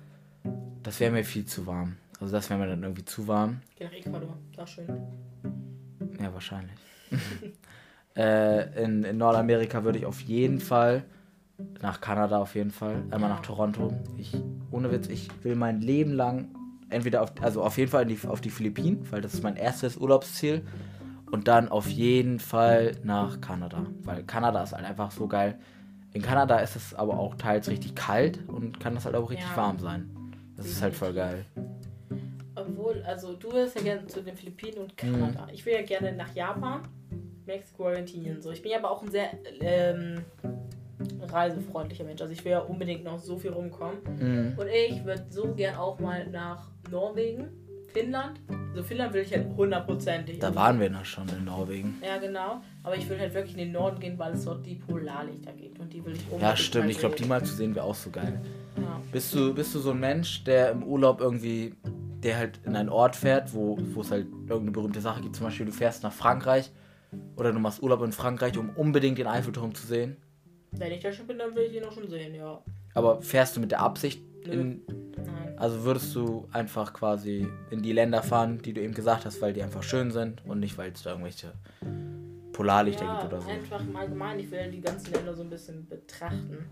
das 0.83 0.99
wäre 0.99 1.11
mir 1.11 1.23
viel 1.23 1.45
zu 1.45 1.67
warm. 1.67 1.97
Also 2.19 2.33
das 2.33 2.49
wäre 2.49 2.59
mir 2.59 2.67
dann 2.67 2.83
irgendwie 2.83 3.05
zu 3.05 3.27
warm. 3.27 3.61
Geh 3.75 3.85
nach 3.85 3.93
Ecuador, 3.93 4.37
da 4.55 4.65
schön. 4.65 4.87
Ja, 6.19 6.33
wahrscheinlich. 6.33 6.75
äh, 8.15 8.83
in, 8.83 9.03
in 9.03 9.17
Nordamerika 9.17 9.83
würde 9.83 9.99
ich 9.99 10.05
auf 10.05 10.21
jeden 10.21 10.59
Fall 10.59 11.03
nach 11.81 12.01
Kanada 12.01 12.39
auf 12.39 12.55
jeden 12.55 12.71
Fall, 12.71 13.03
einmal 13.11 13.29
nach 13.29 13.41
Toronto. 13.41 13.93
Ich, 14.17 14.35
ohne 14.71 14.91
Witz, 14.91 15.07
ich 15.07 15.29
will 15.43 15.55
mein 15.55 15.81
Leben 15.81 16.13
lang 16.13 16.49
entweder 16.89 17.21
auf, 17.21 17.33
also 17.41 17.63
auf 17.63 17.77
jeden 17.77 17.91
Fall 17.91 18.05
die, 18.05 18.17
auf 18.27 18.41
die 18.41 18.49
Philippinen, 18.49 19.09
weil 19.11 19.21
das 19.21 19.33
ist 19.33 19.43
mein 19.43 19.55
erstes 19.55 19.97
Urlaubsziel. 19.97 20.65
Und 21.31 21.47
dann 21.47 21.69
auf 21.69 21.87
jeden 21.89 22.39
Fall 22.39 22.93
nach 23.03 23.41
Kanada, 23.41 23.87
weil 24.03 24.23
Kanada 24.23 24.63
ist 24.63 24.73
halt 24.73 24.85
einfach 24.85 25.11
so 25.11 25.27
geil. 25.27 25.59
In 26.13 26.21
Kanada 26.21 26.59
ist 26.59 26.75
es 26.75 26.93
aber 26.93 27.19
auch 27.19 27.35
teils 27.35 27.67
richtig 27.67 27.95
kalt 27.95 28.39
und 28.47 28.79
kann 28.79 28.95
das 28.95 29.05
halt 29.05 29.15
auch 29.15 29.29
richtig 29.29 29.49
Ja. 29.49 29.57
warm 29.57 29.79
sein. 29.79 30.09
Das 30.55 30.67
ist 30.67 30.81
halt 30.81 30.95
voll 30.95 31.13
geil. 31.13 31.45
Obwohl, 32.67 33.03
also 33.05 33.33
du 33.33 33.51
willst 33.51 33.75
ja 33.75 33.81
gerne 33.81 34.07
zu 34.07 34.21
den 34.21 34.35
Philippinen 34.35 34.79
und 34.79 34.97
Kanada. 34.97 35.47
Ich 35.51 35.65
will 35.65 35.73
ja 35.73 35.81
gerne 35.81 36.13
nach 36.13 36.33
Japan, 36.35 36.81
Mexiko, 37.45 37.87
Argentinien. 37.87 38.41
So. 38.41 38.51
Ich 38.51 38.61
bin 38.61 38.71
ja 38.71 38.79
aber 38.79 38.91
auch 38.91 39.03
ein 39.03 39.11
sehr 39.11 39.29
ähm, 39.61 40.23
reisefreundlicher 41.21 42.03
Mensch. 42.03 42.21
Also 42.21 42.33
ich 42.33 42.43
will 42.43 42.53
ja 42.53 42.59
unbedingt 42.59 43.03
noch 43.03 43.19
so 43.19 43.37
viel 43.37 43.51
rumkommen. 43.51 43.97
Mhm. 44.19 44.53
Und 44.57 44.67
ich 44.67 45.03
würde 45.05 45.25
so 45.29 45.53
gern 45.53 45.75
auch 45.75 45.99
mal 45.99 46.27
nach 46.27 46.69
Norwegen, 46.89 47.49
Finnland. 47.93 48.41
Also 48.71 48.83
Finnland 48.83 49.13
will 49.13 49.21
ich 49.21 49.31
halt 49.31 49.47
hundertprozentig. 49.55 50.39
Da 50.39 50.53
waren 50.53 50.79
wir 50.79 50.89
noch 50.89 51.05
schon 51.05 51.29
in 51.29 51.45
Norwegen. 51.45 51.95
Ja, 52.05 52.17
genau. 52.17 52.61
Aber 52.83 52.97
ich 52.97 53.09
will 53.09 53.17
halt 53.17 53.33
wirklich 53.33 53.53
in 53.53 53.59
den 53.59 53.71
Norden 53.71 53.99
gehen, 53.99 54.19
weil 54.19 54.33
es 54.33 54.43
dort 54.43 54.65
die 54.65 54.75
Polarlichter 54.75 55.53
gibt. 55.53 55.79
Und 55.79 55.93
die 55.93 56.03
will 56.03 56.13
ich 56.13 56.23
unbedingt 56.23 56.41
Ja, 56.41 56.57
stimmt. 56.57 56.89
Ich 56.89 56.99
glaube, 56.99 57.15
die 57.15 57.25
mal 57.25 57.43
zu 57.43 57.53
sehen 57.55 57.73
wäre 57.73 57.85
auch 57.85 57.95
so 57.95 58.09
geil. 58.09 58.41
Ja. 58.75 59.01
Bist 59.11 59.33
du, 59.33 59.53
bist 59.53 59.73
du 59.73 59.79
so 59.79 59.91
ein 59.91 59.99
Mensch, 59.99 60.43
der 60.43 60.71
im 60.71 60.83
Urlaub 60.83 61.21
irgendwie, 61.21 61.73
der 62.25 62.37
halt 62.37 62.59
in 62.65 62.75
einen 62.75 62.89
Ort 62.89 63.15
fährt, 63.15 63.53
wo, 63.53 63.77
es 64.01 64.09
halt 64.11 64.25
irgendeine 64.25 64.71
berühmte 64.71 64.99
Sache 64.99 65.21
gibt? 65.21 65.35
Zum 65.35 65.45
Beispiel, 65.45 65.67
du 65.67 65.71
fährst 65.71 66.01
nach 66.03 66.11
Frankreich 66.11 66.71
oder 67.35 67.53
du 67.53 67.59
machst 67.59 67.81
Urlaub 67.81 68.01
in 68.01 68.11
Frankreich, 68.11 68.57
um 68.57 68.71
unbedingt 68.71 69.19
den 69.19 69.27
Eiffelturm 69.27 69.73
zu 69.75 69.85
sehen. 69.85 70.17
Wenn 70.71 70.91
ich 70.91 71.01
da 71.03 71.11
schon 71.13 71.27
bin, 71.27 71.37
dann 71.37 71.55
will 71.55 71.65
ich 71.65 71.73
den 71.73 71.85
auch 71.85 71.91
schon 71.91 72.09
sehen, 72.09 72.33
ja. 72.33 72.61
Aber 72.95 73.21
fährst 73.21 73.55
du 73.55 73.61
mit 73.61 73.71
der 73.71 73.79
Absicht, 73.81 74.21
in, 74.45 74.81
Nein. 75.15 75.57
also 75.57 75.83
würdest 75.83 76.13
du 76.15 76.47
einfach 76.51 76.93
quasi 76.93 77.47
in 77.69 77.81
die 77.81 77.93
Länder 77.93 78.23
fahren, 78.23 78.59
die 78.59 78.73
du 78.73 78.81
eben 78.81 78.93
gesagt 78.93 79.25
hast, 79.25 79.41
weil 79.41 79.53
die 79.53 79.61
einfach 79.63 79.83
schön 79.83 80.11
sind 80.11 80.43
und 80.45 80.59
nicht, 80.59 80.77
weil 80.77 80.91
es 80.91 81.03
da 81.03 81.11
irgendwelche 81.11 81.53
Polarlichter 82.53 83.05
Ja, 83.05 83.19
gibt 83.21 83.33
oder 83.33 83.41
so. 83.41 83.49
einfach 83.49 83.81
im 83.81 83.95
Allgemeinen. 83.95 84.39
Ich 84.39 84.49
will 84.51 84.71
die 84.71 84.81
ganzen 84.81 85.13
Länder 85.13 85.33
so 85.33 85.43
ein 85.43 85.49
bisschen 85.49 85.85
betrachten. 85.87 86.65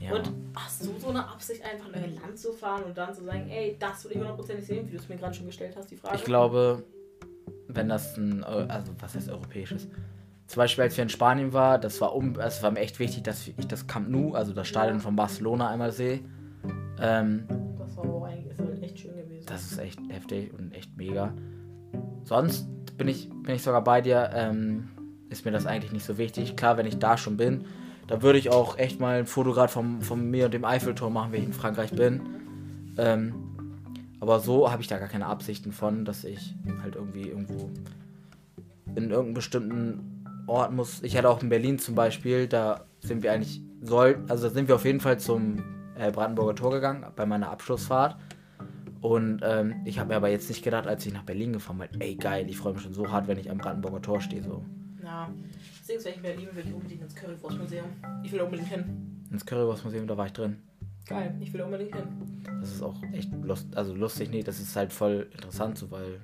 Ja. 0.00 0.14
Und 0.14 0.30
hast 0.54 0.84
du 0.84 0.98
so 0.98 1.08
eine 1.08 1.26
Absicht, 1.26 1.62
einfach 1.64 1.88
in 1.88 1.94
ein 2.04 2.14
Land 2.16 2.38
zu 2.38 2.52
fahren 2.52 2.84
und 2.84 2.96
dann 2.98 3.14
zu 3.14 3.24
sagen, 3.24 3.48
ey, 3.48 3.76
das 3.78 4.04
will 4.04 4.12
ich 4.12 4.18
hundertprozentig 4.18 4.66
sehen, 4.66 4.86
wie 4.86 4.90
du 4.92 4.98
es 4.98 5.08
mir 5.08 5.16
gerade 5.16 5.34
schon 5.34 5.46
gestellt 5.46 5.74
hast, 5.76 5.90
die 5.90 5.96
Frage? 5.96 6.16
Ich 6.16 6.24
glaube, 6.24 6.84
wenn 7.68 7.88
das 7.88 8.16
ein, 8.16 8.44
also 8.44 8.92
was 9.00 9.14
heißt 9.14 9.30
europäisches? 9.30 9.88
Zum 10.46 10.60
Beispiel, 10.60 10.84
als 10.84 10.96
wir 10.96 11.02
in 11.04 11.08
Spanien 11.08 11.52
waren, 11.54 11.80
das 11.80 12.00
war, 12.02 12.14
um, 12.14 12.38
es 12.38 12.62
war 12.62 12.70
mir 12.70 12.80
echt 12.80 12.98
wichtig, 12.98 13.22
dass 13.22 13.48
ich 13.48 13.54
das 13.66 13.86
Camp 13.86 14.08
Nou, 14.10 14.34
also 14.34 14.52
das 14.52 14.68
Stadion 14.68 14.98
Ja. 14.98 15.02
von 15.02 15.16
Barcelona 15.16 15.70
einmal 15.70 15.90
sehe. 15.90 16.20
Ähm, 17.00 17.44
Das 17.78 17.96
war 17.96 18.04
auch 18.04 18.24
eigentlich 18.24 18.52
ist 18.52 18.60
halt 18.60 18.82
echt 18.82 18.98
schön 18.98 19.16
gewesen. 19.16 19.46
das 19.46 19.72
ist 19.72 19.78
echt 19.78 19.98
heftig 20.10 20.52
und 20.52 20.72
echt 20.74 20.94
mega. 20.98 21.32
Sonst 22.24 22.68
bin 22.98 23.08
ich, 23.08 23.28
bin 23.30 23.54
ich 23.54 23.62
sogar 23.62 23.82
bei 23.82 24.00
dir, 24.02 24.30
ähm, 24.34 24.90
ist 25.30 25.44
mir 25.46 25.50
das 25.50 25.66
eigentlich 25.66 25.92
nicht 25.92 26.04
so 26.04 26.18
wichtig. 26.18 26.56
Klar, 26.56 26.76
wenn 26.76 26.86
ich 26.86 26.98
da 26.98 27.16
schon 27.16 27.36
bin, 27.38 27.64
da 28.06 28.22
würde 28.22 28.38
ich 28.38 28.50
auch 28.50 28.78
echt 28.78 29.00
mal 29.00 29.18
ein 29.18 29.26
Foto 29.26 29.52
gerade 29.52 29.72
vom, 29.72 30.02
von 30.02 30.30
mir 30.30 30.46
und 30.46 30.54
dem 30.54 30.64
Eiffelturm 30.64 31.12
machen, 31.12 31.32
wenn 31.32 31.40
ich 31.40 31.46
in 31.46 31.52
Frankreich 31.52 31.92
bin. 31.92 32.20
Ähm, 32.98 33.34
aber 34.20 34.40
so 34.40 34.70
habe 34.70 34.82
ich 34.82 34.88
da 34.88 34.98
gar 34.98 35.08
keine 35.08 35.26
Absichten 35.26 35.72
von, 35.72 36.04
dass 36.04 36.24
ich 36.24 36.54
halt 36.82 36.94
irgendwie 36.94 37.28
irgendwo 37.28 37.70
in 38.94 39.10
irgendeinem 39.10 39.34
bestimmten 39.34 40.24
Ort 40.46 40.72
muss. 40.72 41.02
Ich 41.02 41.16
hatte 41.16 41.28
auch 41.28 41.42
in 41.42 41.48
Berlin 41.48 41.78
zum 41.78 41.94
Beispiel, 41.94 42.46
da 42.46 42.84
sind 43.00 43.22
wir 43.22 43.32
eigentlich 43.32 43.62
soll, 43.82 44.24
also 44.28 44.48
sind 44.48 44.68
wir 44.68 44.76
auf 44.76 44.84
jeden 44.84 45.00
Fall 45.00 45.18
zum 45.18 45.62
äh, 45.98 46.10
Brandenburger 46.10 46.54
Tor 46.54 46.70
gegangen 46.70 47.04
bei 47.16 47.26
meiner 47.26 47.50
Abschlussfahrt. 47.50 48.16
Und 49.00 49.40
ähm, 49.42 49.82
ich 49.84 49.98
habe 49.98 50.08
mir 50.08 50.16
aber 50.16 50.30
jetzt 50.30 50.48
nicht 50.48 50.64
gedacht, 50.64 50.86
als 50.86 51.04
ich 51.04 51.12
nach 51.12 51.24
Berlin 51.24 51.52
gefahren 51.52 51.78
bin, 51.78 52.00
ey 52.00 52.14
geil, 52.14 52.46
ich 52.48 52.56
freue 52.56 52.72
mich 52.72 52.82
schon 52.82 52.94
so 52.94 53.10
hart, 53.10 53.28
wenn 53.28 53.38
ich 53.38 53.50
am 53.50 53.58
Brandenburger 53.58 54.00
Tor 54.00 54.20
stehe. 54.22 54.42
So. 54.42 54.64
Ja. 55.02 55.28
Deswegen, 55.86 56.02
wenn 56.04 56.10
ich 56.10 56.16
in 56.16 56.22
Berlin 56.22 56.46
bin, 56.46 56.56
will 56.56 56.66
ich 56.66 56.74
unbedingt 56.74 57.02
ins 57.02 57.14
Currywurstmuseum. 57.14 57.86
Ich 58.22 58.32
will 58.32 58.40
unbedingt 58.40 58.68
hin. 58.68 59.24
Ins 59.30 59.44
Currywurstmuseum, 59.44 60.06
da 60.06 60.16
war 60.16 60.26
ich 60.26 60.32
drin. 60.32 60.62
Geil, 61.06 61.34
ich 61.40 61.52
will 61.52 61.60
unbedingt 61.60 61.94
hin. 61.94 62.04
Das 62.60 62.72
ist 62.72 62.82
auch 62.82 62.94
echt 63.12 63.30
lust, 63.42 63.76
also 63.76 63.94
lustig, 63.94 64.30
nee, 64.30 64.42
das 64.42 64.58
ist 64.58 64.74
halt 64.74 64.92
voll 64.92 65.28
interessant 65.32 65.76
so, 65.76 65.90
weil 65.90 66.20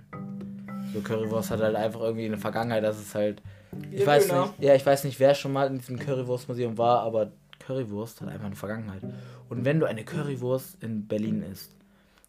so 0.95 1.01
Currywurst 1.01 1.51
hat 1.51 1.61
halt 1.61 1.77
einfach 1.77 2.01
irgendwie 2.01 2.25
eine 2.25 2.39
Vergangenheit, 2.39 2.83
das 2.83 2.99
ist 2.99 3.15
halt, 3.15 3.43
ich 3.91 4.07
weiß 4.07 4.29
Döner. 4.29 4.47
nicht, 4.47 4.63
ja, 4.63 4.75
ich 4.75 4.87
weiß 4.87 5.05
nicht, 5.05 5.21
wer 5.21 5.35
schon 5.35 5.53
mal 5.53 5.67
in 5.67 5.79
diesem 5.79 5.99
Currywurstmuseum 5.99 6.79
war, 6.79 7.03
aber 7.03 7.31
Currywurst 7.59 8.23
hat 8.23 8.29
einfach 8.29 8.47
eine 8.47 8.57
Vergangenheit. 8.57 9.03
Und 9.51 9.67
wenn 9.67 9.81
du 9.81 9.87
eine 9.87 10.03
Currywurst 10.03 10.83
in 10.83 11.07
Berlin 11.07 11.43
isst, 11.43 11.73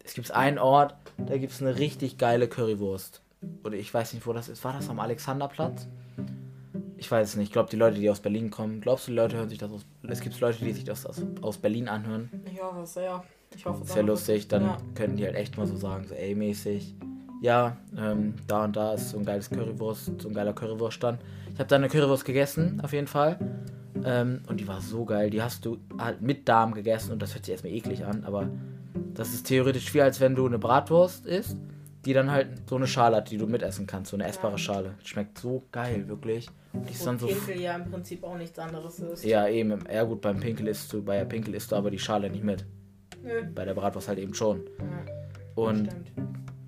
es 0.04 0.12
gibt 0.12 0.30
einen 0.32 0.58
Ort, 0.58 0.94
da 1.16 1.38
gibt 1.38 1.52
es 1.52 1.62
eine 1.62 1.78
richtig 1.78 2.18
geile 2.18 2.48
Currywurst. 2.48 3.22
Oder 3.64 3.76
ich 3.76 3.92
weiß 3.92 4.12
nicht, 4.12 4.26
wo 4.26 4.32
das 4.32 4.48
ist. 4.48 4.62
War 4.62 4.74
das 4.74 4.88
am 4.88 5.00
Alexanderplatz? 5.00 5.88
Ich 7.02 7.10
weiß 7.10 7.30
es 7.30 7.36
nicht. 7.36 7.48
Ich 7.48 7.52
glaube, 7.52 7.68
die 7.68 7.74
Leute, 7.76 7.98
die 7.98 8.08
aus 8.08 8.20
Berlin 8.20 8.48
kommen, 8.52 8.80
glaubst 8.80 9.08
du, 9.08 9.10
die 9.10 9.16
Leute 9.16 9.36
hören 9.36 9.48
sich 9.48 9.58
das 9.58 9.72
aus. 9.72 9.84
Es 10.08 10.20
gibt 10.20 10.38
Leute, 10.38 10.64
die 10.64 10.70
sich 10.70 10.84
das 10.84 11.04
aus, 11.04 11.20
aus 11.40 11.58
Berlin 11.58 11.88
anhören. 11.88 12.30
Ich 12.46 12.62
hoffe 12.62 12.82
es 12.82 12.94
sehr. 12.94 13.24
Ich 13.56 13.66
hoffe 13.66 13.82
es 13.82 13.88
wäre 13.96 14.04
auch. 14.04 14.10
lustig, 14.10 14.46
dann 14.46 14.62
Ja. 14.62 14.78
könnten 14.94 15.16
die 15.16 15.24
halt 15.24 15.34
echt 15.34 15.56
mal 15.56 15.66
so 15.66 15.74
sagen, 15.74 16.06
so 16.06 16.14
ey 16.14 16.36
mäßig. 16.36 16.94
Ja, 17.40 17.76
ähm, 17.98 18.34
da 18.46 18.62
und 18.66 18.76
da 18.76 18.94
ist 18.94 19.10
so 19.10 19.18
ein 19.18 19.24
geiles 19.24 19.50
Currywurst, 19.50 20.12
so 20.22 20.28
ein 20.28 20.32
geiler 20.34 20.52
Currywurststand. 20.52 21.18
Ich 21.52 21.58
habe 21.58 21.66
da 21.68 21.74
eine 21.74 21.88
Currywurst 21.88 22.24
gegessen, 22.24 22.80
auf 22.84 22.92
jeden 22.92 23.08
Fall. 23.08 23.36
Ähm, 24.04 24.42
und 24.48 24.60
die 24.60 24.68
war 24.68 24.80
so 24.80 25.04
geil. 25.04 25.28
Die 25.30 25.42
hast 25.42 25.64
du 25.64 25.78
halt 25.98 26.22
mit 26.22 26.48
Darm 26.48 26.72
gegessen 26.72 27.10
und 27.10 27.20
das 27.20 27.34
hört 27.34 27.46
sich 27.46 27.52
erstmal 27.52 27.72
eklig 27.72 28.04
an, 28.04 28.22
aber 28.24 28.48
das 29.12 29.34
ist 29.34 29.48
theoretisch 29.48 29.92
wie 29.92 30.02
als 30.02 30.20
wenn 30.20 30.36
du 30.36 30.46
eine 30.46 30.60
Bratwurst 30.60 31.26
isst, 31.26 31.56
die 32.04 32.12
dann 32.12 32.30
halt 32.30 32.68
so 32.68 32.76
eine 32.76 32.86
Schale 32.86 33.16
hat, 33.16 33.30
die 33.30 33.36
du 33.38 33.46
mitessen 33.46 33.86
kannst, 33.86 34.10
so 34.10 34.16
eine 34.16 34.26
essbare. 34.26 34.58
Schale. 34.58 34.94
Schmeckt 35.04 35.38
so 35.38 35.62
geil, 35.72 36.08
wirklich. 36.08 36.48
Und 36.72 36.88
die 36.88 36.92
ist 36.94 37.06
dann 37.06 37.18
so. 37.18 37.26
Pinkel 37.26 37.60
ja 37.60 37.76
im 37.76 37.90
Prinzip 37.90 38.24
auch 38.24 38.36
nichts 38.36 38.58
anderes 38.58 38.98
ist. 38.98 39.24
Ja, 39.24 39.46
eben. 39.48 39.84
Ja 39.92 40.02
gut, 40.04 40.20
beim 40.20 40.40
Pinkel 40.40 40.68
isst 40.68 40.92
du, 40.92 41.02
bei 41.02 41.18
der 41.18 41.24
Pinkel 41.26 41.54
isst 41.54 41.70
du 41.72 41.76
aber 41.76 41.90
die 41.90 41.98
Schale 41.98 42.28
nicht 42.30 42.44
mit. 42.44 42.64
Nö. 43.22 43.44
Bei 43.54 43.64
der 43.64 43.74
Bratwurst 43.74 44.08
halt 44.08 44.18
eben 44.18 44.34
schon. 44.34 44.62
Ja, 44.78 45.62
Und 45.62 45.86
stimmt. 45.86 46.12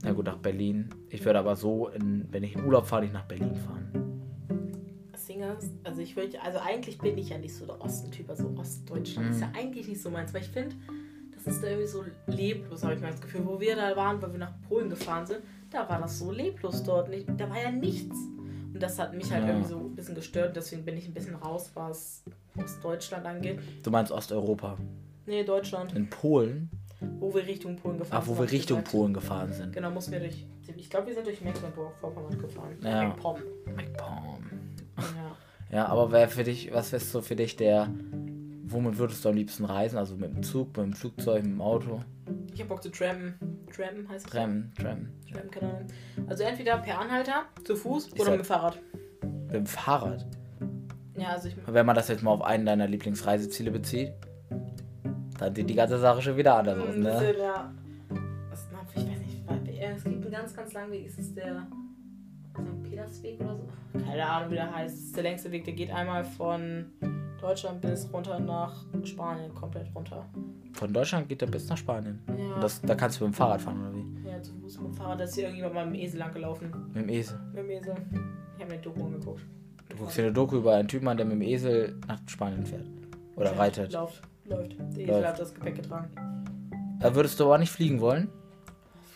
Na 0.05 0.13
gut, 0.13 0.27
nach 0.27 0.37
Berlin. 0.39 0.91
Ich 1.09 1.25
würde 1.25 1.39
aber 1.39 1.57
so, 1.57 1.89
in, 1.89 2.27
wenn 2.31 2.45
ich 2.45 2.55
in 2.55 2.65
Urlaub 2.65 2.87
fahre, 2.87 3.03
nicht 3.03 3.15
nach 3.15 3.25
Berlin 3.25 3.57
fahren. 3.57 3.91
Ist, 5.59 5.71
also 5.83 6.01
ich 6.01 6.15
würde, 6.17 6.41
also 6.43 6.59
eigentlich 6.61 6.99
bin 6.99 7.19
ich 7.19 7.31
ja 7.31 7.39
nicht 7.39 7.55
so 7.55 7.67
der 7.67 7.81
Osten-Typ, 7.81 8.29
also 8.31 8.55
Ostdeutschland 8.57 9.31
ist 9.31 9.41
ja 9.41 9.49
Mhm. 9.49 9.55
eigentlich 9.57 9.89
nicht 9.89 10.01
so 10.01 10.11
meins, 10.11 10.33
weil 10.33 10.43
ich 10.43 10.49
finde, 10.49 10.77
das 11.45 11.55
ist 11.55 11.63
da 11.63 11.69
irgendwie 11.69 11.87
so 11.87 12.05
leblos, 12.27 12.83
habe 12.83 12.95
ich 12.95 13.01
mal 13.01 13.11
das 13.11 13.21
Gefühl. 13.21 13.43
Wo 13.45 13.61
wir 13.61 13.77
da 13.77 13.95
waren, 13.97 14.21
weil 14.23 14.33
wir 14.33 14.39
nach 14.39 14.53
Polen 14.69 14.89
gefahren 14.91 15.27
sind, 15.27 15.41
da 15.71 15.89
war 15.89 16.01
das 16.01 16.19
so 16.19 16.31
leblos 16.33 16.83
dort. 16.83 17.09
Nicht, 17.11 17.29
da 17.37 17.49
war 17.51 17.61
ja 17.61 17.71
nichts. 17.71 18.17
Und 18.73 18.83
das 18.83 18.99
hat 18.99 19.15
mich 19.15 19.31
halt 19.33 19.43
Ja. 19.45 19.51
irgendwie 19.51 19.69
so 19.69 19.79
ein 19.79 19.95
bisschen 19.95 20.15
gestört, 20.15 20.57
deswegen 20.57 20.85
bin 20.85 20.97
ich 20.97 21.07
ein 21.07 21.15
bisschen 21.15 21.37
raus, 21.37 21.71
was 21.75 22.25
Ostdeutschland 22.57 23.25
angeht. 23.27 23.61
Du 23.83 23.91
meinst 23.91 24.11
Osteuropa. 24.11 24.77
Nee, 25.27 25.45
Deutschland, 25.45 25.93
In 25.95 26.11
Polen? 26.11 26.71
wo 27.21 27.35
wir 27.35 27.47
Richtung 27.47 27.77
Polen 27.77 27.99
gefahren 27.99 28.21
Ach, 28.23 28.27
sind. 28.27 28.37
wo 28.37 28.41
wir 28.43 28.51
Richtung 28.51 28.79
gesagt. 28.79 28.93
Polen 28.93 29.15
gefahren 29.15 29.53
sind. 29.53 29.73
Genau, 29.73 29.91
mussten 29.91 30.13
wir 30.13 30.21
durch, 30.21 30.47
ich 30.77 30.89
glaube, 30.91 31.07
wir 31.09 31.15
sind 31.15 31.27
durch 31.27 31.41
Mecklenburg-Vorpommern 31.43 32.39
gefahren. 32.39 32.77
Ja. 32.83 33.05
MacPom. 33.09 33.37
MacPom. 33.77 34.39
Ja. 34.99 35.37
Ja, 35.77 35.87
aber 35.87 36.11
wer 36.13 36.29
für 36.29 36.45
dich, 36.45 36.73
was 36.73 36.93
ist 36.93 37.11
so 37.13 37.21
für 37.21 37.37
dich 37.37 37.57
der, 37.57 37.89
womit 38.75 38.99
würdest 38.99 39.25
du 39.25 39.29
am 39.31 39.37
liebsten 39.37 39.65
reisen? 39.65 39.97
Also 39.99 40.17
mit 40.17 40.35
dem 40.35 40.43
Zug, 40.43 40.77
mit 40.77 40.87
dem 40.87 40.93
Flugzeug, 40.93 41.43
mit 41.45 41.53
dem 41.53 41.61
Auto? 41.61 42.01
Ich 42.53 42.61
hab 42.61 42.69
Bock 42.69 42.83
zu 42.83 42.91
trampen. 42.91 43.35
Trampen 43.75 44.09
heißt 44.09 44.27
das? 44.27 44.33
Tram, 44.33 44.71
Tram. 44.77 45.09
Trampen, 45.33 45.51
keine 45.51 45.73
Ahnung. 45.75 45.87
Also 46.27 46.43
entweder 46.45 46.77
per 46.79 47.01
Anhalter, 47.01 47.45
zu 47.65 47.75
Fuß 47.77 48.09
Ich 48.09 48.13
oder 48.15 48.25
sag- 48.25 48.31
mit 48.33 48.41
dem 48.41 48.47
Fahrrad. 48.47 48.79
Mit 49.47 49.55
dem 49.55 49.67
Fahrrad. 49.67 50.27
Ja, 51.17 51.29
also 51.31 51.49
ich. 51.49 51.57
Wenn 51.67 51.87
man 51.87 51.95
das 51.97 52.09
jetzt 52.09 52.23
mal 52.23 52.33
auf 52.33 52.43
einen 52.43 52.67
deiner 52.67 52.87
Lieblingsreiseziele 52.89 53.71
bezieht, 53.71 54.13
dann 55.39 55.55
sieht 55.55 55.69
die 55.71 55.75
ganze 55.75 55.99
Sache 55.99 56.23
schon 56.23 56.37
wieder 56.37 56.57
anders 56.57 56.79
aus, 56.79 56.97
ne? 56.97 57.03
bisschen, 57.03 57.39
ja. 57.39 57.73
Was, 58.51 58.69
na, 58.73 58.79
ich 58.91 58.97
weiß 59.09 59.19
nicht, 59.21 59.43
weil- 59.47 59.69
es 59.97 60.05
gibt 60.05 60.23
einen 60.23 60.31
ganz, 60.33 60.55
ganz 60.55 60.73
langen 60.73 60.93
Weg. 60.93 61.07
Ist 61.07 61.19
es 61.19 61.35
der 61.35 61.67
St. 62.53 62.83
Petersweg 62.83 63.41
oder 63.41 63.57
so? 63.57 63.69
Keine 64.05 64.27
Ahnung, 64.27 64.51
wie 64.51 64.55
der 64.55 64.75
heißt. 64.75 64.95
Es 64.97 65.05
ist 65.05 65.17
der 65.17 65.23
längste 65.25 65.51
Weg. 65.53 65.65
Der 65.65 65.75
geht 65.75 65.91
einmal 65.91 66.25
von 66.25 66.87
Deutschland 67.45 67.81
bis 67.83 68.09
runter 68.11 68.39
nach 68.41 68.73
Spanien, 69.05 69.55
komplett 69.55 69.95
runter. 69.95 70.25
Von 70.73 70.93
Deutschland 70.95 71.29
geht 71.29 71.43
er 71.43 71.49
bis 71.49 71.69
nach 71.69 71.77
Spanien. 71.77 72.19
Ja, 72.27 72.55
Und 72.55 72.63
das, 72.65 72.81
da 72.81 72.95
kannst 72.95 73.21
du 73.21 73.25
mit 73.27 73.35
dem 73.35 73.37
Fahrrad 73.37 73.61
fahren, 73.61 73.81
oder 73.83 73.95
wie? 73.95 74.29
ja 74.29 74.41
zu 74.43 74.55
Fuß 74.55 74.79
mit 74.79 74.87
dem 74.89 74.95
Fahrrad. 74.95 75.21
Da 75.21 75.25
ist 75.25 75.35
hier 75.35 75.45
irgendjemand 75.45 75.75
mal 75.75 75.87
mit 75.87 75.95
dem 75.97 76.01
Esel 76.07 76.19
lang 76.21 76.33
gelaufen. 76.33 76.73
Mit 76.95 77.03
dem 77.05 77.09
Esel. 77.11 77.39
Mit 77.53 77.59
dem 77.59 77.71
Esel. 77.71 77.95
Ich 78.57 78.63
habe 78.63 78.73
mir 78.73 78.79
die 78.79 78.83
Doku 78.85 79.05
angeguckt. 79.05 79.43
Du 79.91 79.97
guckst 79.99 80.17
dir 80.17 80.23
eine 80.23 80.33
Doku 80.33 80.57
über 80.57 80.75
einen 80.75 80.89
Typen 80.89 81.07
an, 81.09 81.17
der 81.19 81.27
mit 81.27 81.35
dem 81.35 81.43
Esel 81.43 82.01
nach 82.09 82.19
Spanien 82.27 82.65
fährt. 82.65 82.87
Oder 83.37 83.53
Ja, 83.53 83.59
reitet. 83.59 83.93
Läuft, 83.93 84.23
läuft. 84.47 84.79
Der 84.79 84.87
Esel 85.03 85.07
Läuft. 85.07 85.27
hat 85.29 85.39
das 85.39 85.55
Gepäck 85.55 85.75
getragen. 85.77 86.11
Da 87.01 87.15
würdest 87.15 87.39
du 87.39 87.45
aber 87.45 87.59
nicht 87.59 87.71
fliegen 87.71 88.01
wollen? 88.01 88.29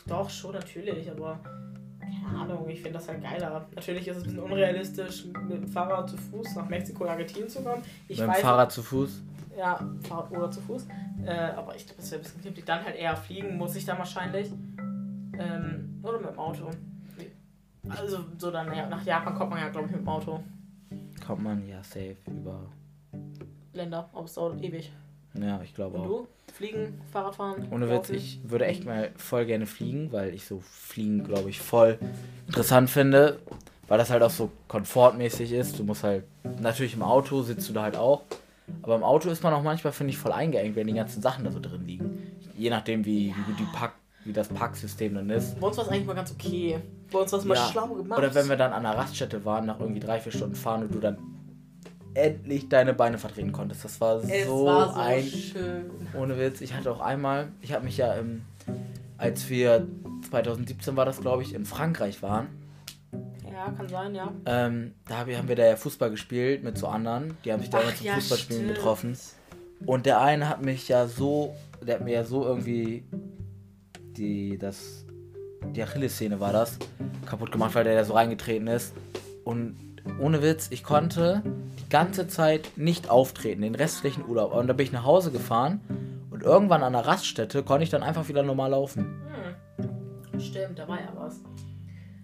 Doch, 0.07 0.29
schon 0.29 0.53
natürlich, 0.53 1.11
aber 1.11 1.41
keine 2.29 2.43
Ahnung, 2.43 2.69
ich 2.69 2.81
finde 2.81 2.99
das 2.99 3.09
halt 3.09 3.23
geiler. 3.23 3.67
Natürlich 3.75 4.07
ist 4.09 4.17
es 4.17 4.23
ein 4.23 4.27
bisschen 4.27 4.43
unrealistisch, 4.43 5.25
mit 5.27 5.63
dem 5.63 5.69
Fahrrad 5.69 6.09
zu 6.09 6.17
Fuß 6.17 6.57
nach 6.57 6.69
Mexiko, 6.69 7.07
Argentinien 7.07 7.49
zu 7.49 7.63
kommen. 7.63 7.83
Ich 8.09 8.19
mit 8.19 8.27
dem 8.27 8.33
weiß, 8.33 8.41
Fahrrad 8.41 8.73
zu 8.73 8.83
Fuß? 8.83 9.23
Ja, 9.57 9.81
Fahrrad 10.03 10.31
oder 10.31 10.51
zu 10.51 10.61
Fuß. 10.61 10.87
Äh, 11.25 11.33
aber 11.57 11.75
ich 11.75 11.87
glaube, 11.87 12.01
das 12.01 12.11
wäre 12.11 12.21
ein 12.21 12.23
bisschen 12.23 12.41
knifflig. 12.43 12.65
Dann 12.65 12.85
halt 12.85 12.97
eher 12.97 13.17
fliegen 13.17 13.57
muss 13.57 13.75
ich 13.77 13.85
dann 13.85 13.99
wahrscheinlich. 13.99 14.51
Ähm, 15.39 16.01
oder 16.03 16.19
mit 16.19 16.31
dem 16.31 16.39
Auto. 16.39 16.71
Also, 17.89 18.19
so 18.37 18.51
dann, 18.51 18.75
ja, 18.75 18.89
nach 18.89 19.05
Japan 19.05 19.35
kommt 19.35 19.51
man 19.51 19.61
ja, 19.61 19.69
glaube 19.69 19.87
ich, 19.87 19.93
mit 19.93 20.03
dem 20.03 20.09
Auto. 20.09 20.41
Kommt 21.27 21.43
man 21.43 21.67
ja 21.67 21.83
safe 21.83 22.17
über. 22.27 22.71
Länder, 23.73 24.09
aber 24.13 24.25
es 24.25 24.35
dauert 24.35 24.63
ewig. 24.63 24.93
Ja, 25.35 25.61
ich 25.63 25.75
glaube 25.75 25.99
Und 25.99 26.05
auch. 26.05 26.07
du? 26.07 26.29
Fliegen, 26.53 27.01
Fahrradfahren? 27.13 27.69
Ohne 27.71 27.89
Witz, 27.89 28.11
ich 28.11 28.41
würde 28.43 28.67
echt 28.67 28.85
mal 28.85 29.11
voll 29.17 29.47
gerne 29.47 29.67
fliegen, 29.67 30.11
weil 30.11 30.35
ich 30.35 30.45
so 30.45 30.61
Fliegen, 30.61 31.23
glaube 31.25 31.51
ich, 31.51 31.61
voll 31.61 31.99
interessant 32.47 32.91
finde. 32.91 33.39
Weil 33.87 33.99
das 33.99 34.11
halt 34.11 34.23
auch 34.23 34.31
so 34.31 34.51
komfortmäßig 34.69 35.53
ist. 35.53 35.79
Du 35.79 35.85
musst 35.85 36.05
halt, 36.05 36.25
natürlich 36.61 36.95
im 36.95 37.03
Auto 37.03 37.43
sitzt 37.43 37.69
du 37.69 37.73
da 37.73 37.83
halt 37.83 37.97
auch. 37.97 38.23
Aber 38.83 38.97
im 38.97 39.03
Auto 39.03 39.31
ist 39.31 39.43
man 39.43 39.55
auch 39.55 39.63
manchmal, 39.63 39.95
finde 39.95 40.11
ich, 40.13 40.19
voll 40.19 40.33
eingeengt, 40.33 40.77
wenn 40.77 40.87
die 40.87 40.93
ganzen 40.93 41.23
Sachen 41.23 41.45
da 41.45 41.51
so 41.51 41.59
drin 41.59 41.87
liegen. 41.87 42.33
Je 42.55 42.69
nachdem, 42.69 43.05
wie, 43.07 43.35
wie, 43.35 43.53
die 43.59 43.67
Pack, 43.73 43.95
wie 44.25 44.33
das 44.33 44.49
Packsystem 44.49 45.15
dann 45.15 45.31
ist. 45.31 45.59
Bei 45.59 45.69
uns 45.69 45.79
war 45.79 45.85
es 45.85 45.91
eigentlich 45.91 46.07
mal 46.07 46.15
ganz 46.15 46.33
okay. 46.33 46.81
Bei 47.11 47.21
uns 47.21 47.33
war 47.33 47.39
es 47.39 47.45
mal 47.47 47.55
Ja, 47.55 47.69
schlau 47.73 47.89
gemacht. 47.95 48.19
Oder 48.19 48.35
wenn 48.35 48.49
wir 48.49 48.57
dann 48.57 48.73
an 48.73 48.85
einer 48.85 48.99
Raststätte 48.99 49.45
waren, 49.47 49.65
nach 49.65 49.81
irgendwie 49.81 50.01
drei, 50.01 50.21
vier 50.21 50.33
Stunden 50.33 50.55
fahren 50.57 50.83
und 50.83 50.95
du 50.95 50.99
dann 50.99 51.17
endlich 52.19 52.69
deine 52.69 52.95
Beine 52.95 53.19
vertreten 53.19 53.53
konntest. 53.53 53.85
Das 53.85 54.01
war 54.01 54.21
so, 54.21 54.67
war 54.67 54.93
so 54.93 55.01
ein 55.01 55.25
schön. 55.25 55.91
ohne 56.15 56.39
Witz, 56.39 56.61
ich 56.61 56.75
hatte 56.75 56.91
auch 56.91 57.01
einmal, 57.01 57.49
ich 57.61 57.73
habe 57.73 57.85
mich 57.85 57.97
ja, 57.97 58.17
ähm, 58.17 58.43
als 59.17 59.49
wir 59.49 59.87
2017 60.29 60.97
war 60.97 61.05
das, 61.05 61.21
glaube 61.21 61.43
ich, 61.43 61.55
in 61.55 61.65
Frankreich 61.65 62.23
waren, 62.23 62.49
Ja, 63.51 63.71
kann 63.71 63.89
sein, 63.89 64.15
ja. 64.15 64.33
ähm, 64.47 64.95
da 65.07 65.19
haben 65.19 65.49
wir 65.49 65.57
da 65.57 65.65
ja 65.67 65.77
Fußball 65.77 66.11
gespielt 66.11 66.63
mit 66.65 66.77
so 66.79 66.87
anderen, 66.89 67.37
die 67.45 67.53
haben 67.53 67.61
sich 67.61 67.71
da 67.71 67.81
immer 67.81 67.95
zum 67.95 68.07
Fußballspielen 68.07 68.63
stimmt. 68.65 68.77
getroffen. 68.77 69.19
Und 69.87 70.07
der 70.07 70.21
eine 70.21 70.49
hat 70.49 70.63
mich 70.65 70.89
ja 70.89 71.07
so, 71.07 71.55
der 71.87 71.97
hat 71.97 72.05
mir 72.05 72.15
ja 72.15 72.25
so 72.25 72.45
irgendwie 72.45 73.05
die, 74.17 74.59
das, 74.59 75.05
die 75.75 75.83
Achillessehne 75.83 76.41
war 76.41 76.53
das, 76.53 76.79
kaputt 77.27 77.53
gemacht, 77.53 77.75
weil 77.75 77.85
der 77.85 77.95
da 77.95 78.05
so 78.05 78.15
reingetreten 78.15 78.67
ist. 78.67 78.93
Und 79.45 79.77
ohne 80.21 80.43
Witz, 80.43 80.69
ich 80.71 80.85
konnte 80.85 81.43
die 81.79 81.89
ganze 81.89 82.29
Zeit 82.29 82.73
nicht 82.77 83.11
auftreten, 83.11 83.63
den 83.63 83.75
restlichen 83.75 84.27
Urlaub. 84.27 84.53
Und 84.53 84.67
da 84.67 84.73
bin 84.73 84.87
ich 84.87 84.93
nach 84.93 85.05
Hause 85.05 85.31
gefahren 85.31 85.81
und 86.31 86.43
irgendwann 86.43 86.83
an 86.83 86.93
der 86.93 87.07
Raststätte 87.07 87.63
konnte 87.63 87.85
ich 87.85 87.91
dann 87.91 88.03
einfach 88.03 88.29
wieder 88.29 88.43
normal 88.43 88.71
laufen. 88.71 89.23
Hm. 89.77 90.41
Stimmt, 90.41 90.79
da 90.79 90.87
war 90.87 91.01
ja 91.01 91.13
was. 91.17 91.41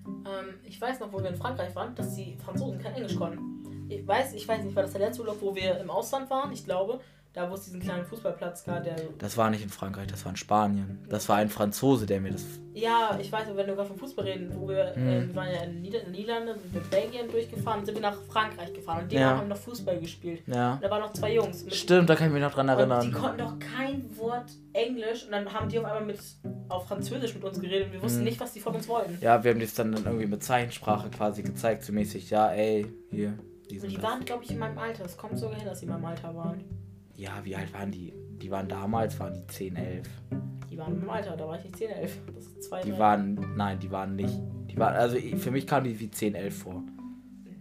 Ähm, 0.06 0.54
ich 0.62 0.80
weiß 0.80 1.00
noch, 1.00 1.12
wo 1.12 1.20
wir 1.20 1.30
in 1.30 1.36
Frankreich 1.36 1.74
waren, 1.74 1.94
dass 1.94 2.14
die 2.14 2.36
Franzosen 2.44 2.78
kein 2.78 2.94
Englisch 2.94 3.16
konnten. 3.16 3.86
Ich 3.88 4.06
weiß, 4.06 4.34
ich 4.34 4.46
weiß 4.46 4.64
nicht, 4.64 4.74
war 4.74 4.82
das 4.82 4.92
der 4.92 5.00
letzte 5.00 5.22
Urlaub, 5.22 5.38
wo 5.40 5.54
wir 5.54 5.78
im 5.78 5.90
Ausland 5.90 6.30
waren? 6.30 6.52
Ich 6.52 6.64
glaube, 6.64 7.00
da 7.34 7.50
wo 7.50 7.54
es 7.54 7.64
diesen 7.64 7.80
kleinen 7.80 8.04
Fußballplatz 8.06 8.64
gab, 8.64 8.84
der. 8.84 8.94
Das 9.18 9.36
war 9.36 9.50
nicht 9.50 9.62
in 9.62 9.68
Frankreich, 9.68 10.06
das 10.06 10.24
war 10.24 10.30
in 10.30 10.36
Spanien. 10.36 11.04
Das 11.08 11.28
war 11.28 11.36
ein 11.36 11.48
Franzose, 11.50 12.06
der 12.06 12.20
mir 12.20 12.30
das. 12.32 12.44
Ja, 12.74 13.16
ich 13.20 13.30
weiß, 13.30 13.46
wenn 13.48 13.56
wir 13.56 13.64
gerade 13.74 13.84
vom 13.88 13.98
Fußball 13.98 14.24
reden, 14.24 14.50
wo 14.56 14.68
wir, 14.68 14.94
Hm. 14.94 15.08
äh, 15.08 15.26
wir 15.28 15.34
waren 15.34 15.48
ja 15.52 15.62
in 15.62 15.82
Nieder 15.82 16.08
Niederlande, 16.08 16.58
sind 16.58 16.74
mit 16.74 16.90
Belgien 16.90 17.28
durchgefahren 17.30 17.84
sind 17.84 17.94
wir 17.94 18.02
nach 18.02 18.16
Frankreich 18.28 18.72
gefahren 18.72 19.02
und 19.04 19.12
die 19.12 19.16
Ja. 19.16 19.36
haben 19.38 19.48
noch 19.48 19.56
Fußball 19.56 19.98
gespielt. 20.00 20.42
Ja. 20.46 20.74
Und 20.74 20.82
da 20.84 20.90
waren 20.90 21.00
noch 21.02 21.12
zwei 21.12 21.34
Jungs. 21.34 21.64
Stimmt, 21.74 22.08
da 22.08 22.16
kann 22.16 22.28
ich 22.28 22.32
mich 22.32 22.42
noch 22.42 22.52
dran 22.54 22.68
und 22.68 22.76
die 22.76 22.80
erinnern. 22.80 23.12
konnten 23.12 23.38
doch 23.38 23.58
kein 23.58 24.16
Wort 24.16 24.50
Englisch 24.72 25.24
und 25.24 25.32
dann 25.32 25.52
haben 25.52 25.68
die 25.68 25.78
auf 25.78 25.84
einmal 25.84 26.04
mit 26.04 26.18
auf 26.68 26.88
Französisch 26.88 27.34
mit 27.34 27.44
uns 27.44 27.60
geredet 27.60 27.88
und 27.88 27.92
wir 27.94 28.02
wussten 28.02 28.18
Hm. 28.18 28.24
nicht, 28.24 28.40
was 28.40 28.52
die 28.52 28.60
von 28.60 28.74
uns 28.74 28.88
wollten. 28.88 29.18
Ja, 29.20 29.42
wir 29.44 29.50
haben 29.52 29.60
das 29.60 29.74
dann, 29.74 29.92
dann 29.92 30.04
irgendwie 30.04 30.26
mit 30.26 30.42
Zeichensprache 30.42 31.10
quasi 31.10 31.42
gezeigt, 31.42 31.84
so 31.84 31.92
mäßig, 31.92 32.30
ja, 32.30 32.50
ey, 32.52 32.86
hier, 33.10 33.34
die 33.70 33.78
die 33.78 34.02
waren, 34.02 34.24
glaube 34.24 34.44
ich, 34.44 34.50
in 34.50 34.58
meinem 34.58 34.78
Alter. 34.78 35.04
Es 35.04 35.16
kommt 35.16 35.38
sogar 35.38 35.56
hin, 35.56 35.66
dass 35.66 35.80
sie 35.80 35.86
in 35.86 35.92
meinem 35.92 36.04
Alter 36.04 36.34
waren. 36.34 36.62
Ja, 37.16 37.40
wie 37.44 37.54
alt 37.54 37.72
waren 37.72 37.90
die? 37.90 38.12
Die 38.42 38.50
waren 38.50 38.68
damals, 38.68 39.18
waren 39.20 39.34
die 39.34 39.46
10, 39.46 39.76
11. 39.76 40.08
Die 40.70 40.78
waren 40.78 40.98
meinem 40.98 41.10
Alter, 41.10 41.36
da 41.36 41.46
war 41.46 41.56
ich 41.56 41.64
nicht 41.64 41.76
10, 41.76 41.90
11. 41.90 42.18
Das 42.34 42.44
ist 42.44 42.62
zwei, 42.64 42.82
Die 42.82 42.90
drei. 42.90 42.98
waren, 42.98 43.38
nein, 43.56 43.78
die 43.78 43.90
waren 43.90 44.16
nicht. 44.16 44.34
Die 44.70 44.76
waren, 44.76 44.94
also 44.94 45.16
für 45.16 45.50
mich 45.50 45.66
kamen 45.66 45.84
die 45.84 45.98
wie 45.98 46.10
10, 46.10 46.34
11 46.34 46.58
vor. 46.58 46.82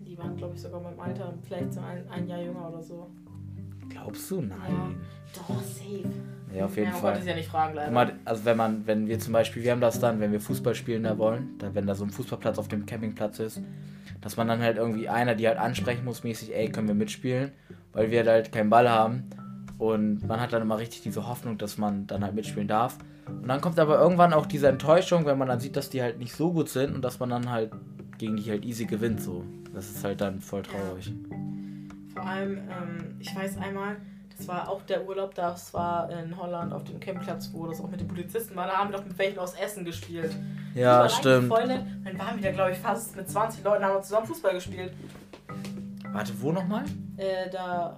Die 0.06 0.18
waren, 0.18 0.36
glaube 0.36 0.56
ich, 0.56 0.62
sogar 0.62 0.80
in 0.80 0.86
meinem 0.86 1.00
Alter. 1.00 1.34
Vielleicht 1.44 1.74
so 1.74 1.80
ein, 1.82 2.08
ein 2.10 2.28
Jahr 2.28 2.42
jünger 2.42 2.70
oder 2.70 2.82
so. 2.82 3.10
Glaubst 3.90 4.32
du? 4.32 4.42
Nein. 4.42 4.96
Doch, 5.36 5.62
safe. 5.62 6.04
Ja, 6.56 6.66
auf 6.66 6.76
jeden 6.76 6.88
ja, 6.88 6.94
man 6.94 7.02
Fall. 7.16 7.26
ja 7.26 7.36
nicht 7.36 7.50
fragen, 7.50 7.76
leider. 7.76 8.14
Also 8.26 8.46
wenn 8.46 8.58
man, 8.58 8.86
wenn 8.86 9.08
wir 9.08 9.18
zum 9.20 9.34
Beispiel, 9.34 9.64
wir 9.64 9.72
haben 9.72 9.82
das 9.82 10.00
dann, 10.00 10.20
wenn 10.20 10.32
wir 10.32 10.40
Fußball 10.40 10.76
spielen 10.76 11.04
da 11.04 11.18
wollen, 11.18 11.58
dann, 11.58 11.74
wenn 11.74 11.88
da 11.88 11.96
so 11.96 12.04
ein 12.04 12.12
Fußballplatz 12.12 12.58
auf 12.60 12.68
dem 12.68 12.86
Campingplatz 12.86 13.40
ist, 13.40 13.62
dass 14.22 14.38
man 14.38 14.48
dann 14.48 14.62
halt 14.62 14.78
irgendwie 14.78 15.10
einer, 15.10 15.36
die 15.36 15.48
halt 15.48 15.58
ansprechen 15.58 16.06
muss, 16.06 16.24
mäßig, 16.24 16.56
ey, 16.56 16.70
können 16.70 16.88
wir 16.88 16.96
mitspielen, 16.96 17.52
weil 17.92 18.12
wir 18.12 18.24
halt 18.26 18.52
keinen 18.52 18.70
Ball 18.70 18.90
haben. 18.90 19.24
Und 19.84 20.26
man 20.26 20.40
hat 20.40 20.54
dann 20.54 20.62
immer 20.62 20.78
richtig 20.78 21.02
diese 21.02 21.28
Hoffnung, 21.28 21.58
dass 21.58 21.78
man 21.78 22.08
dann 22.08 22.24
halt 22.24 22.34
mitspielen 22.34 22.70
darf. 22.70 22.98
Und 23.28 23.50
dann 23.50 23.60
kommt 23.60 23.78
aber 23.78 24.00
irgendwann 24.00 24.32
auch 24.32 24.46
diese 24.46 24.70
Enttäuschung, 24.70 25.26
wenn 25.26 25.38
man 25.38 25.50
dann 25.50 25.60
sieht, 25.60 25.76
dass 25.76 25.90
die 25.90 26.02
halt 26.02 26.20
nicht 26.20 26.34
so 26.34 26.54
gut 26.54 26.70
sind 26.70 26.96
und 26.96 27.02
dass 27.02 27.20
man 27.20 27.30
dann 27.30 27.52
halt 27.52 27.74
gegen 28.18 28.38
die 28.38 28.50
halt 28.50 28.64
easy 28.64 28.86
gewinnt, 28.86 29.22
so. 29.22 29.44
Das 29.74 29.90
ist 29.90 30.02
halt 30.06 30.22
dann 30.22 30.40
voll 30.40 30.62
traurig. 30.62 31.12
Vor 32.14 32.26
allem, 32.26 32.60
ähm, 32.60 33.16
ich 33.20 33.36
weiß 33.36 33.58
einmal, 33.58 33.98
das 34.38 34.48
war 34.48 34.70
auch 34.70 34.84
der 34.84 35.06
Urlaub, 35.06 35.36
das 35.36 35.74
war 35.74 36.10
in 36.10 36.38
Holland 36.38 36.72
auf 36.72 36.86
dem 36.86 37.02
Campingplatz, 37.02 37.50
wo 37.52 37.68
das 37.68 37.82
auch 37.82 37.90
mit 37.90 38.00
den 38.00 38.08
Polizisten 38.08 38.56
war. 38.56 38.68
Da 38.68 38.78
haben 38.78 38.90
wir 38.90 39.00
doch 39.00 39.06
mit 39.06 39.18
welchen 39.18 39.40
aus 39.40 39.54
Essen 39.54 39.84
gespielt. 39.84 40.34
Ja, 40.76 41.10
stimmt. 41.10 41.50
nett. 41.50 41.82
Dann 42.06 42.18
waren 42.18 42.38
wir 42.38 42.44
da, 42.44 42.52
glaube 42.52 42.72
ich, 42.72 42.78
fast 42.78 43.18
mit 43.18 43.30
20 43.30 43.66
Leuten, 43.66 43.84
haben 43.84 43.96
wir 43.96 44.02
zusammen 44.02 44.28
Fußball 44.28 44.54
gespielt. 44.54 44.94
Warte, 46.14 46.32
wo 46.40 46.54
nochmal? 46.54 46.86
Äh, 47.18 47.50
da, 47.52 47.98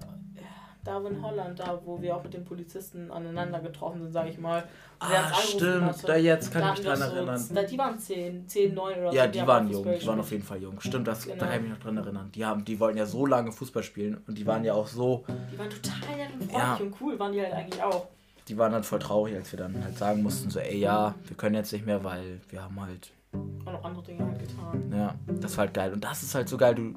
da 0.86 0.97
in 1.05 1.21
Holland, 1.21 1.59
da 1.59 1.79
wo 1.83 2.01
wir 2.01 2.15
auch 2.15 2.23
mit 2.23 2.33
den 2.33 2.45
Polizisten 2.45 3.11
aneinander 3.11 3.59
getroffen 3.59 4.01
sind, 4.03 4.13
sage 4.13 4.29
ich 4.29 4.38
mal. 4.38 4.63
Ah, 4.99 5.33
stimmt. 5.33 5.83
hatte. 5.83 6.07
Da 6.07 6.15
jetzt 6.15 6.51
kann 6.53 6.63
ich 6.73 6.79
mich 6.79 6.88
dran 6.88 6.99
wir 6.99 7.05
so- 7.07 7.15
erinnern. 7.15 7.45
Da, 7.53 7.63
die 7.63 7.77
waren 7.77 7.99
10, 7.99 8.47
10, 8.47 8.73
9 8.73 8.99
oder 8.99 9.11
so. 9.11 9.17
Ja, 9.17 9.27
die 9.27 9.41
haben 9.41 9.47
waren 9.47 9.67
auch 9.67 9.71
jung, 9.71 9.83
die 9.99 10.07
waren 10.07 10.19
auf 10.19 10.31
jeden 10.31 10.43
Fall 10.43 10.61
jung. 10.61 10.79
Stimmt, 10.79 11.07
das, 11.07 11.23
Genau. 11.25 11.38
da 11.39 11.47
kann 11.47 11.55
ich 11.57 11.61
mich 11.63 11.71
noch 11.71 11.79
dran 11.79 11.97
erinnern. 11.97 12.29
Die, 12.33 12.45
haben, 12.45 12.63
die 12.63 12.79
wollten 12.79 12.97
ja 12.97 13.05
so 13.05 13.25
lange 13.25 13.51
Fußball 13.51 13.83
spielen 13.83 14.21
und 14.27 14.38
die 14.38 14.45
waren 14.45 14.63
ja 14.63 14.73
auch 14.73 14.88
so, 14.88 15.25
Die 15.51 15.57
waren 15.59 15.69
total 15.69 16.15
nett 16.17 16.29
und 16.33 16.49
freundlich 16.49 16.53
Ja. 16.53 16.75
und 16.75 16.95
cool, 17.01 17.19
waren 17.19 17.31
die 17.33 17.41
halt 17.41 17.53
eigentlich 17.53 17.83
auch. 17.83 18.07
die 18.47 18.57
waren 18.57 18.71
dann 18.71 18.83
voll 18.83 18.99
traurig, 18.99 19.36
als 19.36 19.51
wir 19.51 19.57
dann 19.59 19.83
halt 19.83 19.97
sagen 19.97 20.21
mussten, 20.21 20.49
so, 20.51 20.59
ey, 20.59 20.77
ja, 20.77 21.15
wir 21.27 21.36
können 21.36 21.55
jetzt 21.55 21.73
nicht 21.73 21.86
mehr, 21.86 22.03
weil 22.03 22.39
wir 22.49 22.61
haben 22.63 22.79
halt, 22.79 23.11
Und 23.33 23.65
noch 23.65 23.83
andere 23.83 24.03
Dinge 24.03 24.23
halt 24.25 24.39
getan. 24.39 24.93
ja, 24.95 25.15
das 25.41 25.57
war 25.57 25.65
halt 25.65 25.73
geil. 25.73 25.91
Und 25.93 26.03
das 26.03 26.21
ist 26.23 26.36
halt 26.36 26.47
so 26.47 26.55
geil, 26.55 26.75
du 26.75 26.93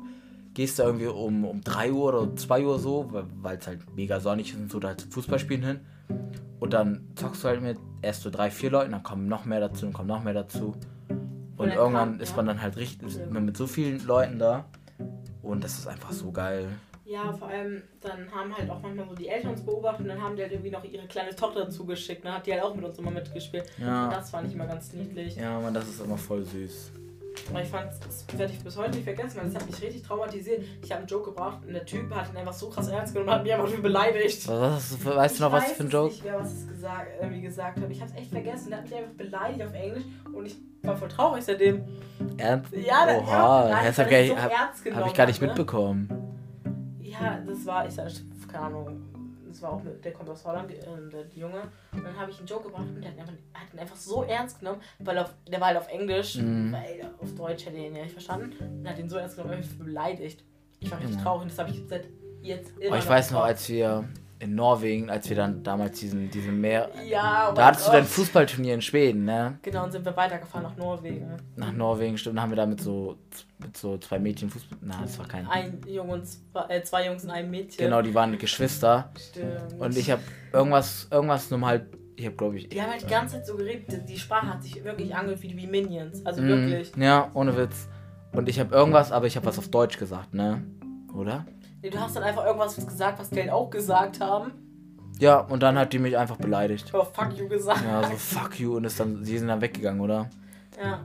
gehst 0.59 0.81
da 0.81 0.87
irgendwie 0.87 1.07
um, 1.07 1.45
um 1.45 1.61
3 1.61 1.93
Uhr 1.93 2.13
oder 2.13 2.35
2 2.35 2.65
Uhr 2.67 2.81
so, 2.81 3.09
weil 3.13 3.59
es 3.59 3.67
halt 3.69 3.79
mega 3.95 4.19
sonnig 4.19 4.51
ist 4.51 4.59
und 4.59 4.69
so, 4.73 4.81
da 4.81 4.89
halt 4.89 5.03
zum 5.03 5.13
Fußballspielen 5.13 5.63
hin. 5.63 5.81
Und 6.59 6.73
dann 6.73 7.07
zockst 7.15 7.45
du 7.45 7.49
halt 7.49 7.63
mit 7.63 7.79
erst 8.03 8.23
so 8.23 8.31
drei, 8.31 8.51
vier 8.51 8.73
Leuten, 8.73 8.91
dann 8.91 9.05
kommen 9.05 9.29
noch 9.29 9.45
mehr 9.45 9.61
dazu 9.61 9.87
und 9.87 9.93
kommen 9.93 10.09
noch 10.09 10.25
mehr 10.25 10.35
dazu. 10.35 10.75
Und 11.57 11.69
dann 11.69 11.79
irgendwann 11.79 12.11
kam- 12.15 12.21
ist 12.21 12.31
ja. 12.31 12.37
man 12.39 12.47
dann 12.47 12.61
halt 12.61 12.77
richtig, 12.77 13.07
ist 13.07 13.31
man 13.31 13.45
mit 13.45 13.57
so 13.57 13.69
vielen 13.69 14.05
Leuten 14.05 14.41
da. 14.41 14.65
Und 15.43 15.63
das 15.63 15.79
ist 15.79 15.87
einfach 15.87 16.11
so 16.11 16.33
geil. 16.33 16.67
Ja, 17.05 17.33
vor 17.33 17.47
allem, 17.47 17.81
dann 18.01 18.29
haben 18.33 18.53
halt 18.53 18.69
auch 18.69 18.83
manchmal 18.83 19.09
so 19.09 19.15
die 19.15 19.29
Eltern 19.29 19.53
uns 19.53 19.63
beobachtet 19.63 20.01
und 20.01 20.09
dann 20.09 20.21
haben 20.21 20.35
die 20.35 20.43
halt 20.43 20.51
irgendwie 20.51 20.73
noch 20.73 20.83
ihre 20.83 21.07
kleine 21.07 21.37
Tochter 21.37 21.67
dazu 21.67 21.87
geschickt. 21.87 22.25
Dann 22.25 22.35
hat 22.35 22.47
die 22.49 22.53
halt 22.53 22.65
auch 22.65 22.75
mit 22.75 22.85
uns 22.85 22.99
immer 22.99 23.13
mitgespielt. 23.13 23.65
Ja. 23.79 24.07
Und 24.07 24.13
das 24.13 24.31
fand 24.31 24.49
ich 24.49 24.55
immer 24.55 24.67
ganz 24.67 24.93
niedlich. 24.93 25.37
Ja, 25.37 25.61
man, 25.61 25.73
das 25.73 25.89
ist 25.89 26.01
immer 26.05 26.19
voll 26.19 26.45
süß. 26.45 26.91
Aber 27.51 27.63
ich 27.63 27.69
fand, 27.69 27.91
das 28.07 28.27
werde 28.37 28.53
ich 28.53 28.59
bis 28.63 28.77
heute 28.77 28.91
nicht 28.91 29.05
vergessen, 29.05 29.39
weil 29.39 29.47
das 29.47 29.55
hat 29.55 29.67
mich 29.67 29.81
richtig 29.81 30.03
traumatisiert. 30.03 30.63
Ich 30.83 30.91
habe 30.91 30.99
einen 31.01 31.09
Joke 31.09 31.31
gebracht 31.31 31.59
und 31.67 31.73
der 31.73 31.85
Typ 31.87 32.15
hat 32.15 32.31
ihn 32.31 32.37
einfach 32.37 32.53
so 32.53 32.69
krass 32.69 32.89
ernst 32.89 33.15
genommen 33.15 33.31
und 33.31 33.35
hat 33.37 33.43
mich 33.43 33.55
einfach 33.55 33.71
nur 33.71 33.81
beleidigt. 33.83 34.47
Was, 34.49 35.05
weißt 35.05 35.39
du 35.39 35.45
noch, 35.45 35.53
was 35.53 35.73
für 35.73 35.85
ein 35.85 35.89
Joke? 35.89 36.13
Ich 36.13 36.25
weiß 36.25 36.25
nicht 36.25 36.25
mehr, 36.25 36.41
was 36.41 36.61
ich 36.63 36.69
gesagt, 36.69 37.07
irgendwie 37.21 37.41
gesagt 37.41 37.81
habe. 37.81 37.93
Ich 37.93 38.01
habe 38.03 38.11
es 38.11 38.17
echt 38.19 38.31
vergessen. 38.31 38.69
Der 38.69 38.79
hat 38.79 38.85
mich 38.85 38.95
einfach 38.97 39.13
beleidigt 39.13 39.63
auf 39.63 39.73
Englisch 39.73 40.05
und 40.33 40.47
ich 40.47 40.57
war 40.83 40.97
voll 40.97 41.09
traurig 41.09 41.43
seitdem. 41.45 41.85
Ernst? 42.37 42.73
Ja, 42.77 43.07
da- 43.07 43.17
Oha, 43.19 43.69
ja, 43.71 43.83
das 43.85 43.99
habe 43.99 44.15
ich, 44.15 44.29
so 44.31 44.37
hab, 44.37 44.51
ernst 44.53 44.85
genommen 44.85 45.01
hab 45.03 45.09
ich 45.11 45.15
gar 45.17 45.27
nicht 45.27 45.37
hat, 45.37 45.43
ne? 45.43 45.49
mitbekommen. 45.49 46.09
Ja, 47.01 47.39
das 47.47 47.65
war, 47.67 47.87
ich 47.87 47.95
sag, 47.95 48.09
keine 48.53 48.65
Ahnung, 48.67 49.01
das 49.59 49.63
war 49.63 49.73
auch, 49.73 49.83
mit, 49.83 50.05
der 50.05 50.13
kommt 50.13 50.29
aus 50.31 50.45
Holland, 50.45 50.71
äh, 50.71 50.77
der, 51.13 51.27
Junge. 51.35 51.63
Und 51.93 52.05
dann 52.05 52.17
habe 52.17 52.31
ich 52.31 52.39
einen 52.39 52.47
Joke 52.47 52.69
gebracht 52.69 52.87
und 52.87 53.01
der 53.03 53.11
hat, 53.11 53.19
ihn 53.73 53.79
einfach, 53.79 53.97
so 53.97 54.23
ernst 54.23 54.61
genommen, 54.61 54.81
weil 55.01 55.19
auf, 55.19 55.35
der 55.51 55.61
war 55.61 55.69
halt 55.69 55.79
auf 55.79 55.89
Englisch, 55.89 56.37
Mhm. 56.37 56.73
weil 56.73 57.11
auf 57.21 57.35
Deutsch 57.35 57.67
hätte 57.67 57.77
er 57.77 57.87
ihn 57.89 57.97
ja 57.97 58.03
nicht 58.03 58.13
verstanden. 58.13 58.53
Und 58.61 58.89
hat 58.89 58.99
ihn 58.99 59.09
so 59.09 59.17
ernst 59.17 59.37
genommen, 59.37 59.55
er 59.55 59.59
mich 59.59 59.79
beleidigt. 59.79 60.45
Ich 60.81 60.91
war 60.91 60.99
richtig 61.01 61.17
Ja. 61.17 61.23
traurig 61.23 61.43
und 61.43 61.51
das 61.51 61.59
habe 61.59 61.71
ich 61.71 61.83
seit 61.89 62.05
jetzt 62.41 62.71
immer 62.79 62.91
Aber 62.95 62.99
ich 62.99 63.09
weiß 63.09 63.33
noch, 63.33 63.43
als 63.43 63.69
wir 63.69 64.09
in 64.41 64.55
Norwegen, 64.55 65.11
als 65.11 65.29
wir 65.29 65.37
dann 65.37 65.63
damals 65.63 65.99
diesen, 66.01 66.31
diesen 66.31 66.61
Meer. 66.61 66.89
Ja, 67.09 67.49
oh 67.51 67.55
Da 67.55 67.67
hattest 67.67 67.89
du 67.89 67.93
dein 67.93 68.03
Gott. 68.03 68.11
Fußballturnier 68.13 68.75
in 68.75 68.83
Schweden, 68.83 69.25
ne? 69.25 69.59
Genau, 69.63 69.85
und 69.85 69.93
sind 69.93 70.05
wir 70.05 70.17
weitergefahren 70.17 70.63
nach 70.69 70.77
Norwegen. 70.77 71.27
Nach 71.57 71.73
Norwegen, 71.73 72.17
stimmt, 72.19 72.37
dann 72.37 72.43
haben 72.43 72.51
wir 72.53 72.57
da 72.57 72.67
mit 72.67 72.81
so, 72.81 73.17
mit 73.59 73.77
so 73.77 73.99
zwei 73.99 74.19
Mädchen 74.19 74.49
Fußball. 74.49 74.79
Na, 74.83 75.01
das 75.03 75.19
war 75.19 75.27
kein. 75.27 75.47
Ein 75.49 75.81
Junge 75.87 76.13
und 76.13 76.27
zwei, 76.27 76.65
äh, 76.69 76.83
zwei 76.85 77.07
Jungs 77.07 77.25
und 77.25 77.31
ein 77.31 77.51
Mädchen. 77.51 77.79
Genau, 77.85 78.01
die 78.03 78.15
waren 78.15 78.39
Geschwister. 78.39 79.11
Stimmt. 79.19 79.75
Und 79.81 79.97
ich 79.97 80.11
habe 80.11 80.23
irgendwas, 80.53 81.09
irgendwas 81.11 81.51
nur 81.51 81.59
mal. 81.59 81.87
Ich 82.17 82.25
habe, 82.27 82.37
glaube 82.37 82.59
ich. 82.59 82.69
Die 82.69 82.81
haben 82.83 82.91
halt 82.91 83.03
die 83.03 83.07
ganze 83.07 83.37
Zeit 83.37 83.47
so 83.47 83.57
geredet, 83.57 83.93
die- 83.93 84.05
die 84.13 84.19
Sprache 84.19 84.49
hat 84.55 84.63
sich 84.63 84.83
wirklich 84.85 85.15
angehört 85.15 85.41
wie, 85.43 85.57
wie 85.57 85.67
Minions. 85.69 86.25
Also 86.27 86.43
Mm, 86.43 86.47
wirklich. 86.49 86.93
Ja, 86.97 87.31
ohne 87.35 87.57
Witz. 87.57 87.89
Und 88.33 88.49
ich 88.49 88.59
habe 88.61 88.75
irgendwas, 88.75 89.11
aber 89.13 89.27
ich 89.27 89.37
habe 89.37 89.47
was 89.47 89.59
auf 89.59 89.69
Deutsch 89.69 89.99
gesagt, 89.99 90.35
ne? 90.35 90.63
Oder? 91.15 91.47
Nee, 91.83 91.91
du 91.91 92.01
hast 92.01 92.17
dann 92.17 92.25
einfach 92.25 92.45
irgendwas 92.45 92.77
gesagt, 92.77 93.21
was 93.21 93.31
die 93.31 93.41
halt 93.41 93.51
auch 93.51 93.71
gesagt 93.71 94.21
haben. 94.21 94.53
Ja, 95.19 95.41
und 95.41 95.63
dann 95.63 95.79
hat 95.79 95.93
die 95.93 95.99
mich 95.99 96.17
einfach 96.17 96.37
beleidigt. 96.37 96.93
Aber 96.95 97.05
fuck 97.05 97.37
you 97.37 97.49
gesagt. 97.49 97.85
Ja, 97.85 98.03
so 98.05 98.17
fuck 98.17 98.59
you 98.59 98.77
und 98.77 98.85
ist 98.85 98.99
dann, 99.01 99.25
sie 99.25 99.39
sind 99.39 99.49
dann 99.49 99.61
weggegangen, 99.61 100.01
oder? 100.01 100.29
Ja. 100.81 101.01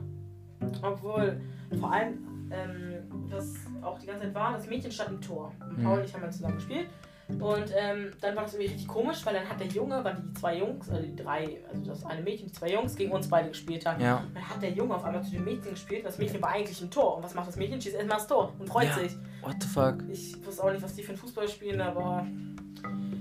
Obwohl, 0.82 1.40
vor 1.78 1.92
allem, 1.92 2.50
ähm, 2.50 3.28
was 3.28 3.54
auch 3.82 3.98
die 3.98 4.06
ganze 4.06 4.22
Zeit 4.22 4.34
war, 4.34 4.52
das 4.52 4.68
Mädchen 4.68 4.92
stand 4.92 5.10
im 5.10 5.20
Tor. 5.20 5.52
Und 5.60 5.82
Paul 5.82 5.98
und 5.98 6.04
ich 6.04 6.14
haben 6.14 6.22
halt 6.22 6.32
zusammen 6.32 6.56
gespielt. 6.56 6.88
Und 7.28 7.72
ähm, 7.74 8.10
dann 8.20 8.36
war 8.36 8.42
das 8.42 8.52
irgendwie 8.54 8.72
richtig 8.72 8.86
komisch, 8.86 9.24
weil 9.24 9.34
dann 9.34 9.48
hat 9.48 9.58
der 9.58 9.66
Junge, 9.68 10.04
weil 10.04 10.14
die 10.16 10.34
zwei 10.34 10.58
Jungs, 10.58 10.90
also 10.90 11.02
die 11.02 11.16
drei, 11.16 11.58
also 11.70 11.82
das 11.84 12.04
eine 12.04 12.20
Mädchen, 12.20 12.48
die 12.48 12.52
zwei 12.52 12.70
Jungs 12.72 12.94
gegen 12.96 13.12
uns 13.12 13.28
beide 13.28 13.48
gespielt 13.48 13.86
haben. 13.86 14.00
Ja. 14.00 14.22
Dann 14.34 14.48
hat 14.48 14.60
der 14.62 14.72
Junge 14.72 14.94
auf 14.94 15.04
einmal 15.04 15.22
zu 15.22 15.30
dem 15.30 15.44
Mädchen 15.44 15.70
gespielt. 15.70 16.04
Das 16.04 16.18
Mädchen 16.18 16.42
war 16.42 16.50
eigentlich 16.50 16.80
im 16.82 16.90
Tor. 16.90 17.16
Und 17.16 17.22
was 17.22 17.34
macht 17.34 17.48
das 17.48 17.56
Mädchen? 17.56 17.80
Schießt 17.80 17.94
erstmal 17.96 18.18
das 18.18 18.26
Tor 18.26 18.52
und 18.58 18.68
freut 18.68 18.88
Ja. 18.88 18.94
sich. 18.98 19.16
What 19.40 19.56
the 19.60 19.68
fuck? 19.68 19.96
Ich 20.10 20.46
wusste 20.46 20.62
auch 20.64 20.70
nicht, 20.70 20.82
was 20.82 20.94
die 20.94 21.02
für 21.02 21.10
einen 21.12 21.18
Fußball 21.18 21.48
spielen, 21.48 21.80
aber. 21.80 22.26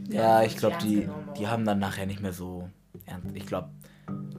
Ja, 0.09 0.37
haben 0.37 0.45
ich 0.47 0.57
glaube, 0.57 0.75
die, 0.81 1.01
genommen, 1.01 1.29
die 1.37 1.47
haben 1.47 1.65
dann 1.65 1.79
nachher 1.79 2.05
nicht 2.05 2.21
mehr 2.21 2.33
so 2.33 2.69
ernst. 3.05 3.35
Ich 3.35 3.45
glaube, 3.45 3.69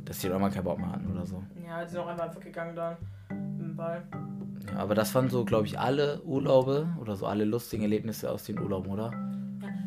dass 0.05 0.19
die 0.19 0.27
irgendwann 0.27 0.53
keinen 0.53 0.65
Bock 0.65 0.79
mehr 0.79 0.93
hatten 0.93 1.11
oder 1.11 1.25
so. 1.25 1.43
Ja, 1.67 1.83
die 1.83 1.91
sind 1.91 2.01
auch 2.01 2.07
einfach 2.07 2.35
weggegangen 2.37 2.77
dann. 2.77 2.97
Mit 3.31 3.61
dem 3.61 3.77
Ball. 3.77 4.03
Ja, 4.71 4.79
aber 4.81 4.95
das 4.95 5.15
waren 5.15 5.31
so, 5.31 5.45
glaube 5.45 5.67
ich, 5.67 5.79
alle 5.79 6.23
Urlaube 6.23 6.89
oder 7.01 7.17
so 7.17 7.27
alle 7.27 7.45
lustigen 7.45 7.83
Erlebnisse 7.83 8.31
aus 8.31 8.45
den 8.45 8.59
Urlauben, 8.59 8.91
oder? 8.93 9.11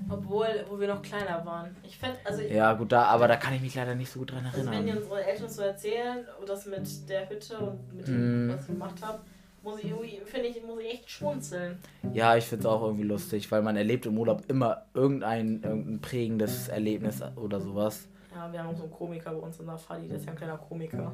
Obwohl, 0.10 0.47
wo 0.70 0.80
wir 0.80 0.88
noch 0.88 1.01
kleiner 1.01 1.45
waren. 1.45 1.76
Ich 1.84 1.97
fände, 1.97 2.18
also 2.24 2.41
ich, 2.41 2.51
Ja, 2.51 2.74
gut, 2.74 2.91
da, 2.91 3.03
aber 3.03 3.28
da 3.28 3.36
kann 3.36 3.53
ich 3.53 3.62
mich 3.62 3.76
leider 3.76 3.93
nicht 3.95 4.12
so 4.12 4.20
gut 4.20 4.32
dran 4.32 4.45
Also 4.45 4.60
wenn 4.60 4.72
die 4.72 4.76
erinnern. 4.89 4.97
unsere 4.99 5.24
Eltern 5.26 5.49
so 5.49 5.62
erzählen, 5.62 6.26
das 6.45 6.66
mit 6.66 7.10
der 7.10 7.30
Hütte 7.30 7.58
und 7.58 7.93
mit 7.93 8.08
Mm. 8.08 8.12
dem, 8.12 8.49
was 8.53 8.62
ich 8.62 8.68
gemacht 8.68 8.95
habe, 9.01 9.20
muss 9.64 9.80
ich 9.80 9.89
irgendwie, 9.89 10.22
finde 10.26 10.47
ich, 10.47 10.64
muss 10.64 10.80
ich 10.80 10.93
echt 10.93 11.12
schmunzeln. 11.12 11.78
Ja, 12.14 12.38
ich 12.38 12.45
finde 12.45 12.62
es 12.62 12.66
auch 12.68 12.82
irgendwie 12.84 13.03
lustig, 13.03 13.51
weil 13.51 13.62
man 13.62 13.76
erlebt 13.76 14.05
im 14.05 14.18
Urlaub 14.18 14.43
immer 14.47 14.84
irgendein, 14.93 15.62
irgendein 15.62 15.99
prägendes 15.99 16.70
Erlebnis 16.70 17.22
oder 17.36 17.60
sowas. 17.60 18.08
Ja, 18.34 18.49
wir 18.51 18.64
haben 18.64 18.76
so 18.78 18.84
einen 18.84 18.91
Komiker 18.91 19.32
bei 19.32 19.38
uns 19.39 19.60
in 19.60 19.66
der 19.66 19.78
Fadi, 19.78 20.08
der 20.08 20.18
ist 20.18 20.26
ja 20.26 20.32
ein 20.32 20.38
kleiner 20.38 20.58
Komiker. 20.58 21.12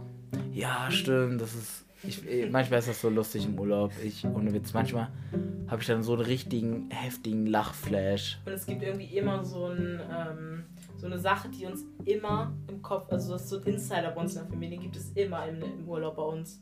Ja, 0.52 0.92
stimmt, 0.92 1.42
das 1.42 1.56
ist. 1.56 1.86
Ich, 2.06 2.28
eh, 2.28 2.50
manchmal 2.50 2.80
ist 2.80 2.90
das 2.90 3.02
so 3.02 3.10
lustig 3.10 3.46
im 3.46 3.58
Urlaub. 3.58 3.92
Ich, 4.04 4.26
ohne 4.26 4.54
Witz, 4.54 4.74
manchmal 4.74 5.10
habe 5.68 5.82
ich 5.82 5.88
dann 5.88 6.04
so 6.04 6.14
einen 6.14 6.24
richtigen, 6.24 6.90
heftigen 6.92 7.48
Lachflash. 7.48 8.40
Und 8.46 8.52
es 8.52 8.66
gibt 8.66 8.84
irgendwie 8.84 9.18
immer 9.18 9.44
so, 9.44 9.68
ein, 9.68 10.02
ähm, 10.12 10.64
so 10.98 11.06
eine 11.06 11.18
Sache, 11.18 11.50
die 11.50 11.66
uns 11.66 11.86
immer 12.06 12.54
im 12.68 12.82
Kopf, 12.82 13.12
also 13.12 13.34
das 13.34 13.44
ist 13.44 13.50
so 13.50 13.58
ein 13.58 13.64
Insider 13.64 14.12
bei 14.12 14.22
uns 14.22 14.36
in 14.36 14.42
der 14.42 14.50
Familie, 14.50 14.80
gibt 14.80 14.98
es 14.98 15.12
immer 15.12 15.48
im, 15.48 15.62
im 15.62 15.88
Urlaub 15.88 16.18
bei 16.18 16.24
uns. 16.24 16.62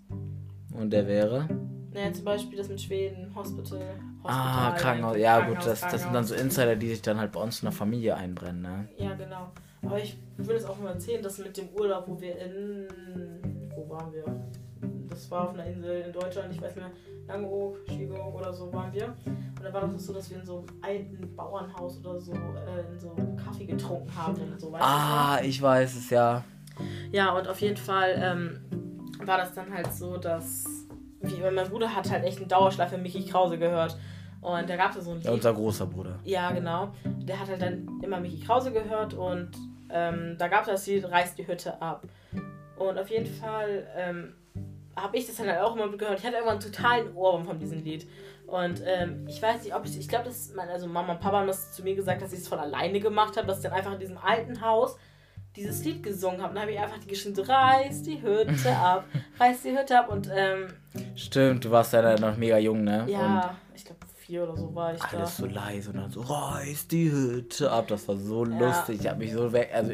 Und 0.73 0.91
der 0.93 1.07
wäre? 1.07 1.47
Naja, 1.93 2.13
zum 2.13 2.23
Beispiel 2.23 2.57
das 2.57 2.69
mit 2.69 2.79
Schweden, 2.79 3.33
Hospital. 3.35 3.81
Ah, 4.23 4.67
Hospital, 4.67 4.81
Krankenhaus. 4.81 5.17
Ja, 5.17 5.39
gut, 5.39 5.55
Krankenhaus, 5.55 5.81
das, 5.81 5.91
das 5.91 6.01
sind 6.03 6.13
dann 6.13 6.23
so 6.23 6.35
Krankenhaus. 6.35 6.57
Insider, 6.57 6.75
die 6.75 6.87
sich 6.87 7.01
dann 7.01 7.19
halt 7.19 7.31
bei 7.31 7.41
uns 7.41 7.61
in 7.61 7.65
der 7.65 7.73
Familie 7.73 8.15
einbrennen, 8.15 8.61
ne? 8.61 8.87
Ja, 8.97 9.13
genau. 9.15 9.51
Aber 9.83 9.99
ich 9.99 10.17
will 10.37 10.55
es 10.55 10.65
auch 10.65 10.79
mal 10.79 10.91
erzählen, 10.91 11.21
dass 11.23 11.39
mit 11.39 11.57
dem 11.57 11.67
Urlaub, 11.69 12.07
wo 12.07 12.21
wir 12.21 12.37
in. 12.37 12.87
Wo 13.75 13.89
waren 13.89 14.13
wir? 14.13 14.23
Das 15.11 15.29
war 15.29 15.49
auf 15.49 15.53
einer 15.53 15.65
Insel 15.65 16.01
in 16.07 16.13
Deutschland, 16.13 16.53
ich 16.53 16.61
weiß 16.61 16.75
nicht 16.75 16.87
mehr, 16.87 16.91
Langeoog, 17.27 17.77
Schigoog 17.87 18.33
oder 18.33 18.53
so 18.53 18.71
waren 18.73 18.91
wir. 18.93 19.13
Und 19.25 19.63
da 19.63 19.73
war 19.73 19.81
das 19.81 20.05
so, 20.05 20.13
dass 20.13 20.29
wir 20.29 20.37
in 20.39 20.45
so 20.45 20.59
einem 20.59 20.67
alten 20.81 21.35
Bauernhaus 21.35 21.99
oder 21.99 22.19
so 22.19 22.31
äh, 22.31 22.91
in 22.91 22.97
so 22.97 23.13
Kaffee 23.43 23.65
getrunken 23.65 24.09
haben 24.15 24.41
und 24.41 24.59
so 24.59 24.71
weiter. 24.71 24.85
Ah, 24.85 25.39
ich 25.43 25.61
weiß 25.61 25.95
es 25.97 26.09
ja. 26.09 26.43
Ja, 27.11 27.37
und 27.37 27.47
auf 27.47 27.59
jeden 27.59 27.77
Fall 27.77 28.15
ähm, 28.15 28.61
war 29.25 29.37
das 29.37 29.53
dann 29.53 29.71
halt 29.73 29.93
so, 29.93 30.17
dass. 30.17 30.65
Wie, 31.19 31.39
mein 31.39 31.69
Bruder 31.69 31.93
hat 31.93 32.09
halt 32.09 32.23
echt 32.23 32.39
einen 32.39 32.47
Dauerschleife 32.47 32.97
Mickey 32.97 33.23
Krause 33.25 33.59
gehört. 33.59 33.95
Und 34.39 34.67
da 34.67 34.75
gab 34.75 34.95
es 34.95 35.03
so 35.05 35.11
ein 35.11 35.17
Lied. 35.17 35.25
ja. 35.25 35.31
Unser 35.31 35.53
großer 35.53 35.85
Bruder. 35.85 36.17
Ja, 36.23 36.51
genau. 36.51 36.93
Der 37.05 37.39
hat 37.39 37.49
halt 37.49 37.61
dann 37.61 37.99
immer 38.01 38.19
Mickey 38.19 38.39
Krause 38.39 38.71
gehört 38.71 39.13
und 39.13 39.51
ähm, 39.91 40.35
da 40.39 40.47
gab 40.47 40.61
es 40.61 40.67
das 40.67 40.87
Lied 40.87 41.05
Reiß 41.05 41.35
die 41.35 41.45
Hütte 41.45 41.79
ab. 41.79 42.07
Und 42.77 42.97
auf 42.97 43.09
jeden 43.09 43.27
Fall 43.27 43.85
ähm, 43.95 44.33
habe 44.95 45.17
ich 45.17 45.25
das 45.27 45.37
dann 45.37 45.47
halt 45.47 45.61
auch 45.61 45.75
immer 45.75 45.89
gehört. 45.95 46.19
Ich 46.19 46.25
hatte 46.25 46.35
irgendwann 46.35 46.59
einen 46.61 46.71
totalen 46.73 47.13
Ohrwurm 47.15 47.45
von 47.45 47.59
diesem 47.59 47.83
Lied. 47.83 48.07
Und 48.47 48.81
ähm, 48.85 49.25
ich 49.27 49.41
weiß 49.41 49.63
nicht, 49.63 49.73
ob 49.73 49.85
ich, 49.85 49.97
ich 49.97 50.07
glaube, 50.09 50.25
dass 50.25 50.53
mein, 50.53 50.67
also 50.69 50.87
Mama 50.87 51.13
und 51.13 51.19
Papa 51.21 51.37
haben 51.39 51.47
das 51.47 51.71
zu 51.73 51.83
mir 51.83 51.95
gesagt, 51.95 52.21
dass 52.21 52.33
ich 52.33 52.39
es 52.39 52.47
von 52.47 52.59
alleine 52.59 52.99
gemacht 52.99 53.37
habe, 53.37 53.47
dass 53.47 53.57
ich 53.57 53.63
dann 53.63 53.71
einfach 53.73 53.93
in 53.93 53.99
diesem 53.99 54.17
alten 54.17 54.59
Haus 54.61 54.97
dieses 55.55 55.83
Lied 55.85 56.03
gesungen 56.03 56.39
habe. 56.39 56.49
Und 56.49 56.55
dann 56.55 56.63
habe 56.63 56.71
ich 56.73 56.79
einfach 56.79 56.97
die 56.99 57.07
geschrieben, 57.07 57.35
so, 57.35 57.43
reiß 57.43 58.03
die 58.03 58.21
Hütte 58.21 58.75
ab, 58.75 59.05
reiß 59.39 59.63
die 59.63 59.77
Hütte 59.77 59.97
ab. 59.99 60.09
Und 60.09 60.29
ähm, 60.33 60.67
Stimmt, 61.15 61.63
du 61.65 61.71
warst 61.71 61.93
ja 61.93 62.01
dann 62.01 62.19
noch 62.19 62.35
mega 62.37 62.57
jung, 62.57 62.83
ne? 62.83 63.05
ja, 63.07 63.55
ich 63.73 63.85
glaube, 63.85 64.01
vier 64.17 64.43
oder 64.43 64.57
so 64.57 64.73
war 64.75 64.93
ich 64.93 65.01
Und 65.01 65.13
da. 65.13 65.17
alles 65.17 65.37
so 65.37 65.45
leise 65.45 65.89
und 65.91 65.97
dann 65.97 66.11
so, 66.11 66.21
reiß 66.21 66.87
die 66.89 67.11
Hütte 67.11 67.71
ab. 67.71 67.87
Das 67.87 68.07
war 68.09 68.17
so 68.17 68.45
Ja. 68.45 68.59
lustig. 68.59 68.99
Ich 69.01 69.07
habe 69.07 69.19
mich 69.19 69.31
so 69.33 69.51
weg, 69.53 69.71
also 69.73 69.93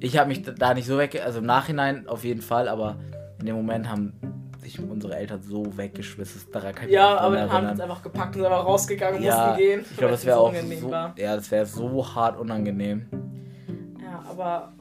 ich 0.00 0.16
habe 0.18 0.28
mich 0.28 0.42
da 0.42 0.72
nicht 0.74 0.86
so 0.86 0.96
weg, 0.98 1.20
also 1.22 1.38
im 1.40 1.46
Nachhinein 1.46 2.06
auf 2.08 2.24
jeden 2.24 2.42
Fall, 2.42 2.68
aber 2.68 2.96
in 3.42 3.46
dem 3.46 3.56
Moment 3.56 3.88
haben 3.88 4.12
sich 4.60 4.78
unsere 4.80 5.16
Eltern 5.16 5.42
so 5.42 5.76
weggeschmissen. 5.76 6.40
Daran 6.52 6.74
kann 6.74 6.86
ich 6.86 6.94
Ja, 6.94 7.18
aber 7.18 7.34
dann 7.36 7.52
haben 7.52 7.64
wir 7.66 7.70
uns 7.72 7.80
einfach 7.80 8.02
gepackt 8.02 8.36
und 8.36 8.42
sind 8.42 8.52
einfach 8.52 8.64
rausgegangen 8.64 9.18
und 9.18 9.24
Ja, 9.24 9.46
mussten 9.48 9.58
gehen. 9.58 9.80
Ich 9.90 9.96
glaube, 9.96 10.12
das 10.12 10.24
wäre 10.24 10.36
so 10.36 10.42
auch 10.46 10.54
so, 10.54 10.90
war. 10.90 11.14
ja, 11.18 11.34
das 11.36 11.50
wäre 11.50 11.66
so 11.66 12.14
hart 12.14 12.38
unangenehm. 12.38 13.06
Ja, 14.00 14.22
aber 14.30 14.72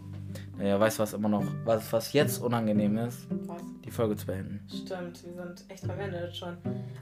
Naja, 0.58 0.80
weißt 0.80 1.00
du, 1.00 1.04
was 1.04 1.14
immer 1.14 1.30
noch, 1.30 1.44
was, 1.66 1.92
was 1.92 2.14
jetzt 2.14 2.38
unangenehm 2.44 2.98
ist? 3.00 3.26
was? 3.48 3.62
Die 3.84 3.90
Folge 3.90 4.16
zu 4.16 4.28
beenden. 4.28 4.60
Stimmt, 4.70 5.24
wir 5.26 5.34
sind 5.34 5.64
echt 5.68 5.90
am 5.90 6.00
Ende 6.00 6.18
jetzt 6.26 6.38
schon. 6.38 6.56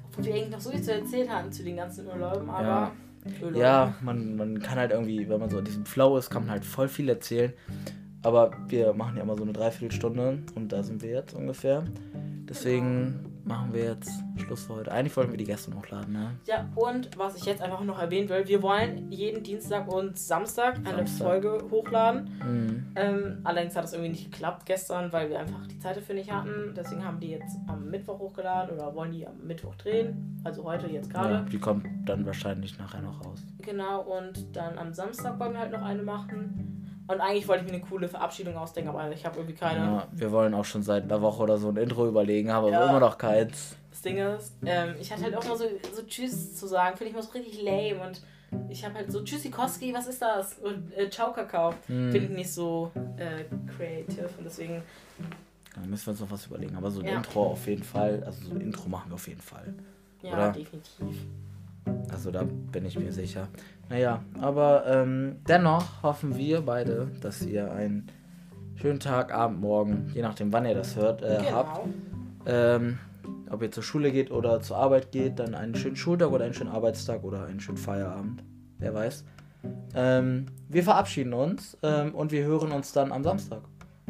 Obwohl 0.07 0.24
wir 0.26 0.36
eigentlich 0.36 0.49
noch 0.51 0.62
so 0.62 0.70
viel 0.72 0.82
zu 0.82 0.93
erzählen 0.93 1.30
hatten 1.30 1.51
zu 1.51 1.64
den 1.64 1.76
ganzen 1.76 2.07
Urlauben, 2.07 2.49
aber. 2.49 2.64
Ja. 2.66 2.91
Urlauben. 3.41 3.57
Ja, 3.60 3.93
man, 4.01 4.38
man 4.38 4.60
kann 4.62 4.78
halt 4.80 4.91
irgendwie, 4.91 5.28
wenn 5.28 5.41
man 5.41 5.49
so 5.49 5.60
in 5.60 5.66
diesem 5.66 5.86
Flow 5.86 6.18
ist, 6.18 6.30
kann 6.30 6.43
man 6.43 6.51
halt 6.51 6.64
voll 6.64 6.88
viel 6.88 7.10
erzählen. 7.10 7.51
Aber 8.22 8.51
wir 8.67 8.93
machen 8.93 9.17
ja 9.17 9.24
immer 9.24 9.38
so 9.38 9.43
eine 9.43 9.53
Dreiviertelstunde 9.53 10.39
und 10.55 10.72
da 10.72 10.84
sind 10.84 11.01
wir 11.01 11.09
jetzt 11.09 11.34
ungefähr. 11.34 11.84
Deswegen 12.49 13.30
machen 13.45 13.74
wir 13.74 13.86
jetzt 13.86 14.11
Schluss 14.38 14.65
für 14.65 14.76
heute. 14.76 14.91
Eigentlich 14.91 15.15
wollten 15.15 15.32
wir 15.32 15.38
die 15.38 15.45
gestern 15.45 15.76
hochladen, 15.76 16.13
ne? 16.13 16.32
Ja, 16.45 16.67
und 16.76 17.17
was 17.17 17.36
ich 17.36 17.45
jetzt 17.45 17.61
einfach 17.61 17.84
noch 17.84 17.99
erwähnen 17.99 18.30
will, 18.30 18.47
wir 18.47 18.61
wollen 18.61 19.11
jeden 19.11 19.43
Dienstag 19.43 19.91
und 19.91 20.17
Samstag 20.17 20.78
eine 20.78 21.07
Samstag. 21.07 21.28
Folge 21.28 21.57
hochladen. 21.72 22.30
Mhm. 22.45 22.86
Ähm, 22.95 23.39
allerdings 23.43 23.76
hat 23.76 23.84
das 23.84 23.93
irgendwie 23.93 24.11
nicht 24.11 24.32
geklappt 24.32 24.65
gestern, 24.65 25.11
weil 25.11 25.30
wir 25.30 25.39
einfach 25.39 25.65
die 25.67 25.80
Zeit 25.80 25.97
dafür 25.97 26.15
nicht 26.15 26.32
hatten. 26.32 26.74
Deswegen 26.76 27.03
haben 27.03 27.20
die 27.20 27.32
jetzt 27.32 27.57
am 27.67 27.89
Mittwoch 27.89 28.20
hochgeladen 28.20 28.76
oder 28.76 28.93
wollen 28.95 29.11
die 29.11 29.26
am 29.28 29.38
Mittwoch 29.45 29.76
drehen. 29.76 30.41
Also 30.43 30.63
heute, 30.63 30.88
jetzt 30.88 31.09
gerade. 31.09 31.34
Ja, 31.34 31.41
die 31.41 31.59
kommt 31.59 31.88
dann 32.05 32.26
wahrscheinlich 32.26 32.78
nachher 32.78 33.01
noch 33.01 33.26
raus. 33.26 33.43
Genau, 33.59 34.01
und 34.01 34.55
dann 34.55 34.78
am 34.78 34.93
Samstag 34.93 35.39
wollen 35.39 35.53
wir 35.53 35.59
halt 35.59 35.72
noch 35.72 35.84
eine 35.84 36.03
machen. 36.03 36.78
Und 37.10 37.22
eigentlich 37.22 37.47
wollte 37.47 37.66
ich 37.66 37.72
mir 37.72 37.78
eine 37.78 37.86
coole 37.86 38.07
Verabschiedung 38.07 38.55
ausdenken, 38.55 38.91
aber 38.91 39.12
ich 39.12 39.26
habe 39.26 39.38
irgendwie 39.39 39.55
keine. 39.55 39.80
Ja, 39.84 40.07
wir 40.12 40.32
wollen 40.32 40.53
auch 40.53 40.64
schon 40.64 40.84
seit 40.84 41.05
einer 41.05 41.20
Woche 41.24 41.41
oder 41.41 41.57
so 41.57 41.70
ein 41.70 41.78
Intro 41.78 42.07
überlegen, 42.07 42.51
haben 42.53 42.66
aber 42.66 42.72
Ja. 42.72 42.88
immer 42.88 42.99
noch 42.99 43.18
keins. 43.18 43.76
Das 43.89 44.03
Ding 44.03 44.18
ist, 44.18 44.53
ähm, 44.64 44.93
ich 45.01 45.12
hatte 45.12 45.24
halt 45.24 45.36
auch 45.36 45.43
mal 45.47 45.57
so, 45.57 45.66
so 45.91 46.03
Tschüss 46.03 46.55
zu 46.55 46.68
sagen, 46.68 46.95
finde 46.97 47.10
ich 47.10 47.14
immer 47.16 47.24
so 47.24 47.32
richtig 47.32 47.64
lame. 47.64 47.99
Und 48.07 48.22
ich 48.70 48.86
habe 48.86 48.93
halt 48.93 49.12
so 49.12 49.24
Tschüssikowski, 49.24 49.91
was 49.91 50.05
ist 50.05 50.22
das? 50.22 50.53
Und 50.60 50.95
äh, 50.95 51.10
Ciao 51.10 51.34
Kakao. 51.34 51.72
Hm. 51.88 52.12
Finde 52.12 52.28
ich 52.28 52.30
nicht 52.30 52.53
so 52.53 52.91
äh, 53.18 53.43
creative 53.76 54.30
und 54.38 54.45
deswegen 54.45 54.84
Dann 55.74 55.89
müssen 55.89 56.05
wir 56.05 56.12
uns 56.12 56.20
noch 56.20 56.30
was 56.30 56.45
überlegen. 56.45 56.76
Aber 56.76 56.91
so 56.91 56.99
ein 56.99 57.07
Ja. 57.07 57.16
Intro 57.18 57.47
auf 57.53 57.66
jeden 57.66 57.84
Fall. 57.84 58.22
Also 58.24 58.49
so 58.49 58.53
ein 58.53 58.62
Intro 58.62 58.88
machen 58.88 59.10
wir 59.10 59.16
auf 59.16 59.28
jeden 59.28 59.41
Fall. 59.41 59.74
Ja, 60.22 60.34
Oder? 60.34 60.51
definitiv. 60.51 61.26
Also 62.11 62.32
da 62.32 62.43
bin 62.43 62.86
ich 62.86 62.97
mir 62.97 63.11
sicher. 63.11 63.47
Naja, 63.89 64.23
aber 64.39 64.86
ähm, 64.88 65.38
dennoch 65.47 66.03
hoffen 66.03 66.38
wir 66.38 66.61
beide, 66.61 67.07
dass 67.21 67.41
ihr 67.45 67.71
einen 67.71 68.07
schönen 68.75 68.99
Tag, 68.99 69.34
Abend, 69.34 69.61
Morgen, 69.61 70.11
je 70.13 70.21
nachdem 70.21 70.53
wann 70.53 70.65
ihr 70.65 70.75
das 70.75 70.95
hört, 70.95 71.21
äh, 71.21 71.39
habt. 71.51 71.86
Genau. 71.86 71.93
Ähm, 72.45 72.97
ob 73.49 73.61
ihr 73.63 73.71
zur 73.71 73.84
Schule 73.84 74.11
geht 74.11 74.32
oder 74.32 74.61
zur 74.61 74.77
Arbeit 74.77 75.11
geht, 75.11 75.39
dann 75.39 75.55
einen 75.55 75.75
schönen 75.75 75.95
Schultag 75.95 76.32
oder 76.32 76.45
einen 76.45 76.53
schönen 76.53 76.69
Arbeitstag 76.69 77.23
oder 77.23 77.45
einen 77.45 77.59
schönen 77.59 77.77
Feierabend. 77.77 78.43
Wer 78.77 78.93
weiß. 78.93 79.25
Ähm, 79.95 80.45
wir 80.69 80.84
verabschieden 80.84 81.34
uns 81.34 81.77
ähm, 81.84 82.15
und 82.15 82.32
wir 82.32 82.43
hören 82.43 82.71
uns 82.71 82.93
dann 82.93 83.11
am 83.11 83.23
Samstag. 83.23 83.61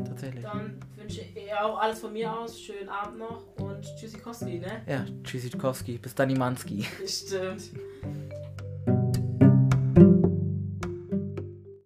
Tatsächlich. 0.05 0.43
Dann 0.43 0.77
wünsche 0.95 1.21
ich 1.21 1.53
auch 1.53 1.79
alles 1.79 1.99
von 1.99 2.13
mir 2.13 2.31
aus. 2.31 2.59
Schönen 2.59 2.89
Abend 2.89 3.19
noch 3.19 3.45
und 3.57 3.81
Tschüssikowski, 3.97 4.59
ne? 4.59 4.81
Ja, 4.87 5.05
Tschüssikowski. 5.23 5.97
Bis 5.97 6.15
dann, 6.15 6.29
Imanski. 6.29 6.85
Stimmt. 7.05 7.71